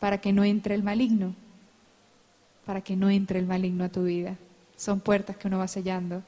para 0.00 0.20
que 0.20 0.32
no 0.32 0.44
entre 0.44 0.74
el 0.74 0.82
maligno, 0.82 1.34
para 2.64 2.80
que 2.80 2.96
no 2.96 3.08
entre 3.08 3.38
el 3.38 3.46
maligno 3.46 3.84
a 3.84 3.88
tu 3.88 4.02
vida. 4.02 4.36
Son 4.76 5.00
puertas 5.00 5.36
que 5.36 5.46
uno 5.46 5.58
va 5.58 5.68
sellando. 5.68 6.22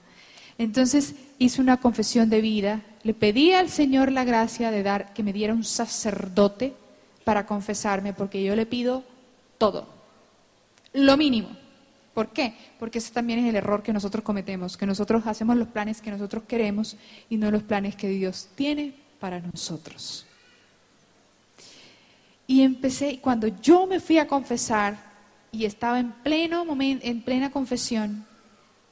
Entonces 0.58 1.14
hice 1.38 1.60
una 1.60 1.78
confesión 1.78 2.30
de 2.30 2.40
vida, 2.40 2.82
le 3.02 3.14
pedí 3.14 3.52
al 3.52 3.68
Señor 3.68 4.10
la 4.10 4.24
gracia 4.24 4.70
de 4.70 4.82
dar 4.82 5.12
que 5.12 5.22
me 5.22 5.32
diera 5.32 5.54
un 5.54 5.64
sacerdote 5.64 6.74
para 7.24 7.46
confesarme, 7.46 8.12
porque 8.12 8.42
yo 8.42 8.56
le 8.56 8.66
pido 8.66 9.04
todo, 9.58 9.86
lo 10.92 11.16
mínimo. 11.16 11.48
¿Por 12.18 12.30
qué? 12.30 12.52
Porque 12.80 12.98
ese 12.98 13.12
también 13.12 13.38
es 13.38 13.48
el 13.48 13.54
error 13.54 13.80
que 13.80 13.92
nosotros 13.92 14.24
cometemos, 14.24 14.76
que 14.76 14.86
nosotros 14.86 15.24
hacemos 15.28 15.56
los 15.56 15.68
planes 15.68 16.02
que 16.02 16.10
nosotros 16.10 16.42
queremos 16.48 16.96
y 17.30 17.36
no 17.36 17.48
los 17.52 17.62
planes 17.62 17.94
que 17.94 18.08
Dios 18.08 18.48
tiene 18.56 18.92
para 19.20 19.38
nosotros. 19.38 20.26
Y 22.48 22.62
empecé, 22.62 23.20
cuando 23.20 23.46
yo 23.46 23.86
me 23.86 24.00
fui 24.00 24.18
a 24.18 24.26
confesar 24.26 24.98
y 25.52 25.64
estaba 25.64 26.00
en 26.00 26.10
pleno 26.10 26.64
momento, 26.64 27.06
en 27.06 27.22
plena 27.22 27.52
confesión, 27.52 28.26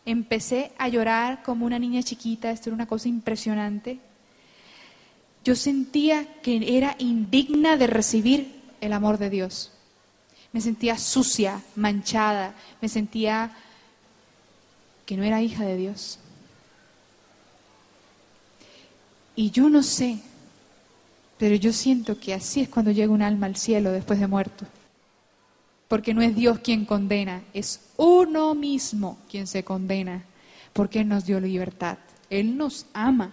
empecé 0.05 0.70
a 0.79 0.87
llorar 0.87 1.43
como 1.43 1.66
una 1.66 1.81
niña 1.81 2.05
chiquita, 2.05 2.53
esto 2.53 2.68
era 2.68 2.77
una 2.77 2.87
cosa 2.87 3.09
impresionante. 3.09 3.99
Yo 5.43 5.57
sentía 5.57 6.41
que 6.43 6.79
era 6.79 6.95
indigna 7.01 7.77
de 7.77 7.89
recibir 7.89 8.62
el 8.81 8.93
amor 8.93 9.18
de 9.18 9.31
Dios. 9.31 9.76
Me 10.57 10.62
sentía 10.62 10.96
sucia, 10.96 11.61
manchada, 11.74 12.54
me 12.80 12.88
sentía 12.88 13.54
que 15.04 15.14
no 15.14 15.22
era 15.22 15.42
hija 15.42 15.66
de 15.66 15.76
Dios. 15.76 16.18
Y 19.34 19.50
yo 19.50 19.68
no 19.68 19.82
sé, 19.82 20.18
pero 21.36 21.57
yo 21.57 21.74
siento 21.74 22.18
que 22.18 22.32
así 22.32 22.62
es 22.62 22.70
cuando 22.70 22.90
llega 22.90 23.12
un 23.12 23.20
alma 23.20 23.44
al 23.44 23.57
cielo 23.57 23.92
después 23.92 24.18
de 24.18 24.28
muerto 24.28 24.64
porque 25.88 26.14
no 26.14 26.22
es 26.22 26.34
Dios 26.34 26.61
quien 26.61 26.86
condena, 26.86 27.42
es 27.52 27.90
uno 27.98 28.54
mismo 28.54 29.18
quien 29.30 29.46
se 29.46 29.62
condena, 29.62 30.24
porque 30.72 31.00
Él 31.00 31.09
nos 31.09 31.26
dio 31.26 31.38
libertad. 31.38 31.98
Él 32.30 32.57
nos 32.57 32.86
ama, 32.94 33.30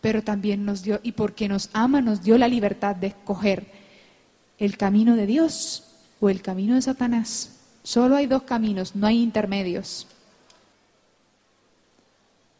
pero 0.00 0.20
también 0.20 0.64
nos 0.64 0.82
dio, 0.82 0.98
y 1.04 1.12
porque 1.12 1.46
nos 1.46 1.70
ama, 1.74 2.00
nos 2.00 2.24
dio 2.24 2.36
la 2.38 2.48
libertad 2.48 2.96
de 2.96 3.06
escoger 3.06 3.70
el 4.58 4.76
camino 4.76 5.14
de 5.14 5.26
Dios 5.26 5.85
o 6.20 6.28
el 6.28 6.42
camino 6.42 6.74
de 6.74 6.82
Satanás. 6.82 7.58
Solo 7.82 8.16
hay 8.16 8.26
dos 8.26 8.42
caminos, 8.42 8.96
no 8.96 9.06
hay 9.06 9.22
intermedios. 9.22 10.06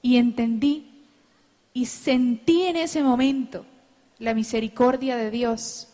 Y 0.02 0.16
entendí 0.16 1.04
y 1.72 1.86
sentí 1.86 2.62
en 2.62 2.76
ese 2.76 3.02
momento 3.02 3.66
la 4.18 4.34
misericordia 4.34 5.16
de 5.16 5.30
Dios. 5.30 5.88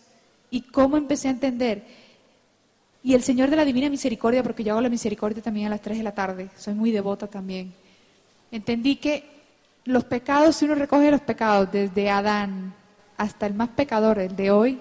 ¿Y 0.50 0.62
cómo 0.62 0.96
empecé 0.96 1.28
a 1.28 1.32
entender? 1.32 1.84
Y 3.02 3.14
el 3.14 3.22
Señor 3.22 3.50
de 3.50 3.56
la 3.56 3.64
Divina 3.64 3.90
Misericordia, 3.90 4.42
porque 4.42 4.62
yo 4.62 4.72
hago 4.72 4.80
la 4.80 4.88
misericordia 4.88 5.42
también 5.42 5.66
a 5.66 5.70
las 5.70 5.80
3 5.80 5.98
de 5.98 6.04
la 6.04 6.14
tarde, 6.14 6.50
soy 6.56 6.74
muy 6.74 6.92
devota 6.92 7.26
también. 7.26 7.72
Entendí 8.50 8.96
que 8.96 9.24
los 9.84 10.04
pecados, 10.04 10.56
si 10.56 10.66
uno 10.66 10.74
recoge 10.74 11.10
los 11.10 11.22
pecados 11.22 11.72
desde 11.72 12.10
Adán 12.10 12.74
hasta 13.16 13.46
el 13.46 13.54
más 13.54 13.70
pecador, 13.70 14.18
el 14.18 14.36
de 14.36 14.50
hoy, 14.50 14.78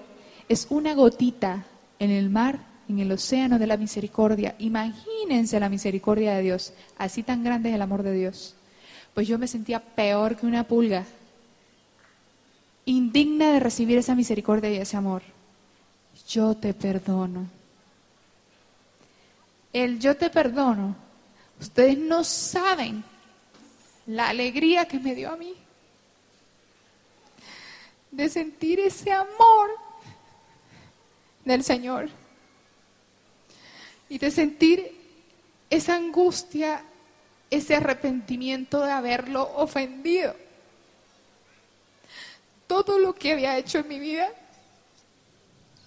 es 0.48 0.66
una 0.70 0.94
gotita 0.94 1.64
en 1.98 2.10
el 2.10 2.30
mar, 2.30 2.60
en 2.92 3.00
el 3.00 3.12
océano 3.12 3.58
de 3.58 3.66
la 3.66 3.76
misericordia. 3.76 4.54
Imagínense 4.58 5.58
la 5.58 5.68
misericordia 5.68 6.34
de 6.34 6.42
Dios, 6.42 6.72
así 6.96 7.22
tan 7.22 7.42
grande 7.42 7.70
es 7.70 7.74
el 7.74 7.82
amor 7.82 8.02
de 8.02 8.12
Dios. 8.12 8.54
Pues 9.14 9.26
yo 9.26 9.38
me 9.38 9.48
sentía 9.48 9.80
peor 9.80 10.36
que 10.36 10.46
una 10.46 10.64
pulga, 10.64 11.04
indigna 12.84 13.52
de 13.52 13.60
recibir 13.60 13.98
esa 13.98 14.14
misericordia 14.14 14.70
y 14.70 14.76
ese 14.76 14.96
amor. 14.96 15.22
Yo 16.28 16.54
te 16.54 16.72
perdono 16.74 17.46
el 19.72 19.98
yo 19.98 20.16
te 20.16 20.28
perdono, 20.28 20.94
ustedes 21.60 21.96
no 21.96 22.24
saben 22.24 23.02
la 24.06 24.28
alegría 24.28 24.86
que 24.86 24.98
me 24.98 25.14
dio 25.14 25.32
a 25.32 25.36
mí 25.36 25.54
de 28.10 28.28
sentir 28.28 28.80
ese 28.80 29.10
amor 29.10 29.70
del 31.44 31.64
Señor 31.64 32.10
y 34.12 34.18
de 34.18 34.30
sentir 34.30 34.92
esa 35.70 35.94
angustia, 35.94 36.84
ese 37.48 37.76
arrepentimiento 37.76 38.82
de 38.82 38.92
haberlo 38.92 39.56
ofendido. 39.56 40.36
Todo 42.66 42.98
lo 42.98 43.14
que 43.14 43.32
había 43.32 43.56
hecho 43.56 43.78
en 43.78 43.88
mi 43.88 43.98
vida, 43.98 44.28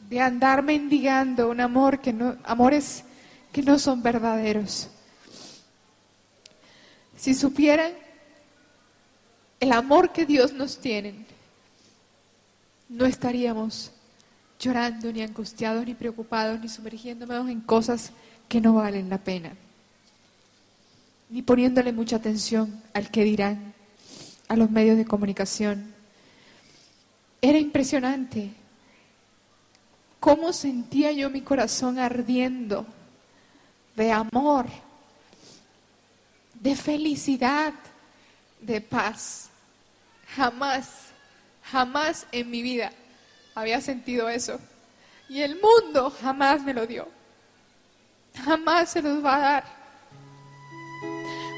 de 0.09 0.19
andar 0.19 0.63
mendigando 0.63 1.51
un 1.51 1.61
amor 1.61 2.01
que 2.01 2.13
no, 2.13 2.36
amores 2.45 3.03
que 3.51 3.61
no 3.61 3.78
son 3.78 4.01
verdaderos. 4.01 4.88
Si 7.15 7.36
supieran 7.36 7.93
el 9.59 9.71
amor 9.71 10.11
que 10.11 10.26
Dios 10.26 10.51
nos 10.51 10.80
tiene, 10.80 11.13
no 12.89 13.05
estaríamos 13.05 13.91
llorando, 14.60 15.12
ni 15.12 15.22
angustiados, 15.22 15.86
ni 15.86 15.93
preocupados, 15.93 16.60
ni 16.60 16.70
sumergiéndonos 16.70 17.49
en 17.49 17.62
cosas 17.62 18.12
que 18.47 18.62
no 18.62 18.76
valen 18.76 19.10
la 19.10 19.18
pena, 19.18 19.53
ni 21.30 21.41
poniéndole 21.41 21.91
mucha 21.91 22.18
atención 22.18 22.82
al 22.93 23.10
que 23.12 23.24
dirán, 23.24 23.74
a 24.47 24.56
los 24.56 24.70
medios 24.70 24.97
de 24.97 25.06
comunicación. 25.06 25.93
Era 27.41 27.58
impresionante 27.58 28.51
cómo 30.20 30.53
sentía 30.53 31.12
yo 31.12 31.30
mi 31.30 31.41
corazón 31.41 31.99
ardiendo 31.99 32.86
de 33.95 34.12
amor, 34.12 34.66
de 36.53 36.76
felicidad, 36.76 37.74
de 38.62 38.82
paz. 38.82 39.49
Jamás, 40.36 41.10
jamás 41.64 42.28
en 42.32 42.49
mi 42.49 42.62
vida 42.62 42.91
había 43.56 43.82
sentido 43.82 44.30
eso. 44.30 44.60
Y 45.28 45.41
el 45.41 45.60
mundo 45.60 46.14
jamás 46.22 46.62
me 46.64 46.74
lo 46.74 46.86
dio. 46.86 47.08
Jamás 48.43 48.91
se 48.91 49.01
los 49.01 49.26
va 49.26 49.36
a 49.38 49.39
dar. 49.39 49.64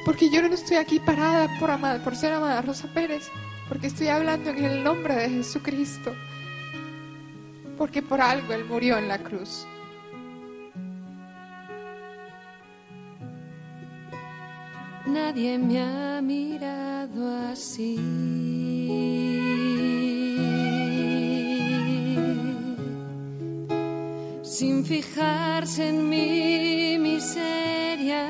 Porque 0.05 0.29
yo 0.29 0.41
no 0.41 0.53
estoy 0.53 0.77
aquí 0.77 0.99
parada 0.99 1.49
por, 1.59 1.69
amar, 1.69 2.01
por 2.01 2.15
ser 2.15 2.31
amada 2.31 2.61
Rosa 2.61 2.87
Pérez, 2.93 3.29
porque 3.67 3.87
estoy 3.87 4.07
hablando 4.07 4.51
en 4.51 4.63
el 4.63 4.83
nombre 4.83 5.15
de 5.15 5.29
Jesucristo. 5.29 6.15
Porque 7.77 8.01
por 8.01 8.21
algo 8.21 8.53
Él 8.53 8.63
murió 8.63 8.97
en 8.97 9.09
la 9.09 9.17
cruz. 9.17 9.67
Nadie 15.07 15.57
me 15.57 15.81
ha 15.81 16.21
mirado 16.21 17.49
así. 17.51 17.97
Sin 24.57 24.83
fijarse 24.83 25.89
en 25.89 26.09
mi 26.09 26.97
miseria. 26.97 28.23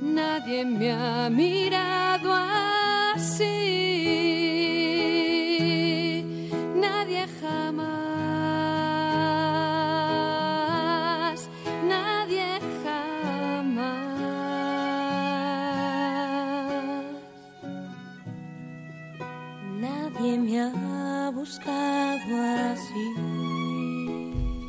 Nadie 0.00 0.64
me 0.64 0.90
ha 0.90 1.30
mirado 1.30 2.34
así. 3.14 3.91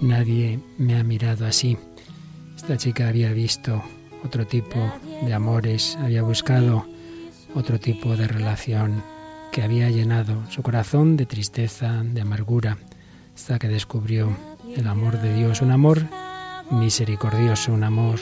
Nadie 0.03 0.59
me 0.77 0.99
ha 0.99 1.03
mirado 1.03 1.45
así. 1.45 1.77
Esta 2.57 2.75
chica 2.75 3.07
había 3.07 3.31
visto 3.31 3.81
otro 4.25 4.45
tipo 4.45 4.77
de 5.25 5.33
amores, 5.33 5.97
había 5.97 6.21
buscado 6.23 6.85
otro 7.55 7.79
tipo 7.79 8.17
de 8.17 8.27
relación, 8.27 9.01
que 9.53 9.63
había 9.63 9.89
llenado 9.89 10.43
su 10.51 10.61
corazón 10.61 11.15
de 11.15 11.25
tristeza, 11.25 12.03
de 12.03 12.19
amargura, 12.19 12.77
hasta 13.33 13.57
que 13.59 13.69
descubrió 13.69 14.35
el 14.75 14.87
amor 14.87 15.21
de 15.21 15.35
Dios, 15.35 15.61
un 15.61 15.71
amor 15.71 16.01
misericordioso, 16.69 17.71
un 17.71 17.85
amor 17.85 18.19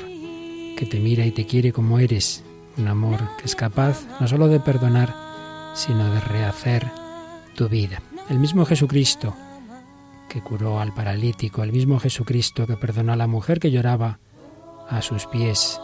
que 0.77 0.87
te 0.87 0.99
mira 0.99 1.25
y 1.25 1.31
te 1.31 1.47
quiere 1.47 1.73
como 1.73 1.97
eres, 1.97 2.43
un 2.77 2.89
amor 2.89 3.21
que 3.39 3.45
es 3.45 3.55
capaz 3.55 4.05
no 4.19 4.27
solo 4.27 4.47
de 4.49 4.59
perdonar, 4.59 5.15
sino 5.73 6.13
de 6.13 6.19
rehacer 6.19 6.91
tu 7.55 7.67
vida. 7.67 8.03
El 8.29 8.37
mismo 8.37 8.65
Jesucristo 8.65 9.35
que 10.31 10.41
curó 10.41 10.79
al 10.79 10.93
paralítico, 10.93 11.61
el 11.61 11.73
mismo 11.73 11.99
Jesucristo 11.99 12.65
que 12.65 12.77
perdonó 12.77 13.11
a 13.11 13.17
la 13.17 13.27
mujer 13.27 13.59
que 13.59 13.69
lloraba 13.69 14.19
a 14.87 15.01
sus 15.01 15.27
pies, 15.27 15.81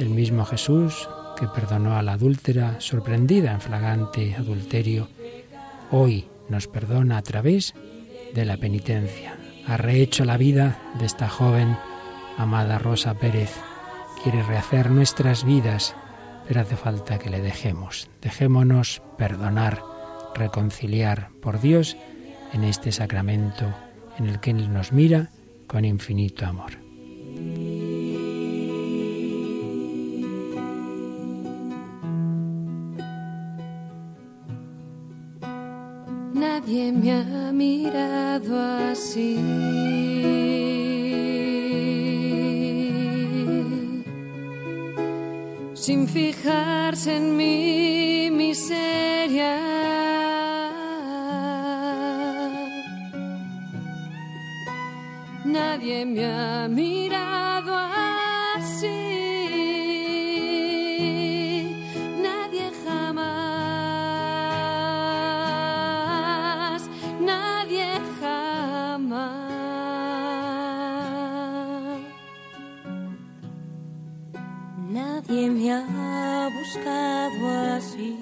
el 0.00 0.08
mismo 0.08 0.44
Jesús 0.44 1.08
que 1.38 1.46
perdonó 1.46 1.96
a 1.96 2.02
la 2.02 2.14
adúltera 2.14 2.80
sorprendida 2.80 3.52
en 3.52 3.60
flagrante 3.60 4.34
adulterio, 4.34 5.06
hoy 5.92 6.26
nos 6.48 6.66
perdona 6.66 7.18
a 7.18 7.22
través 7.22 7.74
de 8.34 8.44
la 8.44 8.56
penitencia. 8.56 9.36
Ha 9.68 9.76
rehecho 9.76 10.24
la 10.24 10.38
vida 10.38 10.76
de 10.98 11.06
esta 11.06 11.28
joven 11.28 11.76
amada 12.36 12.80
Rosa 12.80 13.14
Pérez. 13.14 13.52
Quiere 14.24 14.42
rehacer 14.42 14.90
nuestras 14.90 15.44
vidas, 15.44 15.94
pero 16.48 16.62
hace 16.62 16.76
falta 16.76 17.20
que 17.20 17.30
le 17.30 17.40
dejemos. 17.40 18.10
Dejémonos 18.20 19.02
perdonar, 19.16 19.82
reconciliar 20.34 21.28
por 21.40 21.60
Dios 21.60 21.96
en 22.54 22.62
este 22.64 22.92
sacramento 22.92 23.66
en 24.16 24.28
el 24.28 24.40
que 24.40 24.50
Él 24.52 24.72
nos 24.72 24.92
mira 24.92 25.28
con 25.66 25.84
infinito 25.84 26.46
amor. 26.46 26.72
Nadie 36.32 36.92
me 36.92 37.12
ha 37.12 37.52
mirado 37.52 38.60
así. 38.90 39.36
Sin 45.74 46.06
fijarse 46.06 47.16
en 47.16 47.36
mi 47.36 48.30
miseria. 48.30 49.73
Nadie 55.76 56.06
me 56.06 56.24
ha 56.24 56.68
mirado 56.68 57.74
así. 58.54 58.86
Nadie 62.22 62.70
jamás. 62.84 63.24
Nadie 67.20 67.88
jamás. 68.20 69.34
Nadie 74.92 75.50
me 75.50 75.72
ha 75.72 76.50
buscado 76.56 77.48
así. 77.76 78.16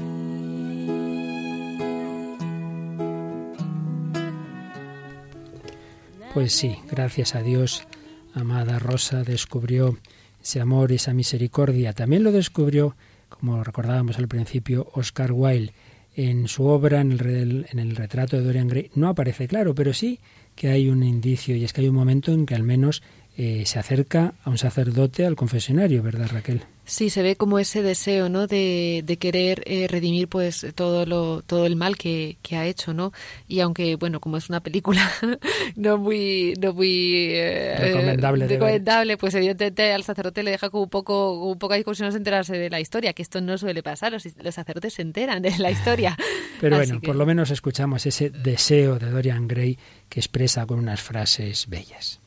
Pues 6.34 6.54
sí, 6.54 6.78
gracias 6.90 7.34
a 7.34 7.42
Dios, 7.42 7.86
amada 8.32 8.78
Rosa 8.78 9.22
descubrió 9.22 9.98
ese 10.42 10.62
amor, 10.62 10.90
esa 10.90 11.12
misericordia. 11.12 11.92
También 11.92 12.24
lo 12.24 12.32
descubrió, 12.32 12.96
como 13.28 13.62
recordábamos 13.62 14.16
al 14.18 14.28
principio, 14.28 14.90
Oscar 14.94 15.32
Wilde. 15.32 15.74
En 16.16 16.48
su 16.48 16.64
obra, 16.64 17.02
en 17.02 17.12
el, 17.12 17.66
en 17.70 17.78
el 17.78 17.96
retrato 17.96 18.38
de 18.38 18.44
Dorian 18.44 18.68
Gray, 18.68 18.90
no 18.94 19.08
aparece 19.08 19.46
claro, 19.46 19.74
pero 19.74 19.92
sí 19.92 20.20
que 20.54 20.68
hay 20.68 20.88
un 20.88 21.02
indicio, 21.02 21.54
y 21.54 21.64
es 21.64 21.74
que 21.74 21.82
hay 21.82 21.88
un 21.88 21.94
momento 21.94 22.32
en 22.32 22.46
que 22.46 22.54
al 22.54 22.62
menos 22.62 23.02
eh, 23.36 23.64
se 23.66 23.78
acerca 23.78 24.34
a 24.42 24.48
un 24.48 24.58
sacerdote 24.58 25.26
al 25.26 25.36
confesionario, 25.36 26.02
¿verdad, 26.02 26.30
Raquel? 26.32 26.62
Sí, 26.84 27.10
se 27.10 27.22
ve 27.22 27.36
como 27.36 27.60
ese 27.60 27.80
deseo, 27.80 28.28
¿no? 28.28 28.48
De, 28.48 29.02
de 29.04 29.16
querer 29.16 29.62
eh, 29.66 29.86
redimir, 29.88 30.26
pues, 30.26 30.66
todo 30.74 31.06
lo, 31.06 31.42
todo 31.42 31.64
el 31.64 31.76
mal 31.76 31.96
que, 31.96 32.38
que, 32.42 32.56
ha 32.56 32.66
hecho, 32.66 32.92
¿no? 32.92 33.12
Y 33.46 33.60
aunque, 33.60 33.94
bueno, 33.94 34.18
como 34.18 34.36
es 34.36 34.48
una 34.48 34.60
película 34.60 35.08
no 35.76 35.96
muy, 35.96 36.54
no 36.60 36.72
muy 36.72 37.34
eh, 37.34 37.76
recomendable, 37.78 38.48
recomendable 38.48 39.16
pues 39.16 39.34
evidentemente 39.34 39.92
al 39.92 40.02
sacerdote 40.02 40.42
le 40.42 40.50
deja 40.50 40.70
como 40.70 40.82
un 40.82 40.90
poco, 40.90 41.50
un 41.50 41.58
poco 41.58 41.74
ahí 41.74 41.84
como 41.84 41.94
si 41.94 42.02
no 42.02 42.10
se 42.10 42.18
enterase 42.18 42.58
de 42.58 42.68
la 42.68 42.80
historia, 42.80 43.12
que 43.12 43.22
esto 43.22 43.40
no 43.40 43.56
suele 43.58 43.82
pasar, 43.84 44.10
los, 44.10 44.26
los 44.42 44.54
sacerdotes 44.54 44.94
se 44.94 45.02
enteran 45.02 45.40
de 45.40 45.56
la 45.58 45.70
historia. 45.70 46.16
Pero 46.60 46.76
bueno, 46.76 47.00
que... 47.00 47.06
por 47.06 47.16
lo 47.16 47.24
menos 47.24 47.52
escuchamos 47.52 48.06
ese 48.06 48.30
deseo 48.30 48.98
de 48.98 49.08
Dorian 49.08 49.46
Gray 49.46 49.78
que 50.08 50.18
expresa 50.18 50.66
con 50.66 50.80
unas 50.80 51.00
frases 51.00 51.68
bellas. 51.68 52.18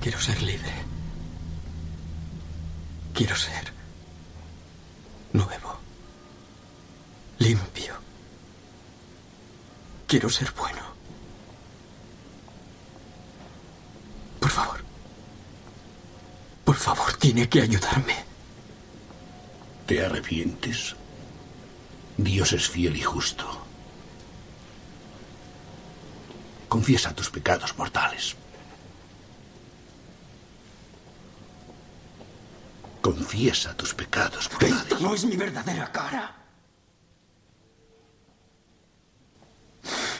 Quiero 0.00 0.18
ser 0.20 0.40
libre. 0.42 0.95
Quiero 3.16 3.34
ser 3.34 3.72
nuevo, 5.32 5.78
limpio. 7.38 7.94
Quiero 10.06 10.28
ser 10.28 10.52
bueno. 10.52 10.82
Por 14.38 14.50
favor. 14.50 14.84
Por 16.62 16.76
favor, 16.76 17.14
tiene 17.14 17.48
que 17.48 17.62
ayudarme. 17.62 18.16
¿Te 19.86 20.04
arrepientes? 20.04 20.94
Dios 22.18 22.52
es 22.52 22.68
fiel 22.68 22.96
y 22.96 23.02
justo. 23.02 23.46
Confiesa 26.68 27.14
tus 27.14 27.30
pecados 27.30 27.78
mortales. 27.78 28.36
Confiesa 33.06 33.72
tus 33.76 33.94
pecados 33.94 34.50
mortales. 34.50 34.82
Esta 34.82 34.98
no 34.98 35.14
es 35.14 35.24
mi 35.24 35.36
verdadera 35.36 35.92
cara. 35.92 36.34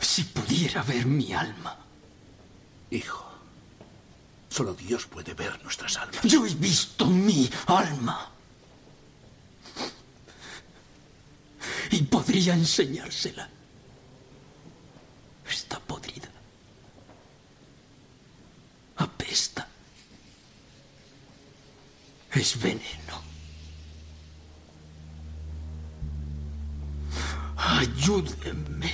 Si 0.00 0.22
pudiera 0.22 0.84
ver 0.84 1.04
mi 1.04 1.32
alma. 1.32 1.76
Hijo, 2.92 3.28
solo 4.48 4.72
Dios 4.74 5.04
puede 5.06 5.34
ver 5.34 5.60
nuestras 5.64 5.96
almas. 5.96 6.22
Yo 6.22 6.46
he 6.46 6.54
visto 6.54 7.06
mi 7.06 7.50
alma. 7.66 8.30
Y 11.90 12.02
podría 12.02 12.54
enseñársela. 12.54 13.50
Está 15.44 15.80
podrida. 15.80 16.28
Apesta. 18.98 19.66
Es 22.36 22.62
veneno. 22.62 23.22
Ayúdenme. 27.56 28.92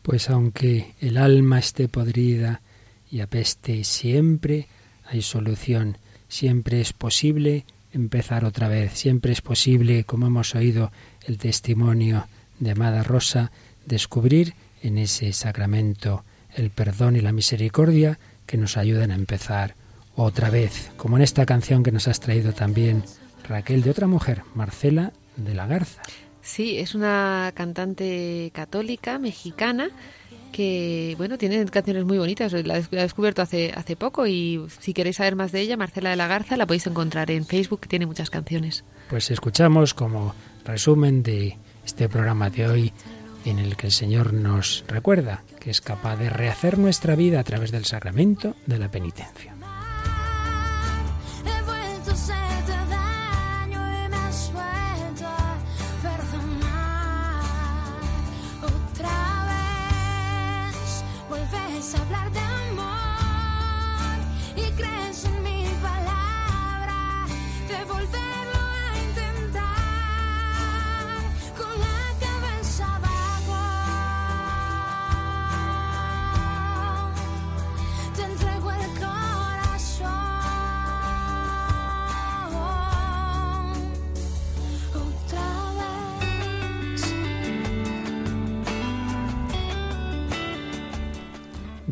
Pues 0.00 0.30
aunque 0.30 0.94
el 1.00 1.18
alma 1.18 1.58
esté 1.58 1.88
podrida 1.88 2.62
y 3.10 3.20
apeste, 3.20 3.84
siempre 3.84 4.68
hay 5.04 5.20
solución, 5.20 5.98
siempre 6.28 6.80
es 6.80 6.94
posible 6.94 7.66
empezar 7.92 8.46
otra 8.46 8.68
vez, 8.68 8.92
siempre 8.92 9.32
es 9.32 9.42
posible, 9.42 10.04
como 10.04 10.28
hemos 10.28 10.54
oído 10.54 10.92
el 11.26 11.36
testimonio 11.36 12.26
de 12.58 12.70
Amada 12.70 13.02
Rosa, 13.02 13.52
descubrir 13.84 14.54
en 14.82 14.96
ese 14.96 15.30
sacramento 15.34 16.24
el 16.54 16.70
perdón 16.70 17.16
y 17.16 17.20
la 17.20 17.32
misericordia 17.32 18.18
que 18.46 18.56
nos 18.56 18.78
ayudan 18.78 19.10
a 19.10 19.14
empezar 19.14 19.74
otra 20.16 20.50
vez, 20.50 20.90
como 20.96 21.16
en 21.16 21.22
esta 21.22 21.46
canción 21.46 21.82
que 21.82 21.92
nos 21.92 22.08
has 22.08 22.20
traído 22.20 22.52
también, 22.52 23.04
Raquel, 23.48 23.82
de 23.82 23.90
otra 23.90 24.06
mujer, 24.06 24.42
Marcela 24.54 25.12
de 25.36 25.54
la 25.54 25.66
Garza. 25.66 26.02
Sí, 26.42 26.78
es 26.78 26.94
una 26.94 27.52
cantante 27.54 28.50
católica 28.54 29.18
mexicana 29.18 29.90
que, 30.52 31.14
bueno, 31.18 31.36
tiene 31.38 31.64
canciones 31.66 32.04
muy 32.04 32.18
bonitas. 32.18 32.52
La 32.52 32.78
he 32.78 32.82
descubierto 32.82 33.42
hace, 33.42 33.72
hace 33.74 33.96
poco 33.96 34.26
y 34.26 34.64
si 34.80 34.94
queréis 34.94 35.16
saber 35.16 35.36
más 35.36 35.52
de 35.52 35.60
ella, 35.60 35.76
Marcela 35.76 36.10
de 36.10 36.16
la 36.16 36.28
Garza, 36.28 36.56
la 36.56 36.66
podéis 36.66 36.86
encontrar 36.86 37.30
en 37.30 37.44
Facebook, 37.44 37.80
que 37.80 37.88
tiene 37.88 38.06
muchas 38.06 38.30
canciones. 38.30 38.84
Pues 39.10 39.30
escuchamos 39.30 39.92
como 39.92 40.34
resumen 40.64 41.22
de 41.22 41.58
este 41.84 42.08
programa 42.08 42.48
de 42.48 42.68
hoy 42.68 42.92
en 43.44 43.58
el 43.58 43.76
que 43.76 43.88
el 43.88 43.92
Señor 43.92 44.32
nos 44.32 44.84
recuerda 44.88 45.42
que 45.60 45.70
es 45.70 45.80
capaz 45.80 46.16
de 46.16 46.30
rehacer 46.30 46.78
nuestra 46.78 47.16
vida 47.16 47.40
a 47.40 47.44
través 47.44 47.70
del 47.70 47.84
sacramento 47.84 48.56
de 48.66 48.78
la 48.78 48.90
penitencia. 48.90 49.55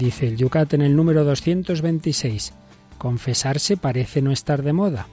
Dice 0.05 0.29
el 0.29 0.37
Yucat 0.37 0.75
en 0.75 0.83
el 0.83 0.95
número 0.97 1.25
226. 1.25 2.53
Confesarse 2.99 3.79
parece 3.79 4.21
no 4.21 4.33
estar 4.33 4.63
de 4.63 4.75
moda. 4.75 5.07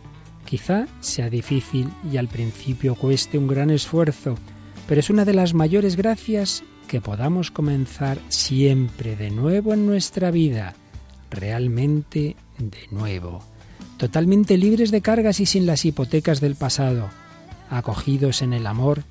Quizá 0.43 0.85
sea 0.99 1.29
difícil 1.29 1.87
y 2.11 2.17
al 2.17 2.27
principio 2.27 2.95
cueste 2.95 3.37
un 3.37 3.47
gran 3.47 3.69
esfuerzo, 3.69 4.35
pero 4.89 4.99
es 4.99 5.09
una 5.09 5.23
de 5.23 5.33
las 5.33 5.53
mayores 5.53 5.95
gracias 5.95 6.65
que 6.89 6.99
podamos 6.99 7.51
comenzar 7.51 8.17
siempre 8.27 9.15
de 9.15 9.31
nuevo 9.31 9.73
en 9.73 9.87
nuestra 9.87 10.29
vida, 10.29 10.75
realmente 11.29 12.35
de 12.57 12.87
nuevo, 12.91 13.41
totalmente 13.95 14.57
libres 14.57 14.91
de 14.91 14.99
cargas 14.99 15.39
y 15.39 15.45
sin 15.45 15.65
las 15.67 15.85
hipotecas 15.85 16.41
del 16.41 16.55
pasado, 16.55 17.07
acogidos 17.69 18.41
en 18.41 18.51
el 18.51 18.67
amor 18.67 19.03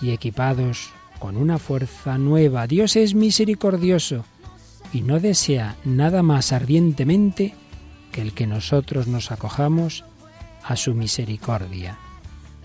y 0.00 0.10
equipados 0.10 0.90
con 1.18 1.36
una 1.36 1.58
fuerza 1.58 2.16
nueva. 2.16 2.68
Dios 2.68 2.94
es 2.94 3.16
misericordioso 3.16 4.24
y 4.96 5.02
no 5.02 5.20
desea 5.20 5.76
nada 5.84 6.22
más 6.22 6.52
ardientemente 6.52 7.54
que 8.12 8.22
el 8.22 8.32
que 8.32 8.46
nosotros 8.46 9.06
nos 9.06 9.30
acojamos 9.30 10.06
a 10.64 10.74
su 10.74 10.94
misericordia. 10.94 11.98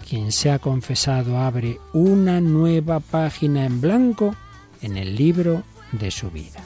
Quien 0.07 0.31
se 0.31 0.49
ha 0.49 0.59
confesado 0.59 1.39
abre 1.39 1.77
una 1.91 2.39
nueva 2.39 3.01
página 3.01 3.65
en 3.65 3.81
blanco 3.81 4.33
en 4.81 4.95
el 4.95 5.17
libro 5.17 5.63
de 5.91 6.09
su 6.09 6.31
vida. 6.31 6.61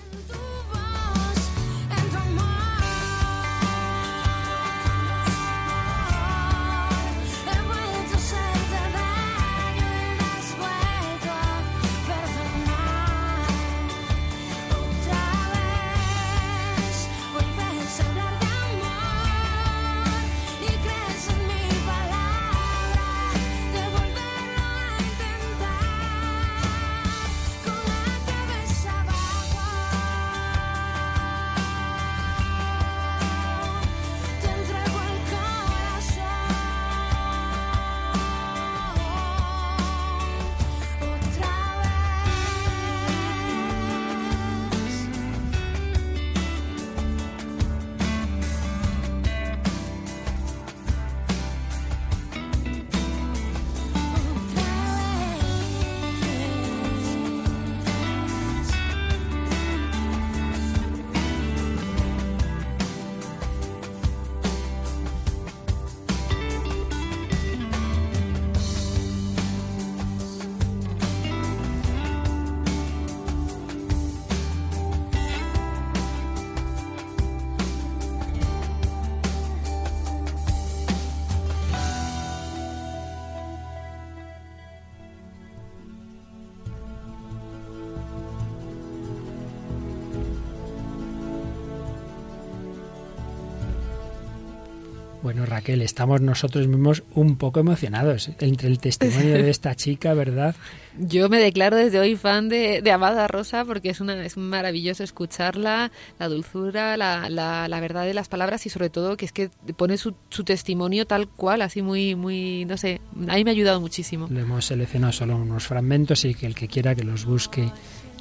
Bueno, 95.35 95.47
Raquel, 95.47 95.81
estamos 95.81 96.21
nosotros 96.21 96.65
mismos 96.69 97.03
un 97.13 97.35
poco 97.35 97.59
emocionados 97.59 98.31
entre 98.39 98.69
el 98.69 98.79
testimonio 98.79 99.33
de 99.43 99.49
esta 99.49 99.75
chica, 99.75 100.13
¿verdad? 100.13 100.55
Yo 100.97 101.27
me 101.27 101.39
declaro 101.39 101.75
desde 101.75 101.99
hoy 101.99 102.15
fan 102.15 102.47
de, 102.47 102.81
Amada 102.89 103.27
Rosa 103.27 103.65
porque 103.65 103.89
es, 103.89 103.99
una, 103.99 104.25
es 104.25 104.37
maravilloso 104.37 105.03
escucharla, 105.03 105.91
la 106.19 106.29
dulzura, 106.29 106.95
la, 106.95 107.29
la, 107.29 107.79
verdad 107.81 108.05
de 108.05 108.13
las 108.13 108.29
palabras 108.29 108.65
y 108.65 108.69
sobre 108.69 108.89
todo 108.89 109.17
que 109.17 109.25
es 109.25 109.33
que 109.33 109.49
pone 109.75 109.97
su, 109.97 110.15
su, 110.29 110.45
testimonio 110.45 111.05
tal 111.05 111.27
cual, 111.27 111.63
así 111.63 111.81
muy, 111.81 112.15
muy, 112.15 112.63
no 112.63 112.77
sé, 112.77 113.01
a 113.27 113.35
mí 113.35 113.43
me 113.43 113.49
ha 113.49 113.53
ayudado 113.53 113.81
muchísimo. 113.81 114.29
Le 114.31 114.39
hemos 114.39 114.63
seleccionado 114.63 115.11
solo 115.11 115.35
unos 115.35 115.67
fragmentos 115.67 116.23
y 116.23 116.33
que 116.33 116.45
el 116.45 116.55
que 116.55 116.69
quiera 116.69 116.95
que 116.95 117.03
los 117.03 117.25
busque 117.25 117.69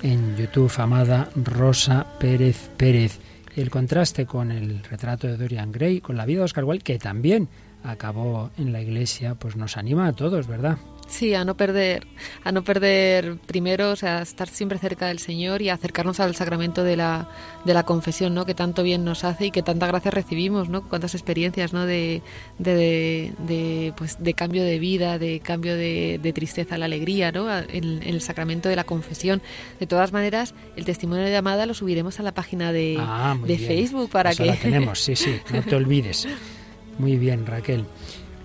en 0.02 0.36
YouTube, 0.36 0.72
Amada 0.78 1.30
Rosa 1.36 2.06
Pérez 2.18 2.70
Pérez 2.76 3.20
el 3.56 3.70
contraste 3.70 4.26
con 4.26 4.50
el 4.50 4.82
retrato 4.84 5.26
de 5.26 5.36
Dorian 5.36 5.72
Gray, 5.72 6.00
con 6.00 6.16
la 6.16 6.26
vida 6.26 6.38
de 6.38 6.44
Oscar 6.44 6.64
Wilde, 6.64 6.84
que 6.84 6.98
también 6.98 7.48
acabó 7.82 8.50
en 8.58 8.72
la 8.72 8.80
iglesia, 8.80 9.34
pues 9.34 9.56
nos 9.56 9.76
anima 9.76 10.06
a 10.06 10.12
todos, 10.12 10.46
¿verdad? 10.46 10.78
Sí, 11.06 11.34
a 11.34 11.44
no 11.44 11.56
perder, 11.56 12.06
a 12.44 12.52
no 12.52 12.64
perder 12.64 13.36
primero, 13.46 13.90
o 13.90 13.96
sea, 13.96 14.22
estar 14.22 14.48
siempre 14.48 14.78
cerca 14.78 15.06
del 15.06 15.18
Señor 15.18 15.62
y 15.62 15.68
acercarnos 15.68 16.18
al 16.18 16.34
sacramento 16.34 16.82
de 16.82 16.96
la, 16.96 17.28
de 17.64 17.74
la 17.74 17.84
confesión, 17.84 18.34
¿no? 18.34 18.46
Que 18.46 18.54
tanto 18.54 18.82
bien 18.82 19.04
nos 19.04 19.22
hace 19.24 19.46
y 19.46 19.50
que 19.50 19.62
tanta 19.62 19.86
gracia 19.86 20.10
recibimos, 20.10 20.68
¿no? 20.68 20.88
Cuántas 20.88 21.14
experiencias, 21.14 21.72
¿no? 21.72 21.86
De, 21.86 22.22
de, 22.58 23.32
de, 23.38 23.92
pues, 23.96 24.16
de 24.18 24.34
cambio 24.34 24.64
de 24.64 24.78
vida, 24.78 25.18
de 25.18 25.40
cambio 25.40 25.76
de, 25.76 26.32
tristeza 26.34 26.76
a 26.76 26.78
la 26.78 26.86
alegría, 26.86 27.30
¿no? 27.32 27.46
En, 27.56 28.02
el 28.02 28.20
sacramento 28.20 28.68
de 28.68 28.76
la 28.76 28.84
confesión. 28.84 29.42
De 29.78 29.86
todas 29.86 30.12
maneras, 30.12 30.54
el 30.76 30.84
testimonio 30.84 31.24
de 31.24 31.36
Amada 31.36 31.66
lo 31.66 31.74
subiremos 31.74 32.18
a 32.18 32.22
la 32.22 32.32
página 32.32 32.72
de, 32.72 32.96
ah, 32.98 33.36
de 33.46 33.58
Facebook 33.58 34.10
para 34.10 34.30
pues 34.30 34.38
que... 34.38 34.46
La 34.46 34.56
tenemos, 34.56 35.00
sí, 35.00 35.14
sí, 35.16 35.38
no 35.52 35.62
te 35.62 35.76
olvides. 35.76 36.26
Muy 36.98 37.16
bien, 37.16 37.44
Raquel. 37.46 37.84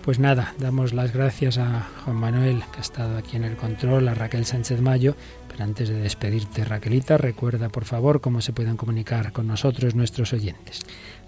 Pues 0.10 0.18
nada, 0.18 0.56
damos 0.58 0.92
las 0.92 1.14
gracias 1.14 1.60
a 1.60 1.88
Juan 2.04 2.16
Manuel, 2.16 2.64
que 2.72 2.80
ha 2.80 2.82
estado 2.82 3.16
aquí 3.16 3.38
en 3.38 3.44
el 3.44 3.56
control, 3.56 4.08
a 4.08 4.16
Raquel 4.16 4.44
Sánchez 4.44 4.82
Mayo. 4.82 5.16
Pero 5.48 5.64
antes 5.64 5.88
de 5.88 6.00
despedirte, 6.00 6.66
Raquelita, 6.66 7.20
recuerda 7.20 7.70
por 7.70 7.86
favor 7.86 8.20
cómo 8.20 8.42
se 8.42 8.52
pueden 8.52 8.76
comunicar 8.76 9.32
con 9.32 9.46
nosotros 9.46 9.94
nuestros 9.94 10.34
oyentes. 10.34 10.80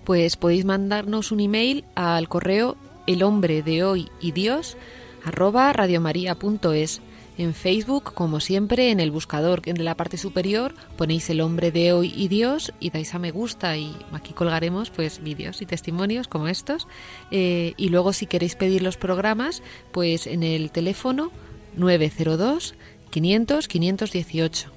Pues 0.03 0.35
podéis 0.35 0.65
mandarnos 0.65 1.31
un 1.31 1.41
email 1.41 1.85
al 1.93 2.27
correo 2.27 2.75
el 3.05 3.21
hombre 3.21 3.61
de 3.61 3.83
hoy 3.83 4.09
y 4.19 4.31
Dios 4.31 4.77
arroba 5.23 5.71
radiomaria.es 5.73 7.03
en 7.41 7.55
Facebook, 7.55 8.13
como 8.13 8.39
siempre, 8.39 8.91
en 8.91 8.99
el 8.99 9.09
buscador 9.09 9.61
en 9.65 9.83
la 9.83 9.95
parte 9.95 10.17
superior 10.17 10.75
ponéis 10.95 11.29
el 11.31 11.41
hombre 11.41 11.71
de 11.71 11.91
hoy 11.91 12.13
y 12.15 12.27
Dios 12.27 12.71
y 12.79 12.91
dais 12.91 13.15
a 13.15 13.19
me 13.19 13.31
gusta 13.31 13.75
y 13.77 13.95
aquí 14.11 14.33
colgaremos 14.33 14.91
pues 14.91 15.23
vídeos 15.23 15.61
y 15.61 15.65
testimonios 15.65 16.27
como 16.27 16.47
estos. 16.47 16.87
Eh, 17.31 17.73
y 17.77 17.89
luego 17.89 18.13
si 18.13 18.27
queréis 18.27 18.55
pedir 18.55 18.83
los 18.83 18.97
programas, 18.97 19.63
pues 19.91 20.27
en 20.27 20.43
el 20.43 20.71
teléfono 20.71 21.31
902 21.77 22.75
500 23.09 23.67
518. 23.67 24.71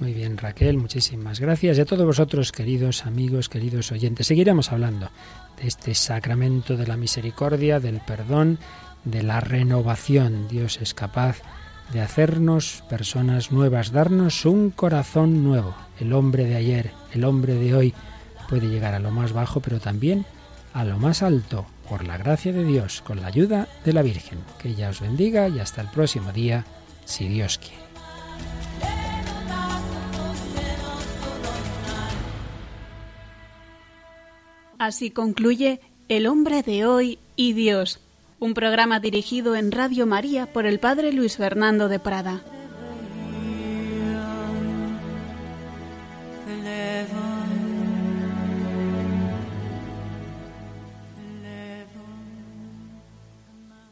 Muy 0.00 0.12
bien, 0.12 0.36
Raquel, 0.36 0.76
muchísimas 0.76 1.40
gracias. 1.40 1.78
Y 1.78 1.80
a 1.80 1.86
todos 1.86 2.04
vosotros, 2.04 2.52
queridos 2.52 3.06
amigos, 3.06 3.48
queridos 3.48 3.90
oyentes, 3.92 4.26
seguiremos 4.26 4.70
hablando 4.70 5.10
de 5.60 5.66
este 5.66 5.94
sacramento 5.94 6.76
de 6.76 6.86
la 6.86 6.96
misericordia, 6.96 7.80
del 7.80 8.00
perdón, 8.06 8.58
de 9.04 9.22
la 9.22 9.40
renovación. 9.40 10.48
Dios 10.48 10.78
es 10.80 10.94
capaz 10.94 11.40
de 11.92 12.00
hacernos 12.00 12.84
personas 12.88 13.50
nuevas, 13.52 13.92
darnos 13.92 14.44
un 14.44 14.70
corazón 14.70 15.42
nuevo. 15.42 15.74
El 15.98 16.12
hombre 16.12 16.44
de 16.44 16.56
ayer, 16.56 16.92
el 17.12 17.24
hombre 17.24 17.54
de 17.54 17.74
hoy 17.74 17.94
puede 18.48 18.68
llegar 18.68 18.94
a 18.94 18.98
lo 18.98 19.10
más 19.10 19.32
bajo, 19.32 19.60
pero 19.60 19.80
también 19.80 20.26
a 20.74 20.84
lo 20.84 20.98
más 20.98 21.22
alto, 21.22 21.66
por 21.88 22.04
la 22.04 22.18
gracia 22.18 22.52
de 22.52 22.64
Dios, 22.64 23.02
con 23.02 23.20
la 23.20 23.28
ayuda 23.28 23.68
de 23.84 23.92
la 23.92 24.02
Virgen. 24.02 24.38
Que 24.58 24.70
ella 24.70 24.90
os 24.90 25.00
bendiga 25.00 25.48
y 25.48 25.58
hasta 25.58 25.80
el 25.80 25.88
próximo 25.88 26.32
día, 26.32 26.64
si 27.04 27.28
Dios 27.28 27.58
quiere. 27.58 27.88
Así 34.78 35.10
concluye 35.10 35.80
El 36.08 36.26
hombre 36.28 36.62
de 36.62 36.86
hoy 36.86 37.18
y 37.34 37.52
Dios 37.52 38.00
un 38.40 38.54
programa 38.54 39.00
dirigido 39.00 39.56
en 39.56 39.72
Radio 39.72 40.06
María 40.06 40.46
por 40.46 40.66
el 40.66 40.78
Padre 40.78 41.12
Luis 41.12 41.36
Fernando 41.36 41.88
de 41.88 41.98
Prada. 41.98 42.40